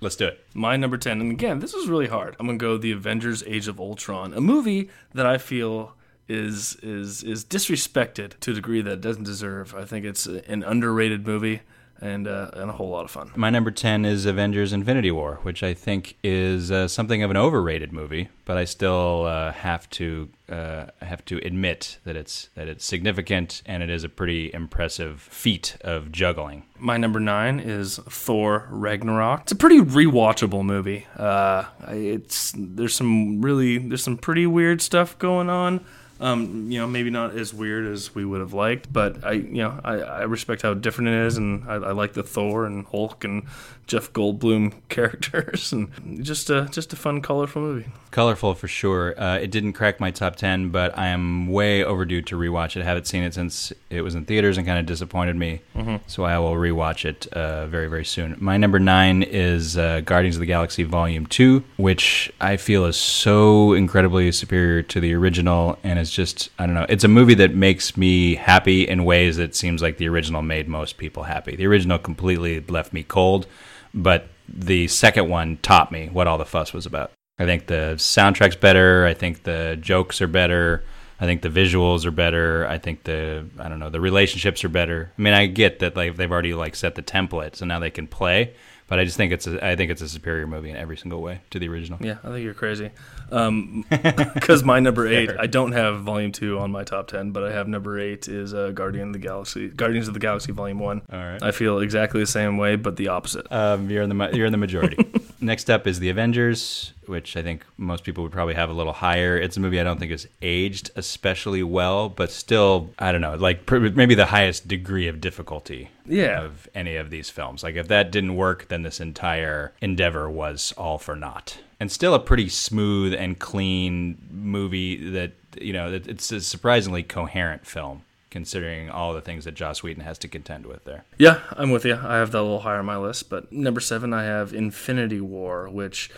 Let's 0.00 0.16
do 0.16 0.26
it. 0.26 0.44
My 0.54 0.76
number 0.76 0.98
10, 0.98 1.20
and 1.20 1.30
again, 1.30 1.58
this 1.60 1.74
is 1.74 1.88
really 1.88 2.06
hard. 2.06 2.36
I'm 2.38 2.46
going 2.46 2.58
to 2.58 2.62
go 2.62 2.76
The 2.76 2.92
Avengers 2.92 3.42
Age 3.46 3.68
of 3.68 3.80
Ultron, 3.80 4.34
a 4.34 4.40
movie 4.40 4.90
that 5.14 5.26
I 5.26 5.38
feel 5.38 5.94
is 6.28 6.76
is 6.82 7.22
is 7.22 7.44
disrespected 7.44 8.32
to 8.40 8.50
a 8.50 8.54
degree 8.54 8.82
that 8.82 8.92
it 8.94 9.00
doesn't 9.00 9.24
deserve. 9.24 9.74
I 9.74 9.84
think 9.84 10.04
it's 10.04 10.26
an 10.26 10.64
underrated 10.64 11.24
movie 11.26 11.60
and 12.00 12.26
uh, 12.28 12.50
and 12.54 12.70
a 12.70 12.72
whole 12.72 12.90
lot 12.90 13.04
of 13.04 13.10
fun. 13.10 13.30
My 13.36 13.50
number 13.50 13.70
10 13.70 14.04
is 14.04 14.26
Avengers 14.26 14.72
Infinity 14.72 15.10
War, 15.10 15.40
which 15.42 15.62
I 15.62 15.74
think 15.74 16.16
is 16.22 16.70
uh, 16.70 16.88
something 16.88 17.22
of 17.22 17.30
an 17.30 17.36
overrated 17.36 17.92
movie, 17.92 18.28
but 18.44 18.56
I 18.56 18.64
still 18.64 19.24
uh, 19.26 19.52
have 19.52 19.88
to 19.90 20.28
uh, 20.48 20.86
have 21.02 21.24
to 21.26 21.38
admit 21.38 21.98
that 22.04 22.16
it's 22.16 22.48
that 22.54 22.68
it's 22.68 22.84
significant 22.84 23.62
and 23.66 23.82
it 23.82 23.90
is 23.90 24.04
a 24.04 24.08
pretty 24.08 24.52
impressive 24.52 25.20
feat 25.20 25.76
of 25.82 26.12
juggling. 26.12 26.64
My 26.78 26.96
number 26.96 27.20
9 27.20 27.58
is 27.60 27.96
Thor 28.08 28.68
Ragnarok. 28.70 29.42
It's 29.42 29.52
a 29.52 29.56
pretty 29.56 29.80
rewatchable 29.80 30.64
movie. 30.64 31.06
Uh, 31.16 31.64
it's 31.88 32.52
there's 32.56 32.94
some 32.94 33.40
really 33.40 33.78
there's 33.78 34.02
some 34.02 34.18
pretty 34.18 34.46
weird 34.46 34.82
stuff 34.82 35.18
going 35.18 35.48
on. 35.50 35.84
Um, 36.20 36.70
you 36.70 36.78
know, 36.80 36.86
maybe 36.86 37.10
not 37.10 37.36
as 37.36 37.52
weird 37.52 37.86
as 37.86 38.14
we 38.14 38.24
would 38.24 38.40
have 38.40 38.52
liked, 38.54 38.92
but 38.92 39.24
I, 39.24 39.32
you 39.32 39.62
know, 39.62 39.80
I, 39.84 39.94
I 39.94 40.22
respect 40.22 40.62
how 40.62 40.74
different 40.74 41.08
it 41.08 41.26
is, 41.26 41.36
and 41.36 41.64
I, 41.68 41.74
I 41.74 41.92
like 41.92 42.14
the 42.14 42.22
Thor 42.22 42.64
and 42.64 42.86
Hulk 42.86 43.24
and 43.24 43.44
Jeff 43.86 44.12
Goldblum 44.12 44.72
characters, 44.88 45.72
and 45.72 45.90
just 46.24 46.50
a 46.50 46.68
just 46.70 46.92
a 46.92 46.96
fun, 46.96 47.20
colorful 47.20 47.62
movie. 47.62 47.86
Colorful 48.10 48.54
for 48.54 48.66
sure. 48.66 49.20
Uh, 49.20 49.36
it 49.38 49.50
didn't 49.50 49.74
crack 49.74 50.00
my 50.00 50.10
top 50.10 50.36
10, 50.36 50.70
but 50.70 50.96
I 50.96 51.08
am 51.08 51.48
way 51.48 51.84
overdue 51.84 52.22
to 52.22 52.36
rewatch 52.36 52.74
it. 52.74 52.80
I 52.80 52.84
haven't 52.84 53.06
seen 53.06 53.22
it 53.22 53.34
since 53.34 53.74
it 53.90 54.00
was 54.00 54.14
in 54.14 54.24
theaters 54.24 54.56
and 54.56 54.66
kind 54.66 54.78
of 54.78 54.86
disappointed 54.86 55.36
me. 55.36 55.60
So 56.06 56.24
I 56.24 56.38
will 56.38 56.54
rewatch 56.54 57.04
it 57.04 57.26
uh, 57.34 57.66
very, 57.66 57.88
very 57.88 58.06
soon. 58.06 58.34
My 58.38 58.56
number 58.56 58.78
nine 58.78 59.22
is 59.22 59.76
uh, 59.76 60.00
Guardians 60.00 60.36
of 60.36 60.40
the 60.40 60.46
Galaxy 60.46 60.82
Volume 60.82 61.26
2, 61.26 61.62
which 61.76 62.32
I 62.40 62.56
feel 62.56 62.86
is 62.86 62.96
so 62.96 63.74
incredibly 63.74 64.32
superior 64.32 64.82
to 64.84 64.98
the 65.00 65.12
original. 65.12 65.78
And 65.84 65.98
it's 66.06 66.14
just, 66.14 66.50
I 66.58 66.66
don't 66.66 66.74
know, 66.74 66.86
it's 66.88 67.04
a 67.04 67.08
movie 67.08 67.34
that 67.34 67.54
makes 67.54 67.96
me 67.96 68.36
happy 68.36 68.86
in 68.86 69.04
ways 69.04 69.36
that 69.36 69.54
seems 69.54 69.82
like 69.82 69.98
the 69.98 70.08
original 70.08 70.42
made 70.42 70.68
most 70.68 70.98
people 70.98 71.24
happy. 71.24 71.56
The 71.56 71.66
original 71.66 71.98
completely 71.98 72.60
left 72.60 72.92
me 72.92 73.02
cold, 73.02 73.46
but 73.92 74.28
the 74.48 74.88
second 74.88 75.28
one 75.28 75.58
taught 75.62 75.90
me 75.90 76.08
what 76.12 76.26
all 76.26 76.38
the 76.38 76.44
fuss 76.44 76.72
was 76.72 76.86
about. 76.86 77.10
I 77.38 77.44
think 77.44 77.66
the 77.66 77.94
soundtrack's 77.96 78.56
better. 78.56 79.04
I 79.04 79.14
think 79.14 79.42
the 79.42 79.76
jokes 79.80 80.22
are 80.22 80.26
better. 80.26 80.84
I 81.18 81.26
think 81.26 81.42
the 81.42 81.48
visuals 81.48 82.04
are 82.04 82.10
better. 82.10 82.66
I 82.66 82.78
think 82.78 83.04
the 83.04 83.46
I 83.58 83.68
don't 83.68 83.78
know 83.78 83.90
the 83.90 84.00
relationships 84.00 84.64
are 84.64 84.68
better. 84.68 85.12
I 85.18 85.22
mean, 85.22 85.34
I 85.34 85.46
get 85.46 85.78
that 85.80 85.96
like 85.96 86.16
they've 86.16 86.30
already 86.30 86.54
like 86.54 86.76
set 86.76 86.94
the 86.94 87.02
template, 87.02 87.56
so 87.56 87.66
now 87.66 87.78
they 87.78 87.90
can 87.90 88.06
play. 88.06 88.54
But 88.88 89.00
I 89.00 89.04
just 89.04 89.16
think 89.16 89.32
it's 89.32 89.46
a, 89.48 89.64
I 89.64 89.74
think 89.74 89.90
it's 89.90 90.00
a 90.00 90.08
superior 90.08 90.46
movie 90.46 90.70
in 90.70 90.76
every 90.76 90.96
single 90.96 91.20
way 91.20 91.40
to 91.50 91.58
the 91.58 91.68
original. 91.68 91.98
Yeah, 92.00 92.18
I 92.22 92.28
think 92.28 92.44
you're 92.44 92.54
crazy. 92.54 92.90
Because 93.30 94.62
my 94.62 94.78
number 94.78 95.08
eight, 95.08 95.30
I 95.36 95.46
don't 95.46 95.72
have 95.72 96.00
Volume 96.02 96.30
Two 96.30 96.58
on 96.58 96.70
my 96.70 96.84
top 96.84 97.08
ten, 97.08 97.32
but 97.32 97.42
I 97.42 97.50
have 97.52 97.66
number 97.66 97.98
eight 97.98 98.28
is 98.28 98.54
uh, 98.54 98.70
Guardian 98.70 99.08
of 99.08 99.12
the 99.14 99.18
Galaxy, 99.18 99.68
Guardians 99.68 100.06
of 100.06 100.14
the 100.14 100.20
Galaxy 100.20 100.52
Volume 100.52 100.78
One. 100.78 101.02
All 101.12 101.18
right. 101.18 101.42
I 101.42 101.50
feel 101.50 101.80
exactly 101.80 102.20
the 102.20 102.26
same 102.26 102.56
way, 102.56 102.76
but 102.76 102.96
the 102.96 103.08
opposite. 103.08 103.50
Um, 103.50 103.90
you're 103.90 104.02
in 104.02 104.16
the 104.16 104.30
you're 104.32 104.46
in 104.46 104.52
the 104.52 104.58
majority. 104.58 104.96
Next 105.46 105.70
up 105.70 105.86
is 105.86 106.00
the 106.00 106.08
Avengers, 106.10 106.92
which 107.06 107.36
I 107.36 107.42
think 107.42 107.64
most 107.76 108.02
people 108.02 108.24
would 108.24 108.32
probably 108.32 108.54
have 108.54 108.68
a 108.68 108.72
little 108.72 108.92
higher. 108.92 109.38
It's 109.38 109.56
a 109.56 109.60
movie 109.60 109.80
I 109.80 109.84
don't 109.84 110.00
think 110.00 110.10
is 110.10 110.26
aged 110.42 110.90
especially 110.96 111.62
well, 111.62 112.08
but 112.08 112.32
still 112.32 112.90
I 112.98 113.12
don't 113.12 113.20
know, 113.20 113.36
like 113.36 113.64
pr- 113.64 113.78
maybe 113.78 114.16
the 114.16 114.26
highest 114.26 114.66
degree 114.66 115.06
of 115.06 115.20
difficulty 115.20 115.90
Yeah. 116.04 116.40
of 116.42 116.68
any 116.74 116.96
of 116.96 117.10
these 117.10 117.30
films. 117.30 117.62
Like 117.62 117.76
if 117.76 117.86
that 117.86 118.10
didn't 118.10 118.34
work, 118.34 118.66
then 118.66 118.82
this 118.82 118.98
entire 118.98 119.72
endeavor 119.80 120.28
was 120.28 120.72
all 120.76 120.98
for 120.98 121.14
naught. 121.14 121.58
And 121.78 121.92
still 121.92 122.14
a 122.14 122.18
pretty 122.18 122.48
smooth 122.48 123.14
and 123.14 123.38
clean 123.38 124.18
movie 124.32 125.10
that 125.10 125.30
you 125.60 125.72
know 125.72 125.92
it's 125.92 126.32
a 126.32 126.40
surprisingly 126.40 127.04
coherent 127.04 127.64
film 127.66 128.02
considering 128.36 128.90
all 128.90 129.14
the 129.14 129.22
things 129.22 129.46
that 129.46 129.54
Joss 129.54 129.82
Whedon 129.82 130.04
has 130.04 130.18
to 130.18 130.28
contend 130.28 130.66
with 130.66 130.84
there. 130.84 131.06
Yeah, 131.16 131.40
I'm 131.52 131.70
with 131.70 131.86
you. 131.86 131.94
I 131.94 132.16
have 132.16 132.32
that 132.32 132.40
a 132.40 132.42
little 132.42 132.60
higher 132.60 132.80
on 132.80 132.84
my 132.84 132.98
list, 132.98 133.30
but 133.30 133.50
number 133.50 133.80
seven, 133.80 134.12
I 134.12 134.24
have 134.24 134.52
Infinity 134.52 135.22
War, 135.22 135.70
which 135.70 136.10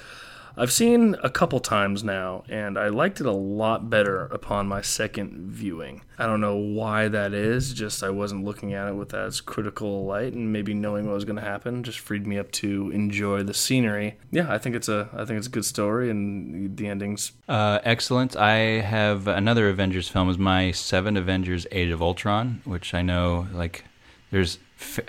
I've 0.56 0.72
seen 0.72 1.16
a 1.22 1.30
couple 1.30 1.60
times 1.60 2.02
now, 2.02 2.44
and 2.48 2.78
I 2.78 2.88
liked 2.88 3.20
it 3.20 3.26
a 3.26 3.32
lot 3.32 3.90
better 3.90 4.26
upon 4.26 4.66
my 4.66 4.80
second 4.80 5.50
viewing. 5.50 6.02
I 6.18 6.26
don't 6.26 6.40
know 6.40 6.56
why 6.56 7.08
that 7.08 7.32
is. 7.32 7.72
Just 7.72 8.02
I 8.02 8.10
wasn't 8.10 8.44
looking 8.44 8.74
at 8.74 8.88
it 8.88 8.94
with 8.94 9.14
as 9.14 9.40
critical 9.40 10.04
light, 10.04 10.32
and 10.32 10.52
maybe 10.52 10.74
knowing 10.74 11.06
what 11.06 11.14
was 11.14 11.24
going 11.24 11.36
to 11.36 11.42
happen 11.42 11.84
just 11.84 12.00
freed 12.00 12.26
me 12.26 12.38
up 12.38 12.50
to 12.52 12.90
enjoy 12.90 13.42
the 13.42 13.54
scenery. 13.54 14.16
Yeah, 14.30 14.52
I 14.52 14.58
think 14.58 14.74
it's 14.74 14.88
a 14.88 15.08
I 15.12 15.24
think 15.24 15.38
it's 15.38 15.46
a 15.46 15.50
good 15.50 15.64
story, 15.64 16.10
and 16.10 16.76
the 16.76 16.88
endings. 16.88 17.32
Uh, 17.48 17.78
excellent. 17.84 18.36
I 18.36 18.80
have 18.80 19.28
another 19.28 19.68
Avengers 19.68 20.08
film 20.08 20.28
is 20.28 20.38
my 20.38 20.72
seven 20.72 21.16
Avengers 21.16 21.66
Age 21.70 21.90
of 21.90 22.02
Ultron, 22.02 22.62
which 22.64 22.94
I 22.94 23.02
know 23.02 23.46
like 23.52 23.84
there's 24.30 24.58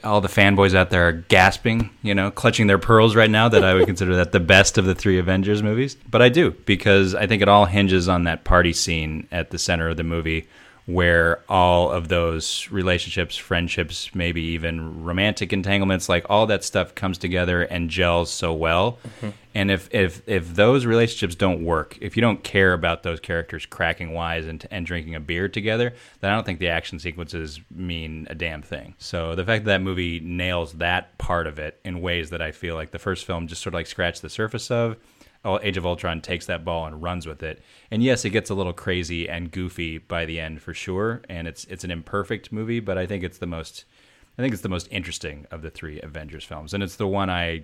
all 0.04 0.22
the 0.22 0.28
fanboys 0.28 0.76
out 0.76 0.90
there 0.90 1.08
are 1.08 1.12
gasping, 1.12 1.90
you 2.02 2.16
know, 2.16 2.32
clutching 2.32 2.68
their 2.68 2.80
pearls 2.80 3.16
right 3.16 3.30
now 3.30 3.50
that 3.50 3.64
I 3.64 3.74
would 3.74 3.86
consider 3.86 4.16
that 4.16 4.32
the 4.32 4.40
best 4.40 4.78
of 4.78 4.86
the 4.86 4.96
three 4.96 5.20
Avengers 5.20 5.62
movies. 5.62 5.96
But 6.10 6.22
I 6.22 6.30
do 6.30 6.52
because 6.66 7.14
I 7.14 7.28
think 7.28 7.42
it 7.42 7.48
all 7.48 7.66
hinges 7.66 8.10
on 8.10 8.24
that 8.24 8.44
party 8.44 8.74
scene 8.74 9.28
at 9.32 9.52
the 9.52 9.60
center 9.60 9.90
of 9.90 9.98
the 9.98 10.04
movie 10.04 10.48
where 10.90 11.40
all 11.48 11.92
of 11.92 12.08
those 12.08 12.68
relationships, 12.72 13.38
friendships, 13.38 14.16
maybe 14.16 14.42
even 14.42 15.04
romantic 15.04 15.54
entanglements, 15.54 16.10
like 16.10 16.26
all 16.30 16.48
that 16.48 16.64
stuff 16.64 16.96
comes 16.96 17.20
together 17.20 17.62
and 17.62 17.92
gels 17.92 18.32
so 18.32 18.52
well. 18.52 18.98
Mm-hmm. 19.04 19.30
And 19.54 19.70
if, 19.70 19.94
if 19.94 20.22
if 20.28 20.56
those 20.56 20.88
relationships 20.88 21.36
don't 21.36 21.64
work, 21.64 21.98
if 22.02 22.16
you 22.16 22.22
don't 22.22 22.44
care 22.44 22.74
about 22.74 23.04
those 23.04 23.20
characters 23.20 23.68
cracking 23.68 24.14
wise 24.14 24.48
and, 24.48 24.66
and 24.72 24.84
drinking 24.84 25.14
a 25.14 25.20
beer 25.20 25.48
together, 25.48 25.94
then 26.22 26.32
I 26.32 26.36
don't 26.36 26.46
think 26.46 26.60
the 26.60 26.70
action 26.70 26.98
sequences 26.98 27.60
mean 27.70 28.26
a 28.30 28.36
damn 28.36 28.64
thing. 28.64 28.96
So 28.98 29.36
the 29.36 29.46
fact 29.46 29.66
that 29.66 29.72
that 29.72 29.82
movie 29.82 30.20
nails 30.20 30.74
that 30.74 31.18
part 31.20 31.46
of 31.46 31.60
it 31.60 31.80
in 31.84 32.02
ways 32.02 32.32
that 32.32 32.42
I 32.42 32.52
feel 32.52 32.74
like 32.74 32.90
the 32.90 33.00
first 33.00 33.26
film 33.26 33.48
just 33.48 33.62
sort 33.62 33.76
of 33.76 33.80
like 33.80 33.88
scratched 33.88 34.24
the 34.24 34.30
surface 34.30 34.72
of, 34.72 34.98
Age 35.46 35.78
of 35.78 35.86
Ultron 35.86 36.22
takes 36.22 36.46
that 36.48 36.66
ball 36.66 36.86
and 36.86 37.02
runs 37.02 37.26
with 37.26 37.42
it. 37.44 37.62
And 37.90 38.04
yes, 38.04 38.26
it 38.26 38.32
gets 38.32 38.50
a 38.50 38.54
little 38.54 38.74
crazy 38.74 39.30
and 39.30 39.52
goofy 39.52 39.98
by 39.98 40.26
the 40.26 40.40
end 40.40 40.62
for 40.62 40.74
sure. 40.74 41.22
And 41.30 41.48
it's 41.48 41.66
it's 41.66 41.84
an 41.84 41.92
imperfect 41.92 42.52
movie, 42.52 42.80
but 42.80 42.98
I 42.98 43.06
think 43.06 43.24
it's 43.24 43.38
the 43.38 43.48
most 43.48 43.86
I 44.38 44.42
think 44.42 44.54
it's 44.54 44.62
the 44.62 44.70
most 44.70 44.88
interesting 44.90 45.46
of 45.52 45.62
the 45.62 45.70
three 45.70 46.00
Avengers 46.02 46.46
films, 46.46 46.74
and 46.74 46.82
it's 46.82 46.96
the 46.96 47.08
one 47.08 47.30
I 47.30 47.64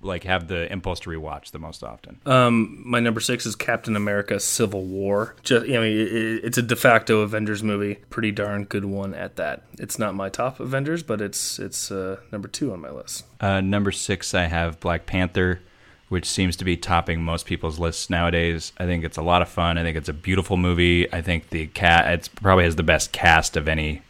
like 0.00 0.24
have 0.24 0.48
the 0.48 0.72
impulse 0.72 1.00
to 1.00 1.10
rewatch 1.10 1.50
the 1.50 1.58
most 1.58 1.84
often. 1.84 2.18
Um, 2.24 2.82
my 2.86 3.00
number 3.00 3.20
six 3.20 3.44
is 3.44 3.54
Captain 3.54 3.96
America: 3.96 4.40
Civil 4.40 4.84
War. 4.84 5.36
Just, 5.42 5.66
I 5.66 5.68
mean, 5.68 5.98
it, 5.98 6.44
it's 6.44 6.56
a 6.56 6.62
de 6.62 6.76
facto 6.76 7.20
Avengers 7.20 7.62
movie. 7.62 7.96
Pretty 8.08 8.32
darn 8.32 8.64
good 8.64 8.86
one 8.86 9.12
at 9.12 9.36
that. 9.36 9.64
It's 9.78 9.98
not 9.98 10.14
my 10.14 10.30
top 10.30 10.60
Avengers, 10.60 11.02
but 11.02 11.20
it's 11.20 11.58
it's 11.58 11.90
uh, 11.90 12.20
number 12.30 12.48
two 12.48 12.72
on 12.72 12.80
my 12.80 12.90
list. 12.90 13.24
Uh, 13.40 13.60
number 13.60 13.92
six, 13.92 14.32
I 14.34 14.44
have 14.44 14.80
Black 14.80 15.04
Panther, 15.04 15.60
which 16.12 16.26
seems 16.28 16.56
to 16.56 16.64
be 16.66 16.76
topping 16.76 17.22
most 17.22 17.46
people's 17.46 17.78
lists 17.78 18.10
nowadays. 18.10 18.74
I 18.76 18.84
think 18.84 19.02
it's 19.02 19.16
a 19.16 19.22
lot 19.22 19.40
of 19.40 19.48
fun. 19.48 19.78
I 19.78 19.82
think 19.82 19.96
it's 19.96 20.10
a 20.10 20.12
beautiful 20.12 20.58
movie. 20.58 21.10
I 21.10 21.22
think 21.22 21.48
the 21.48 21.68
cat 21.68 22.12
it's 22.12 22.28
probably 22.28 22.64
has 22.64 22.76
the 22.76 22.82
best 22.82 23.12
cast 23.12 23.56
of 23.56 23.66
any 23.66 24.02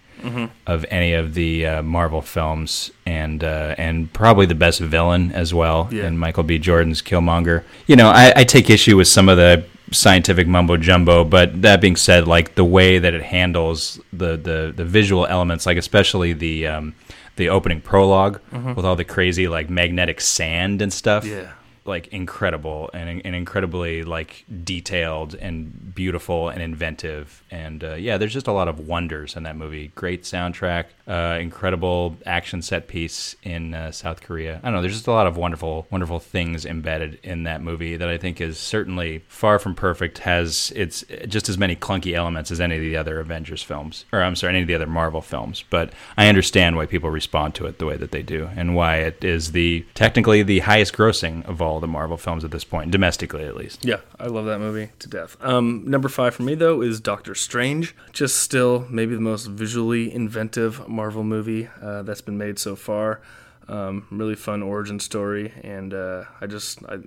of 0.67 0.85
any 0.91 1.13
of 1.15 1.35
the 1.35 1.65
uh, 1.67 1.83
Marvel 1.83 2.21
films, 2.21 2.91
and 3.07 3.45
uh, 3.45 3.77
and 3.79 4.13
probably 4.13 4.47
the 4.47 4.57
best 4.57 4.81
villain 4.81 5.31
as 5.31 5.55
well. 5.55 5.89
Yeah. 5.93 6.05
And 6.07 6.19
Michael 6.19 6.43
B. 6.43 6.59
Jordan's 6.59 7.03
Killmonger. 7.03 7.63
You 7.87 7.95
know, 7.95 8.09
I, 8.09 8.33
I 8.35 8.45
take 8.45 8.69
issue 8.69 8.97
with 8.97 9.07
some 9.07 9.29
of 9.29 9.37
the 9.37 9.65
scientific 9.93 10.49
mumbo 10.49 10.77
jumbo, 10.79 11.23
but 11.23 11.63
that 11.63 11.81
being 11.81 11.97
said, 11.97 12.27
like 12.27 12.57
the 12.57 12.65
way 12.65 12.99
that 12.99 13.15
it 13.15 13.23
handles 13.23 14.01
the 14.13 14.37
the, 14.37 14.73
the 14.75 14.85
visual 14.85 15.25
elements, 15.27 15.67
like 15.67 15.77
especially 15.79 16.33
the 16.33 16.67
um, 16.67 16.95
the 17.37 17.49
opening 17.49 17.81
prolog 17.81 18.41
with 18.77 18.85
all 18.85 18.97
the 18.97 19.05
crazy 19.05 19.47
like 19.47 19.71
magnetic 19.71 20.21
sand 20.21 20.83
and 20.83 20.93
stuff 20.93 21.25
Yeah. 21.25 21.53
Like 21.85 22.09
incredible 22.09 22.91
and, 22.95 23.21
and 23.25 23.35
incredibly 23.35 24.05
like 24.05 24.45
detailed 24.65 25.35
and 25.35 25.95
beautiful 25.95 26.49
and 26.49 26.63
inventive. 26.63 27.43
And 27.51 27.83
uh, 27.83 27.95
yeah 27.95 28.19
there's 28.19 28.33
just 28.33 28.47
a 28.47 28.53
lot 28.53 28.69
of 28.69 28.81
wonders 28.81 29.37
in 29.37 29.43
that 29.43 29.57
movie. 29.57 29.93
Great 29.95 30.23
soundtrack 30.23 30.87
uh, 31.07 31.39
incredible 31.41 32.17
action 32.27 32.63
set 32.63 32.89
piece 32.89 33.37
in 33.43 33.75
uh, 33.75 33.91
south 33.91 34.21
korea 34.21 34.59
i 34.63 34.67
don't 34.67 34.75
know 34.75 34.81
there's 34.81 34.95
just 34.95 35.07
a 35.07 35.13
lot 35.13 35.27
of 35.27 35.37
wonderful 35.37 35.87
wonderful 35.91 36.19
things 36.19 36.65
embedded 36.65 37.19
in 37.23 37.43
that 37.43 37.63
movie 37.63 37.97
that 37.97 38.09
i 38.09 38.17
think 38.17 38.41
is 38.41 38.59
certainly 38.59 39.23
far 39.29 39.59
from 39.59 39.75
perfect 39.75 40.19
has 40.19 40.73
it's 40.77 41.05
just 41.27 41.49
as 41.49 41.59
many 41.59 41.75
clunky 41.75 42.15
elements 42.15 42.51
as 42.51 42.61
any 42.61 42.77
of 42.77 42.81
the 42.81 42.97
other 42.97 43.21
avengers 43.21 43.63
films 43.63 44.05
or 44.13 44.23
i'm 44.23 44.37
sorry 44.37 44.53
any 44.53 44.63
of 44.63 44.69
the 44.69 44.75
other 44.75 44.87
marvel 44.87 45.21
films 45.21 45.65
but 45.71 45.93
i 46.17 46.29
understand 46.29 46.77
why 46.77 46.87
people 46.87 47.11
respond 47.11 47.55
to 47.55 47.67
it 47.67 47.79
the 47.79 47.87
way 47.87 47.97
that 47.97 48.11
they 48.13 48.23
do 48.23 48.49
and 48.57 48.75
why 48.75 48.97
it 48.97 49.23
is 49.25 49.53
the 49.53 49.85
technically 49.95 50.43
the 50.43 50.61
highest 50.61 50.93
grossing 50.95 51.45
of 51.47 51.61
all 51.61 51.81
the 51.81 51.89
marvel 51.89 52.17
films 52.17 52.45
at 52.45 52.51
this 52.51 52.65
point 52.65 52.91
domestically 52.91 53.45
at 53.45 53.57
least 53.57 53.85
Yeah, 53.85 54.01
I 54.19 54.27
love 54.27 54.47
that 54.47 54.59
movie 54.59 54.91
to 55.01 55.09
death. 55.09 55.37
Um, 55.41 55.85
number 55.87 56.09
five 56.09 56.35
for 56.35 56.43
me 56.43 56.55
though 56.55 56.83
is 56.83 57.01
Doctor 57.01 57.35
Strange. 57.35 57.95
Just 58.13 58.39
still 58.39 58.87
maybe 58.91 59.15
the 59.15 59.21
most 59.21 59.47
visually 59.47 60.13
inventive 60.13 60.89
Marvel 60.93 61.25
movie 61.25 61.69
uh, 61.83 62.03
that's 62.03 62.21
been 62.21 62.39
made 62.39 62.59
so 62.59 62.77
far. 62.77 63.21
Um, 63.69 64.07
really 64.11 64.35
fun 64.35 64.61
origin 64.63 64.99
story, 65.01 65.53
and 65.63 65.95
uh, 65.95 66.25
I 66.41 66.47
just 66.47 66.81
I, 66.85 66.99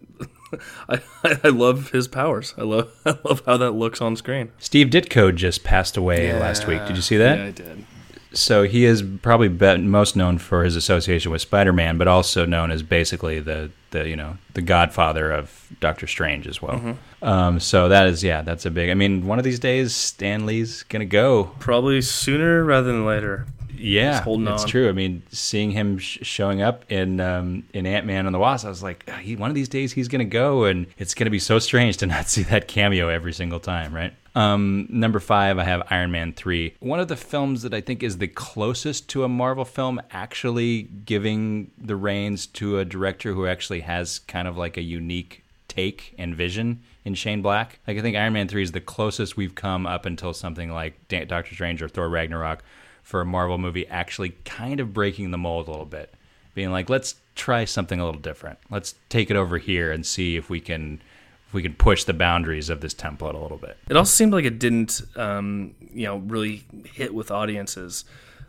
I 1.23 1.39
I 1.43 1.49
love 1.49 1.91
his 1.91 2.07
powers. 2.07 2.53
I 2.57 2.61
love 2.63 2.89
I 3.05 3.17
love 3.23 3.43
how 3.45 3.57
that 3.57 3.71
looks 3.71 4.01
on 4.01 4.15
screen. 4.15 4.51
steve 4.59 4.87
ditko 4.87 5.35
just 5.35 5.63
passed 5.63 5.97
away 5.97 6.33
last 6.39 6.65
week 6.65 6.85
did 6.87 6.95
you 6.95 7.01
see 7.01 7.17
that 7.17 7.37
Yeah, 7.39 7.45
I 7.45 7.51
did. 7.51 7.85
so 8.31 8.63
he 8.63 8.85
is 8.85 9.03
probably 9.21 9.49
be- 9.49 9.77
most 9.77 10.15
known 10.15 10.37
for 10.37 10.63
his 10.63 10.75
association 10.77 11.31
with 11.31 11.41
Spider-Man, 11.41 11.97
but 11.97 12.07
also 12.07 12.45
known 12.45 12.71
as 12.71 12.81
basically 12.83 13.39
the 13.41 13.69
the 13.91 14.07
you 14.07 14.15
know 14.15 14.37
the 14.53 14.61
godfather 14.61 15.31
of 15.31 15.67
Doctor 15.81 16.07
Strange 16.07 16.47
as 16.47 16.61
well. 16.61 16.97
Um, 17.21 17.59
so 17.59 17.89
that 17.89 18.07
is 18.07 18.23
yeah, 18.23 18.41
that's 18.43 18.65
a 18.65 18.71
big. 18.71 18.89
I 18.89 18.93
mean, 18.93 19.27
one 19.27 19.39
of 19.39 19.43
these 19.45 19.59
days 19.59 19.93
Stan 19.93 20.45
Lee's 20.45 20.83
gonna 20.83 21.05
go. 21.05 21.51
Probably 21.59 22.01
sooner 22.01 22.63
rather 22.63 22.87
than 22.91 23.05
later. 23.05 23.45
Yeah, 23.79 24.21
holding 24.21 24.47
it's 24.47 24.63
on. 24.63 24.69
true. 24.69 24.89
I 24.89 24.91
mean, 24.91 25.23
seeing 25.31 25.71
him 25.71 25.97
sh- 25.97 26.19
showing 26.21 26.61
up 26.61 26.89
in 26.91 27.19
um, 27.19 27.63
in 27.73 27.85
Ant 27.85 28.05
Man 28.05 28.25
and 28.25 28.33
the 28.33 28.39
Wasp, 28.39 28.65
I 28.65 28.69
was 28.69 28.83
like, 28.83 29.03
"Ah, 29.07 29.17
he, 29.17 29.35
one 29.35 29.49
of 29.49 29.55
these 29.55 29.69
days 29.69 29.93
he's 29.93 30.07
gonna 30.07 30.25
go, 30.25 30.65
and 30.65 30.87
it's 30.97 31.13
gonna 31.13 31.29
be 31.29 31.39
so 31.39 31.59
strange 31.59 31.97
to 31.97 32.05
not 32.07 32.27
see 32.29 32.43
that 32.43 32.67
cameo 32.67 33.09
every 33.09 33.33
single 33.33 33.59
time, 33.59 33.93
right? 33.93 34.13
Um, 34.35 34.87
number 34.89 35.19
five, 35.21 35.57
I 35.57 35.63
have 35.63 35.83
Iron 35.89 36.11
Man 36.11 36.33
three, 36.33 36.75
one 36.81 36.99
of 36.99 37.07
the 37.07 37.15
films 37.15 37.61
that 37.61 37.73
I 37.73 37.79
think 37.81 38.03
is 38.03 38.17
the 38.17 38.27
closest 38.27 39.07
to 39.09 39.23
a 39.23 39.29
Marvel 39.29 39.63
film 39.63 40.01
actually 40.11 40.83
giving 40.83 41.71
the 41.77 41.95
reins 41.95 42.45
to 42.47 42.79
a 42.79 42.85
director 42.85 43.31
who 43.33 43.47
actually 43.47 43.79
has 43.81 44.19
kind 44.19 44.47
of 44.47 44.57
like 44.57 44.75
a 44.75 44.81
unique 44.81 45.43
take 45.69 46.13
and 46.17 46.35
vision 46.35 46.81
in 47.05 47.13
Shane 47.15 47.41
Black. 47.41 47.79
Like 47.87 47.97
I 47.97 48.01
think 48.01 48.17
Iron 48.17 48.33
Man 48.33 48.47
3 48.47 48.61
is 48.63 48.71
the 48.73 48.81
closest 48.81 49.37
we've 49.37 49.55
come 49.55 49.85
up 49.87 50.05
until 50.05 50.33
something 50.33 50.69
like 50.71 51.07
Doctor 51.07 51.53
Strange 51.53 51.81
or 51.81 51.87
Thor 51.87 52.09
Ragnarok 52.09 52.61
for 53.05 53.21
a 53.21 53.25
Marvel 53.25 53.59
movie 53.59 53.87
actually 53.87 54.31
kind 54.45 54.79
of 54.79 54.91
breaking 54.91 55.29
the 55.29 55.37
mold 55.37 55.67
a 55.67 55.71
little 55.71 55.85
bit. 55.85 56.11
Being 56.55 56.71
like, 56.71 56.89
let's 56.89 57.15
try 57.35 57.63
something 57.63 57.99
a 57.99 58.05
little 58.05 58.19
different. 58.19 58.57
Let's 58.71 58.95
take 59.09 59.29
it 59.29 59.37
over 59.37 59.59
here 59.59 59.91
and 59.91 60.03
see 60.03 60.35
if 60.35 60.49
we 60.49 60.59
can 60.59 61.01
if 61.47 61.53
we 61.53 61.61
can 61.61 61.75
push 61.75 62.03
the 62.03 62.13
boundaries 62.13 62.69
of 62.69 62.81
this 62.81 62.95
template 62.95 63.35
a 63.35 63.37
little 63.37 63.59
bit. 63.59 63.77
It 63.87 63.95
also 63.95 64.09
seemed 64.09 64.33
like 64.33 64.45
it 64.45 64.57
didn't, 64.57 65.03
um, 65.15 65.75
you 65.93 66.05
know, 66.07 66.17
really 66.17 66.63
hit 66.85 67.13
with 67.13 67.29
audiences 67.29 68.05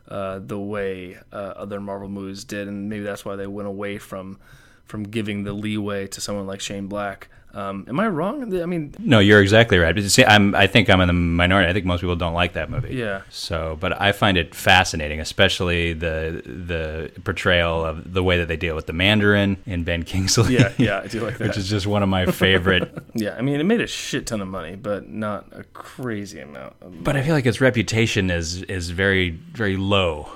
uh, 0.09 0.39
the 0.39 0.59
way 0.59 1.19
uh, 1.33 1.37
other 1.37 1.79
Marvel 1.79 2.09
movies 2.09 2.43
did, 2.43 2.67
and 2.67 2.89
maybe 2.89 3.05
that's 3.05 3.27
why 3.27 3.37
they 3.37 3.47
went 3.47 3.69
away 3.69 3.99
from 3.99 4.39
from 4.87 5.03
giving 5.03 5.45
the 5.45 5.53
leeway 5.53 6.07
to 6.07 6.21
someone 6.21 6.47
like 6.47 6.61
Shane 6.61 6.87
Black. 6.87 7.29
Um, 7.57 7.87
am 7.89 7.99
I 7.99 8.07
wrong? 8.09 8.37
I 8.63 8.67
mean, 8.67 8.95
No, 8.99 9.19
you're 9.19 9.41
exactly 9.41 9.79
right. 9.79 9.99
See, 10.11 10.25
I'm 10.25 10.55
I 10.55 10.67
think 10.67 10.91
I'm 10.91 11.01
in 11.01 11.07
the 11.07 11.15
minority. 11.15 11.71
I 11.71 11.73
think 11.73 11.87
most 11.87 12.01
people 12.03 12.15
don't 12.17 12.35
like 12.35 12.53
that 12.53 12.69
movie. 12.71 12.95
Yeah. 12.95 13.23
So, 13.31 13.79
but 13.81 13.99
I 14.01 14.13
find 14.13 14.37
it 14.37 14.55
fascinating, 14.55 15.21
especially 15.21 15.95
the 15.95 16.43
the 16.45 17.11
portrayal 17.23 17.83
of 17.85 18.13
the 18.13 18.23
way 18.23 18.37
that 18.39 18.49
they 18.49 18.57
deal 18.57 18.75
with 18.75 18.87
the 18.87 18.93
Mandarin 18.93 19.57
in 19.65 19.85
Ben 19.85 20.03
Kingsley. 20.03 20.55
yeah, 20.55 20.73
yeah, 20.77 21.01
I 21.03 21.07
do 21.07 21.21
like 21.21 21.39
that. 21.39 21.49
which 21.49 21.57
is 21.57 21.69
just 21.71 21.87
one 21.87 22.03
of 22.03 22.09
my 22.11 22.27
favorite. 22.27 22.93
yeah, 23.15 23.35
I 23.39 23.41
mean, 23.43 23.59
it 23.59 23.65
made 23.65 23.81
a 23.81 23.87
shit 23.87 24.27
ton 24.27 24.43
of 24.43 24.49
money, 24.49 24.77
but 24.77 25.09
not 25.09 25.47
a 25.53 25.65
crazy 25.73 26.41
amount. 26.41 26.75
Of 26.83 27.03
but 27.05 27.17
I 27.17 27.23
feel 27.23 27.35
like 27.35 27.47
its 27.47 27.61
reputation 27.63 28.31
is 28.31 28.63
is 28.65 28.91
very 28.91 29.31
very 29.31 29.79
low 29.79 30.29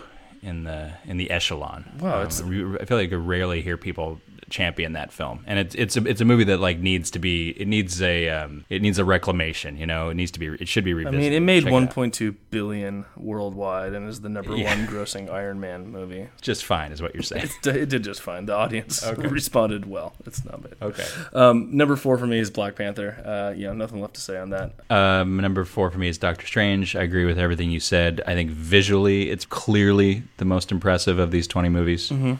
in 0.42 0.64
the 0.64 0.92
in 1.04 1.18
the 1.18 1.30
echelon. 1.30 1.84
Wow, 2.00 2.20
Um, 2.20 2.26
it's- 2.26 2.40
I 2.80 2.84
feel 2.86 2.96
like 2.96 3.12
I 3.12 3.16
rarely 3.16 3.60
hear 3.60 3.76
people 3.76 4.20
champion 4.50 4.92
that 4.92 5.12
film, 5.12 5.44
and 5.46 5.58
it's 5.58 5.74
it's 5.74 5.96
a, 5.96 6.06
it's 6.06 6.20
a 6.20 6.24
movie 6.24 6.44
that 6.44 6.60
like 6.60 6.78
needs 6.78 7.10
to 7.12 7.18
be 7.18 7.50
it 7.50 7.66
needs 7.66 8.02
a 8.02 8.28
um, 8.28 8.64
it 8.68 8.82
needs 8.82 8.98
a 8.98 9.04
reclamation. 9.04 9.76
You 9.76 9.86
know, 9.86 10.10
it 10.10 10.14
needs 10.14 10.30
to 10.32 10.38
be 10.38 10.48
it 10.48 10.68
should 10.68 10.84
be 10.84 10.92
revisited. 10.92 11.20
I 11.20 11.22
mean, 11.30 11.32
it 11.32 11.40
made 11.40 11.64
Check 11.64 11.72
1.2 11.72 12.34
billion 12.50 13.06
worldwide 13.16 13.94
and 13.94 14.08
is 14.08 14.20
the 14.20 14.28
number 14.28 14.56
Yeah. 14.56 14.76
one 14.76 14.86
grossing 14.86 15.30
Iron 15.30 15.60
Man 15.60 15.90
movie. 15.90 16.28
just 16.40 16.64
fine, 16.64 16.92
is 16.92 17.00
what 17.00 17.14
you're 17.14 17.22
saying. 17.22 17.48
It, 17.64 17.66
it 17.76 17.88
did 17.88 18.04
just 18.04 18.20
fine. 18.20 18.46
The 18.46 18.54
audience 18.54 19.02
responded 19.16 19.86
well. 19.86 20.12
It's 20.26 20.44
not 20.44 20.62
bad. 20.62 20.74
Okay. 20.82 21.06
Um, 21.32 21.76
number 21.76 21.96
four 21.96 22.18
for 22.18 22.26
me 22.26 22.38
is 22.38 22.50
Black 22.50 22.74
Panther. 22.76 23.16
Uh, 23.24 23.54
you 23.56 23.66
know, 23.66 23.72
nothing 23.72 24.00
left 24.00 24.14
to 24.14 24.20
say 24.20 24.36
on 24.38 24.50
that. 24.50 24.72
Um, 24.90 25.36
number 25.38 25.64
four 25.64 25.90
for 25.90 25.98
me 25.98 26.08
is 26.08 26.18
Doctor 26.18 26.46
Strange. 26.46 26.96
I 26.96 27.02
agree 27.02 27.24
with 27.24 27.38
everything 27.38 27.70
you 27.70 27.80
said. 27.80 28.20
I 28.26 28.34
think 28.34 28.50
visually, 28.50 29.30
it's 29.30 29.44
clearly 29.44 30.24
the 30.38 30.44
most 30.44 30.72
impressive 30.72 31.18
of 31.18 31.30
these 31.30 31.46
twenty 31.46 31.68
movies. 31.68 32.10
Mm-hmm. 32.10 32.34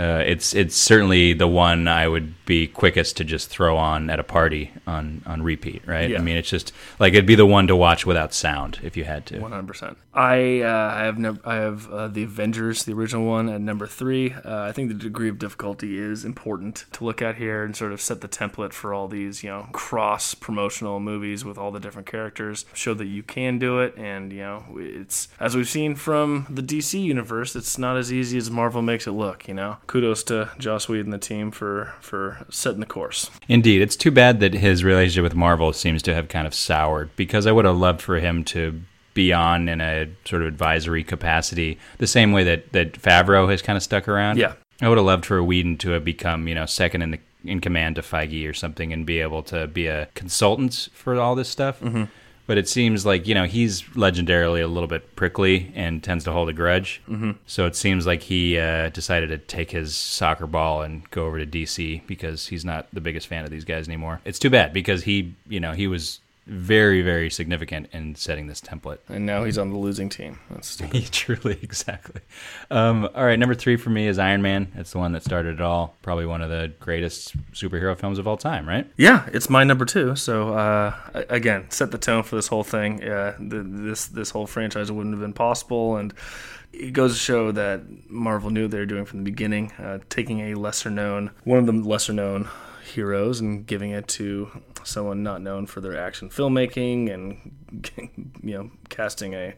Uh, 0.00 0.24
it's 0.26 0.54
it's 0.54 0.74
certainly 0.74 1.34
the 1.34 1.46
one 1.46 1.86
I 1.86 2.08
would 2.08 2.46
be 2.46 2.66
quickest 2.66 3.18
to 3.18 3.24
just 3.24 3.50
throw 3.50 3.76
on 3.76 4.08
at 4.08 4.18
a 4.18 4.24
party 4.24 4.70
on 4.86 5.22
on 5.26 5.42
repeat. 5.42 5.82
Right? 5.86 6.08
Yeah. 6.08 6.18
I 6.18 6.22
mean, 6.22 6.38
it's 6.38 6.48
just 6.48 6.72
like 6.98 7.12
it'd 7.12 7.26
be 7.26 7.34
the 7.34 7.44
one 7.44 7.66
to 7.66 7.76
watch 7.76 8.06
without 8.06 8.32
sound 8.32 8.80
if 8.82 8.96
you 8.96 9.04
had 9.04 9.26
to. 9.26 9.40
One 9.40 9.52
hundred 9.52 9.68
percent. 9.68 9.98
I 10.14 10.62
uh, 10.62 10.94
I 10.94 11.02
have 11.02 11.18
no, 11.18 11.38
I 11.44 11.56
have 11.56 11.90
uh, 11.90 12.08
the 12.08 12.22
Avengers, 12.22 12.84
the 12.84 12.94
original 12.94 13.26
one, 13.26 13.50
at 13.50 13.60
number 13.60 13.86
three. 13.86 14.32
Uh, 14.32 14.62
I 14.62 14.72
think 14.72 14.88
the 14.88 14.94
degree 14.94 15.28
of 15.28 15.38
difficulty 15.38 15.98
is 15.98 16.24
important 16.24 16.86
to 16.92 17.04
look 17.04 17.20
at 17.20 17.36
here 17.36 17.62
and 17.62 17.76
sort 17.76 17.92
of 17.92 18.00
set 18.00 18.22
the 18.22 18.28
template 18.28 18.72
for 18.72 18.94
all 18.94 19.06
these 19.06 19.44
you 19.44 19.50
know 19.50 19.68
cross 19.72 20.34
promotional 20.34 20.98
movies 20.98 21.44
with 21.44 21.58
all 21.58 21.70
the 21.70 21.80
different 21.80 22.08
characters. 22.08 22.64
Show 22.72 22.94
that 22.94 23.06
you 23.06 23.22
can 23.22 23.58
do 23.58 23.80
it, 23.80 23.94
and 23.98 24.32
you 24.32 24.40
know 24.40 24.64
it's 24.76 25.28
as 25.38 25.54
we've 25.54 25.68
seen 25.68 25.94
from 25.94 26.46
the 26.48 26.62
DC 26.62 26.98
universe, 27.00 27.54
it's 27.54 27.76
not 27.76 27.98
as 27.98 28.10
easy 28.10 28.38
as 28.38 28.50
Marvel 28.50 28.80
makes 28.80 29.06
it 29.06 29.12
look. 29.12 29.46
You 29.46 29.54
know, 29.54 29.76
kudos 29.90 30.22
to 30.22 30.48
Joss 30.56 30.88
Whedon 30.88 31.06
and 31.06 31.12
the 31.12 31.18
team 31.18 31.50
for 31.50 31.92
for 32.00 32.46
setting 32.48 32.78
the 32.78 32.86
course. 32.86 33.28
Indeed, 33.48 33.82
it's 33.82 33.96
too 33.96 34.12
bad 34.12 34.38
that 34.38 34.54
his 34.54 34.84
relationship 34.84 35.24
with 35.24 35.34
Marvel 35.34 35.72
seems 35.72 36.00
to 36.04 36.14
have 36.14 36.28
kind 36.28 36.46
of 36.46 36.54
soured 36.54 37.10
because 37.16 37.44
I 37.44 37.52
would 37.52 37.64
have 37.64 37.76
loved 37.76 38.00
for 38.00 38.20
him 38.20 38.44
to 38.44 38.80
be 39.14 39.32
on 39.32 39.68
in 39.68 39.80
a 39.80 40.08
sort 40.24 40.42
of 40.42 40.48
advisory 40.48 41.02
capacity, 41.02 41.76
the 41.98 42.06
same 42.06 42.30
way 42.30 42.44
that 42.44 42.72
that 42.72 42.92
Favreau 42.92 43.50
has 43.50 43.62
kind 43.62 43.76
of 43.76 43.82
stuck 43.82 44.06
around. 44.06 44.38
Yeah. 44.38 44.52
I 44.80 44.88
would 44.88 44.96
have 44.96 45.06
loved 45.06 45.26
for 45.26 45.42
Whedon 45.42 45.76
to 45.78 45.90
have 45.90 46.04
become, 46.04 46.46
you 46.46 46.54
know, 46.54 46.66
second 46.66 47.02
in 47.02 47.10
the 47.10 47.18
in 47.44 47.60
command 47.60 47.96
to 47.96 48.02
Feige 48.02 48.48
or 48.48 48.54
something, 48.54 48.92
and 48.92 49.04
be 49.04 49.18
able 49.18 49.42
to 49.44 49.66
be 49.66 49.88
a 49.88 50.06
consultant 50.14 50.88
for 50.92 51.18
all 51.18 51.34
this 51.34 51.48
stuff. 51.48 51.80
Mm-hmm. 51.80 52.04
But 52.50 52.58
it 52.58 52.68
seems 52.68 53.06
like 53.06 53.28
you 53.28 53.34
know 53.36 53.44
he's 53.44 53.82
legendarily 53.94 54.60
a 54.60 54.66
little 54.66 54.88
bit 54.88 55.14
prickly 55.14 55.70
and 55.76 56.02
tends 56.02 56.24
to 56.24 56.32
hold 56.32 56.48
a 56.48 56.52
grudge. 56.52 57.00
Mm-hmm. 57.08 57.30
So 57.46 57.64
it 57.64 57.76
seems 57.76 58.08
like 58.08 58.22
he 58.22 58.58
uh, 58.58 58.88
decided 58.88 59.28
to 59.28 59.38
take 59.38 59.70
his 59.70 59.94
soccer 59.94 60.48
ball 60.48 60.82
and 60.82 61.08
go 61.10 61.26
over 61.26 61.38
to 61.38 61.46
DC 61.46 62.04
because 62.08 62.48
he's 62.48 62.64
not 62.64 62.88
the 62.92 63.00
biggest 63.00 63.28
fan 63.28 63.44
of 63.44 63.52
these 63.52 63.64
guys 63.64 63.86
anymore. 63.86 64.20
It's 64.24 64.40
too 64.40 64.50
bad 64.50 64.72
because 64.72 65.04
he, 65.04 65.36
you 65.48 65.60
know, 65.60 65.74
he 65.74 65.86
was 65.86 66.18
very 66.46 67.02
very 67.02 67.30
significant 67.30 67.88
in 67.92 68.14
setting 68.14 68.46
this 68.46 68.60
template. 68.60 68.98
And 69.08 69.26
now 69.26 69.44
he's 69.44 69.58
on 69.58 69.70
the 69.70 69.76
losing 69.76 70.08
team. 70.08 70.38
That's 70.50 70.68
stupid. 70.70 71.10
Truly, 71.12 71.58
exactly. 71.62 72.20
Um, 72.70 73.08
all 73.14 73.24
right, 73.24 73.38
number 73.38 73.54
three 73.54 73.76
for 73.76 73.90
me 73.90 74.06
is 74.06 74.18
Iron 74.18 74.42
Man. 74.42 74.72
It's 74.74 74.92
the 74.92 74.98
one 74.98 75.12
that 75.12 75.22
started 75.22 75.54
it 75.54 75.60
all. 75.60 75.94
Probably 76.02 76.26
one 76.26 76.42
of 76.42 76.50
the 76.50 76.72
greatest 76.80 77.36
superhero 77.52 77.96
films 77.96 78.18
of 78.18 78.26
all 78.26 78.36
time, 78.36 78.68
right? 78.68 78.90
Yeah, 78.96 79.28
it's 79.32 79.50
my 79.50 79.64
number 79.64 79.84
two. 79.84 80.16
So 80.16 80.54
uh, 80.54 80.94
again, 81.28 81.70
set 81.70 81.90
the 81.90 81.98
tone 81.98 82.22
for 82.22 82.36
this 82.36 82.48
whole 82.48 82.64
thing. 82.64 83.02
Uh, 83.04 83.36
the, 83.38 83.62
this 83.62 84.06
this 84.06 84.30
whole 84.30 84.46
franchise 84.46 84.90
wouldn't 84.90 85.14
have 85.14 85.20
been 85.20 85.32
possible, 85.32 85.96
and 85.96 86.12
it 86.72 86.92
goes 86.92 87.12
to 87.12 87.18
show 87.18 87.52
that 87.52 87.82
Marvel 88.08 88.50
knew 88.50 88.62
what 88.62 88.70
they 88.70 88.78
were 88.78 88.86
doing 88.86 89.04
from 89.04 89.20
the 89.20 89.24
beginning, 89.24 89.72
uh, 89.72 89.98
taking 90.08 90.40
a 90.40 90.54
lesser 90.54 90.90
known, 90.90 91.30
one 91.44 91.58
of 91.58 91.66
the 91.66 91.72
lesser 91.72 92.12
known 92.12 92.48
heroes, 92.90 93.40
and 93.40 93.66
giving 93.66 93.90
it 93.90 94.08
to 94.08 94.50
someone 94.84 95.22
not 95.22 95.42
known 95.42 95.66
for 95.66 95.80
their 95.80 95.98
action 95.98 96.30
filmmaking, 96.30 97.12
and 97.12 97.90
you 98.42 98.54
know, 98.54 98.70
casting 98.88 99.34
a 99.34 99.54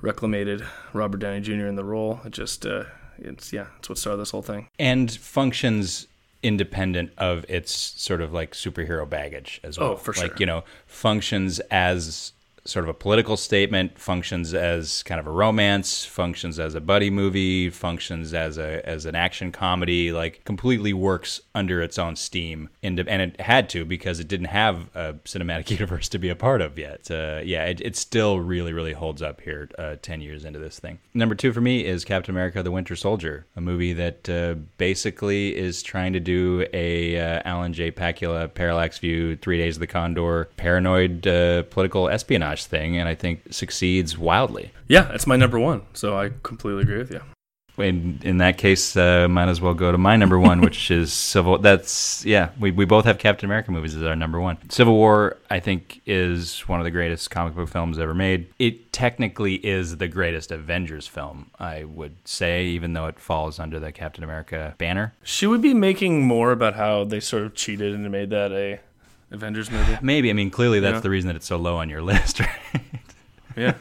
reclamated 0.00 0.66
Robert 0.92 1.18
Downey 1.18 1.40
Jr. 1.40 1.66
in 1.66 1.76
the 1.76 1.84
role. 1.84 2.20
It 2.24 2.32
just 2.32 2.66
uh, 2.66 2.84
it's 3.18 3.52
yeah, 3.52 3.66
it's 3.78 3.88
what 3.88 3.98
started 3.98 4.18
this 4.18 4.30
whole 4.30 4.42
thing. 4.42 4.68
And 4.78 5.10
functions 5.10 6.08
independent 6.42 7.12
of 7.18 7.44
its 7.48 7.72
sort 7.72 8.20
of 8.20 8.32
like 8.32 8.52
superhero 8.52 9.08
baggage 9.08 9.60
as 9.62 9.78
well. 9.78 9.92
Oh, 9.92 9.96
for 9.96 10.12
sure. 10.12 10.28
Like, 10.28 10.40
you 10.40 10.46
know, 10.46 10.64
functions 10.86 11.60
as 11.70 12.32
sort 12.64 12.84
of 12.84 12.88
a 12.88 12.94
political 12.94 13.36
statement, 13.36 13.98
functions 13.98 14.54
as 14.54 15.02
kind 15.02 15.18
of 15.18 15.26
a 15.26 15.30
romance, 15.30 16.04
functions 16.04 16.58
as 16.58 16.74
a 16.74 16.80
buddy 16.80 17.10
movie, 17.10 17.70
functions 17.70 18.32
as 18.34 18.58
a 18.58 18.86
as 18.88 19.04
an 19.04 19.14
action 19.14 19.50
comedy, 19.50 20.12
like 20.12 20.44
completely 20.44 20.92
works 20.92 21.40
under 21.54 21.82
its 21.82 21.98
own 21.98 22.16
steam. 22.16 22.68
And, 22.82 22.98
and 23.00 23.22
it 23.22 23.40
had 23.40 23.68
to 23.70 23.84
because 23.84 24.20
it 24.20 24.28
didn't 24.28 24.46
have 24.46 24.88
a 24.94 25.14
cinematic 25.24 25.70
universe 25.78 26.08
to 26.10 26.18
be 26.18 26.28
a 26.28 26.36
part 26.36 26.60
of 26.60 26.78
yet. 26.78 27.10
Uh, 27.10 27.40
yeah, 27.44 27.64
it, 27.64 27.80
it 27.80 27.96
still 27.96 28.40
really, 28.40 28.72
really 28.72 28.92
holds 28.92 29.22
up 29.22 29.40
here 29.40 29.68
uh, 29.78 29.96
10 30.00 30.20
years 30.20 30.44
into 30.44 30.58
this 30.58 30.78
thing. 30.78 30.98
Number 31.14 31.34
two 31.34 31.52
for 31.52 31.60
me 31.60 31.84
is 31.84 32.04
Captain 32.04 32.34
America 32.34 32.62
the 32.62 32.70
Winter 32.70 32.96
Soldier, 32.96 33.46
a 33.56 33.60
movie 33.60 33.92
that 33.92 34.28
uh, 34.28 34.54
basically 34.78 35.56
is 35.56 35.82
trying 35.82 36.12
to 36.12 36.20
do 36.20 36.66
a 36.72 37.18
uh, 37.18 37.42
Alan 37.44 37.72
J. 37.72 37.90
Pakula, 37.90 38.52
Parallax 38.52 38.98
View, 38.98 39.36
Three 39.36 39.58
Days 39.58 39.76
of 39.76 39.80
the 39.80 39.86
Condor, 39.86 40.48
paranoid 40.56 41.26
uh, 41.26 41.62
political 41.64 42.08
espionage 42.08 42.51
thing, 42.60 42.96
and 42.96 43.08
I 43.08 43.14
think 43.14 43.42
succeeds 43.50 44.16
wildly. 44.18 44.72
Yeah, 44.88 45.12
it's 45.12 45.26
my 45.26 45.36
number 45.36 45.58
one. 45.58 45.82
So 45.94 46.16
I 46.18 46.30
completely 46.42 46.82
agree 46.82 46.98
with 46.98 47.10
you. 47.10 47.20
In, 47.78 48.20
in 48.22 48.38
that 48.38 48.58
case, 48.58 48.96
uh, 48.96 49.28
might 49.28 49.48
as 49.48 49.60
well 49.60 49.72
go 49.72 49.90
to 49.90 49.98
my 49.98 50.16
number 50.16 50.38
one, 50.38 50.60
which 50.62 50.90
is 50.90 51.12
Civil. 51.12 51.58
That's 51.58 52.24
yeah. 52.24 52.50
We 52.60 52.70
we 52.70 52.84
both 52.84 53.04
have 53.06 53.18
Captain 53.18 53.46
America 53.46 53.70
movies 53.70 53.96
as 53.96 54.02
our 54.02 54.16
number 54.16 54.40
one. 54.40 54.58
Civil 54.68 54.94
War, 54.94 55.38
I 55.50 55.60
think, 55.60 56.02
is 56.04 56.60
one 56.68 56.80
of 56.80 56.84
the 56.84 56.90
greatest 56.90 57.30
comic 57.30 57.54
book 57.54 57.68
films 57.68 57.98
ever 57.98 58.14
made. 58.14 58.52
It 58.58 58.92
technically 58.92 59.54
is 59.54 59.96
the 59.96 60.08
greatest 60.08 60.52
Avengers 60.52 61.06
film, 61.06 61.50
I 61.58 61.84
would 61.84 62.16
say, 62.24 62.66
even 62.66 62.92
though 62.92 63.06
it 63.06 63.18
falls 63.18 63.58
under 63.58 63.80
the 63.80 63.90
Captain 63.90 64.22
America 64.22 64.74
banner. 64.76 65.14
Should 65.22 65.50
we 65.50 65.58
be 65.58 65.74
making 65.74 66.26
more 66.26 66.52
about 66.52 66.74
how 66.74 67.04
they 67.04 67.20
sort 67.20 67.44
of 67.44 67.54
cheated 67.54 67.94
and 67.94 68.10
made 68.10 68.30
that 68.30 68.52
a 68.52 68.80
Avengers 69.32 69.70
movie? 69.70 69.96
Maybe 70.02 70.30
I 70.30 70.32
mean 70.32 70.50
clearly 70.50 70.80
that's 70.80 70.96
Yeah. 70.96 71.00
the 71.00 71.10
reason 71.10 71.28
that 71.28 71.36
it's 71.36 71.46
so 71.46 71.56
low 71.56 71.76
on 71.76 71.88
your 71.88 72.02
list, 72.12 72.40
right? 72.40 72.50
Yeah. 73.56 73.74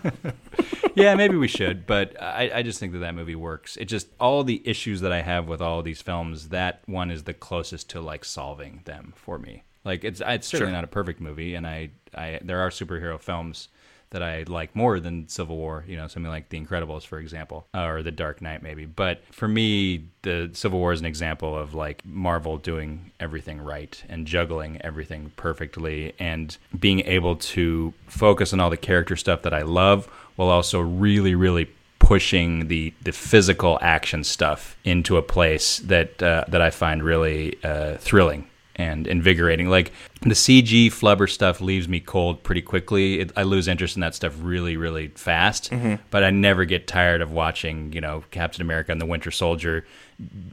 yeah, 0.95 1.15
maybe 1.15 1.37
we 1.37 1.47
should, 1.47 1.85
but 1.87 2.21
I, 2.21 2.51
I 2.55 2.61
just 2.63 2.79
think 2.79 2.91
that 2.93 2.99
that 2.99 3.15
movie 3.15 3.35
works. 3.35 3.77
It 3.77 3.85
just 3.85 4.07
all 4.19 4.43
the 4.43 4.61
issues 4.65 5.01
that 5.01 5.11
I 5.13 5.21
have 5.21 5.47
with 5.47 5.61
all 5.61 5.81
these 5.81 6.01
films, 6.01 6.49
that 6.49 6.81
one 6.87 7.09
is 7.11 7.23
the 7.23 7.33
closest 7.33 7.89
to 7.91 8.01
like 8.01 8.25
solving 8.25 8.81
them 8.85 9.13
for 9.15 9.37
me. 9.37 9.63
Like 9.85 10.03
it's 10.03 10.21
it's 10.25 10.47
certainly 10.47 10.71
Sure. 10.71 10.77
not 10.77 10.83
a 10.83 10.87
perfect 10.87 11.21
movie, 11.21 11.55
and 11.55 11.65
I, 11.65 11.89
I 12.15 12.39
there 12.43 12.59
are 12.59 12.69
superhero 12.69 13.19
films 13.19 13.69
that 14.11 14.21
I 14.21 14.43
like 14.43 14.75
more 14.75 14.99
than 14.99 15.27
Civil 15.27 15.57
War. 15.57 15.83
You 15.87 15.97
know, 15.97 16.07
something 16.07 16.29
like 16.29 16.49
The 16.49 16.59
Incredibles, 16.59 17.03
for 17.03 17.19
example, 17.19 17.65
or 17.73 18.03
The 18.03 18.11
Dark 18.11 18.41
Knight, 18.41 18.61
maybe. 18.61 18.85
But 18.85 19.23
for 19.31 19.47
me, 19.47 20.05
the 20.21 20.51
Civil 20.53 20.79
War 20.79 20.93
is 20.93 20.99
an 20.99 21.05
example 21.05 21.57
of 21.57 21.73
like 21.73 22.05
Marvel 22.05 22.57
doing 22.57 23.11
everything 23.19 23.59
right 23.59 24.01
and 24.07 24.27
juggling 24.27 24.81
everything 24.81 25.31
perfectly 25.35 26.13
and 26.19 26.57
being 26.77 27.01
able 27.01 27.35
to 27.37 27.93
focus 28.07 28.53
on 28.53 28.59
all 28.59 28.69
the 28.69 28.77
character 28.77 29.15
stuff 29.15 29.41
that 29.41 29.53
I 29.53 29.63
love 29.63 30.05
while 30.35 30.49
also 30.49 30.79
really, 30.79 31.35
really 31.35 31.69
pushing 31.99 32.67
the 32.67 32.93
the 33.03 33.11
physical 33.11 33.77
action 33.81 34.23
stuff 34.23 34.75
into 34.83 35.17
a 35.17 35.21
place 35.21 35.77
that 35.79 36.21
uh, 36.21 36.43
that 36.47 36.61
I 36.61 36.69
find 36.69 37.03
really 37.03 37.57
uh, 37.63 37.97
thrilling 37.97 38.47
and 38.81 39.07
invigorating. 39.07 39.69
Like 39.69 39.91
the 40.21 40.29
CG 40.29 40.87
flubber 40.87 41.29
stuff 41.29 41.61
leaves 41.61 41.87
me 41.87 41.99
cold 41.99 42.43
pretty 42.43 42.61
quickly. 42.61 43.19
It, 43.21 43.31
I 43.35 43.43
lose 43.43 43.67
interest 43.67 43.95
in 43.95 44.01
that 44.01 44.15
stuff 44.15 44.35
really, 44.39 44.77
really 44.77 45.09
fast. 45.09 45.71
Mm-hmm. 45.71 45.95
But 46.09 46.23
I 46.23 46.31
never 46.31 46.65
get 46.65 46.87
tired 46.87 47.21
of 47.21 47.31
watching, 47.31 47.93
you 47.93 48.01
know, 48.01 48.23
Captain 48.31 48.61
America 48.61 48.91
and 48.91 48.99
the 48.99 49.05
Winter 49.05 49.31
Soldier, 49.31 49.85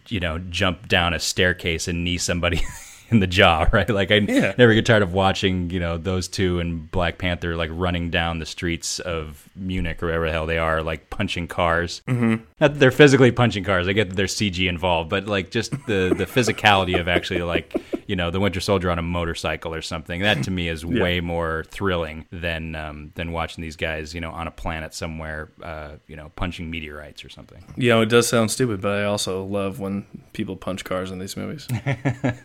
you 0.08 0.20
know, 0.20 0.38
jump 0.38 0.88
down 0.88 1.14
a 1.14 1.18
staircase 1.18 1.88
and 1.88 2.04
knee 2.04 2.18
somebody. 2.18 2.62
In 3.10 3.20
the 3.20 3.26
jaw, 3.26 3.66
right? 3.72 3.88
Like 3.88 4.10
I 4.10 4.16
Yeah. 4.16 4.54
never 4.58 4.74
get 4.74 4.84
tired 4.86 5.02
of 5.02 5.12
watching, 5.12 5.70
you 5.70 5.80
know, 5.80 5.96
those 5.98 6.28
two 6.28 6.60
and 6.60 6.90
Black 6.90 7.18
Panther 7.18 7.56
like 7.56 7.70
running 7.72 8.10
down 8.10 8.38
the 8.38 8.46
streets 8.46 8.98
of 9.00 9.48
Munich 9.56 10.02
or 10.02 10.06
wherever 10.06 10.26
the 10.26 10.32
hell 10.32 10.46
they 10.46 10.58
are, 10.58 10.82
like 10.82 11.08
punching 11.10 11.48
cars. 11.48 12.02
Mm-hmm. 12.06 12.42
Not 12.60 12.72
that 12.74 12.78
they're 12.78 12.90
physically 12.90 13.30
punching 13.32 13.64
cars. 13.64 13.88
I 13.88 13.92
get 13.92 14.10
that 14.10 14.16
there's 14.16 14.34
CG 14.34 14.68
involved, 14.68 15.08
but 15.10 15.26
like 15.26 15.50
just 15.50 15.70
the 15.86 16.12
the 16.16 16.26
physicality 16.38 16.98
of 17.00 17.08
actually 17.08 17.42
like 17.42 17.74
you 18.06 18.16
know 18.16 18.30
the 18.30 18.40
Winter 18.40 18.60
Soldier 18.60 18.90
on 18.90 18.98
a 18.98 19.02
motorcycle 19.02 19.74
or 19.74 19.82
something. 19.82 20.20
That 20.22 20.42
to 20.44 20.50
me 20.50 20.68
is 20.68 20.84
way 20.84 21.20
more 21.20 21.64
thrilling 21.68 22.26
than 22.30 22.74
um, 22.74 23.12
than 23.14 23.32
watching 23.32 23.62
these 23.62 23.76
guys 23.76 24.14
you 24.14 24.20
know 24.20 24.30
on 24.30 24.46
a 24.46 24.50
planet 24.50 24.92
somewhere 24.94 25.50
uh, 25.62 25.92
you 26.06 26.16
know 26.16 26.30
punching 26.36 26.70
meteorites 26.70 27.24
or 27.24 27.28
something. 27.28 27.64
You 27.76 27.90
know, 27.90 28.00
it 28.02 28.08
does 28.08 28.28
sound 28.28 28.50
stupid, 28.50 28.80
but 28.80 28.92
I 28.92 29.04
also 29.04 29.44
love 29.44 29.78
when 29.80 30.04
people 30.32 30.56
punch 30.56 30.84
cars 30.84 31.10
in 31.10 31.18
these 31.18 31.36
movies. 31.36 31.66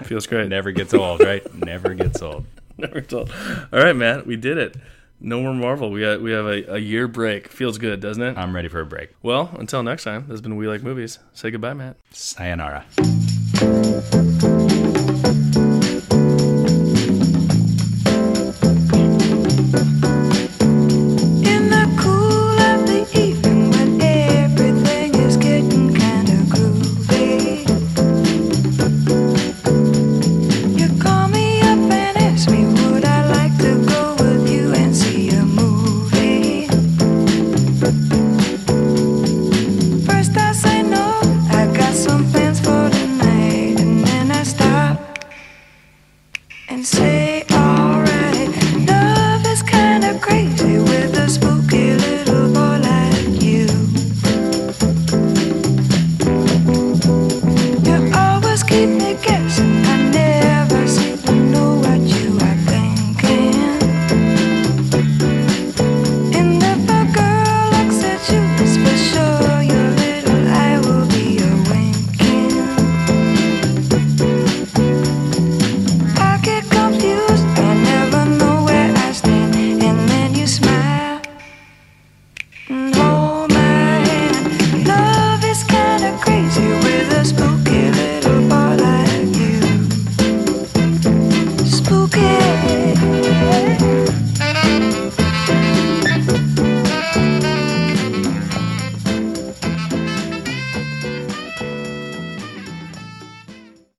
Feels 0.03 0.27
great. 0.27 0.52
Never 0.53 0.71
gets 0.71 0.93
old, 0.93 1.19
right? 1.21 1.41
Never 1.55 1.95
gets 1.95 2.21
old. 2.21 2.45
Never 2.77 3.03
old. 3.11 3.31
All 3.73 3.79
right, 3.79 3.95
Matt, 3.95 4.27
we 4.27 4.35
did 4.35 4.59
it. 4.59 4.75
No 5.19 5.41
more 5.41 5.51
Marvel. 5.51 5.89
We 5.89 6.01
got 6.01 6.21
we 6.21 6.31
have 6.31 6.45
a, 6.45 6.75
a 6.75 6.77
year 6.77 7.07
break. 7.07 7.47
Feels 7.47 7.79
good, 7.79 7.99
doesn't 7.99 8.21
it? 8.21 8.37
I'm 8.37 8.55
ready 8.55 8.67
for 8.67 8.79
a 8.79 8.85
break. 8.85 9.09
well, 9.23 9.49
until 9.57 9.81
next 9.81 10.03
time. 10.03 10.21
This 10.27 10.33
has 10.33 10.41
been 10.41 10.55
We 10.55 10.67
Like 10.67 10.83
Movies. 10.83 11.17
Say 11.33 11.49
goodbye, 11.49 11.73
Matt. 11.73 11.97
Sayonara. 12.11 12.85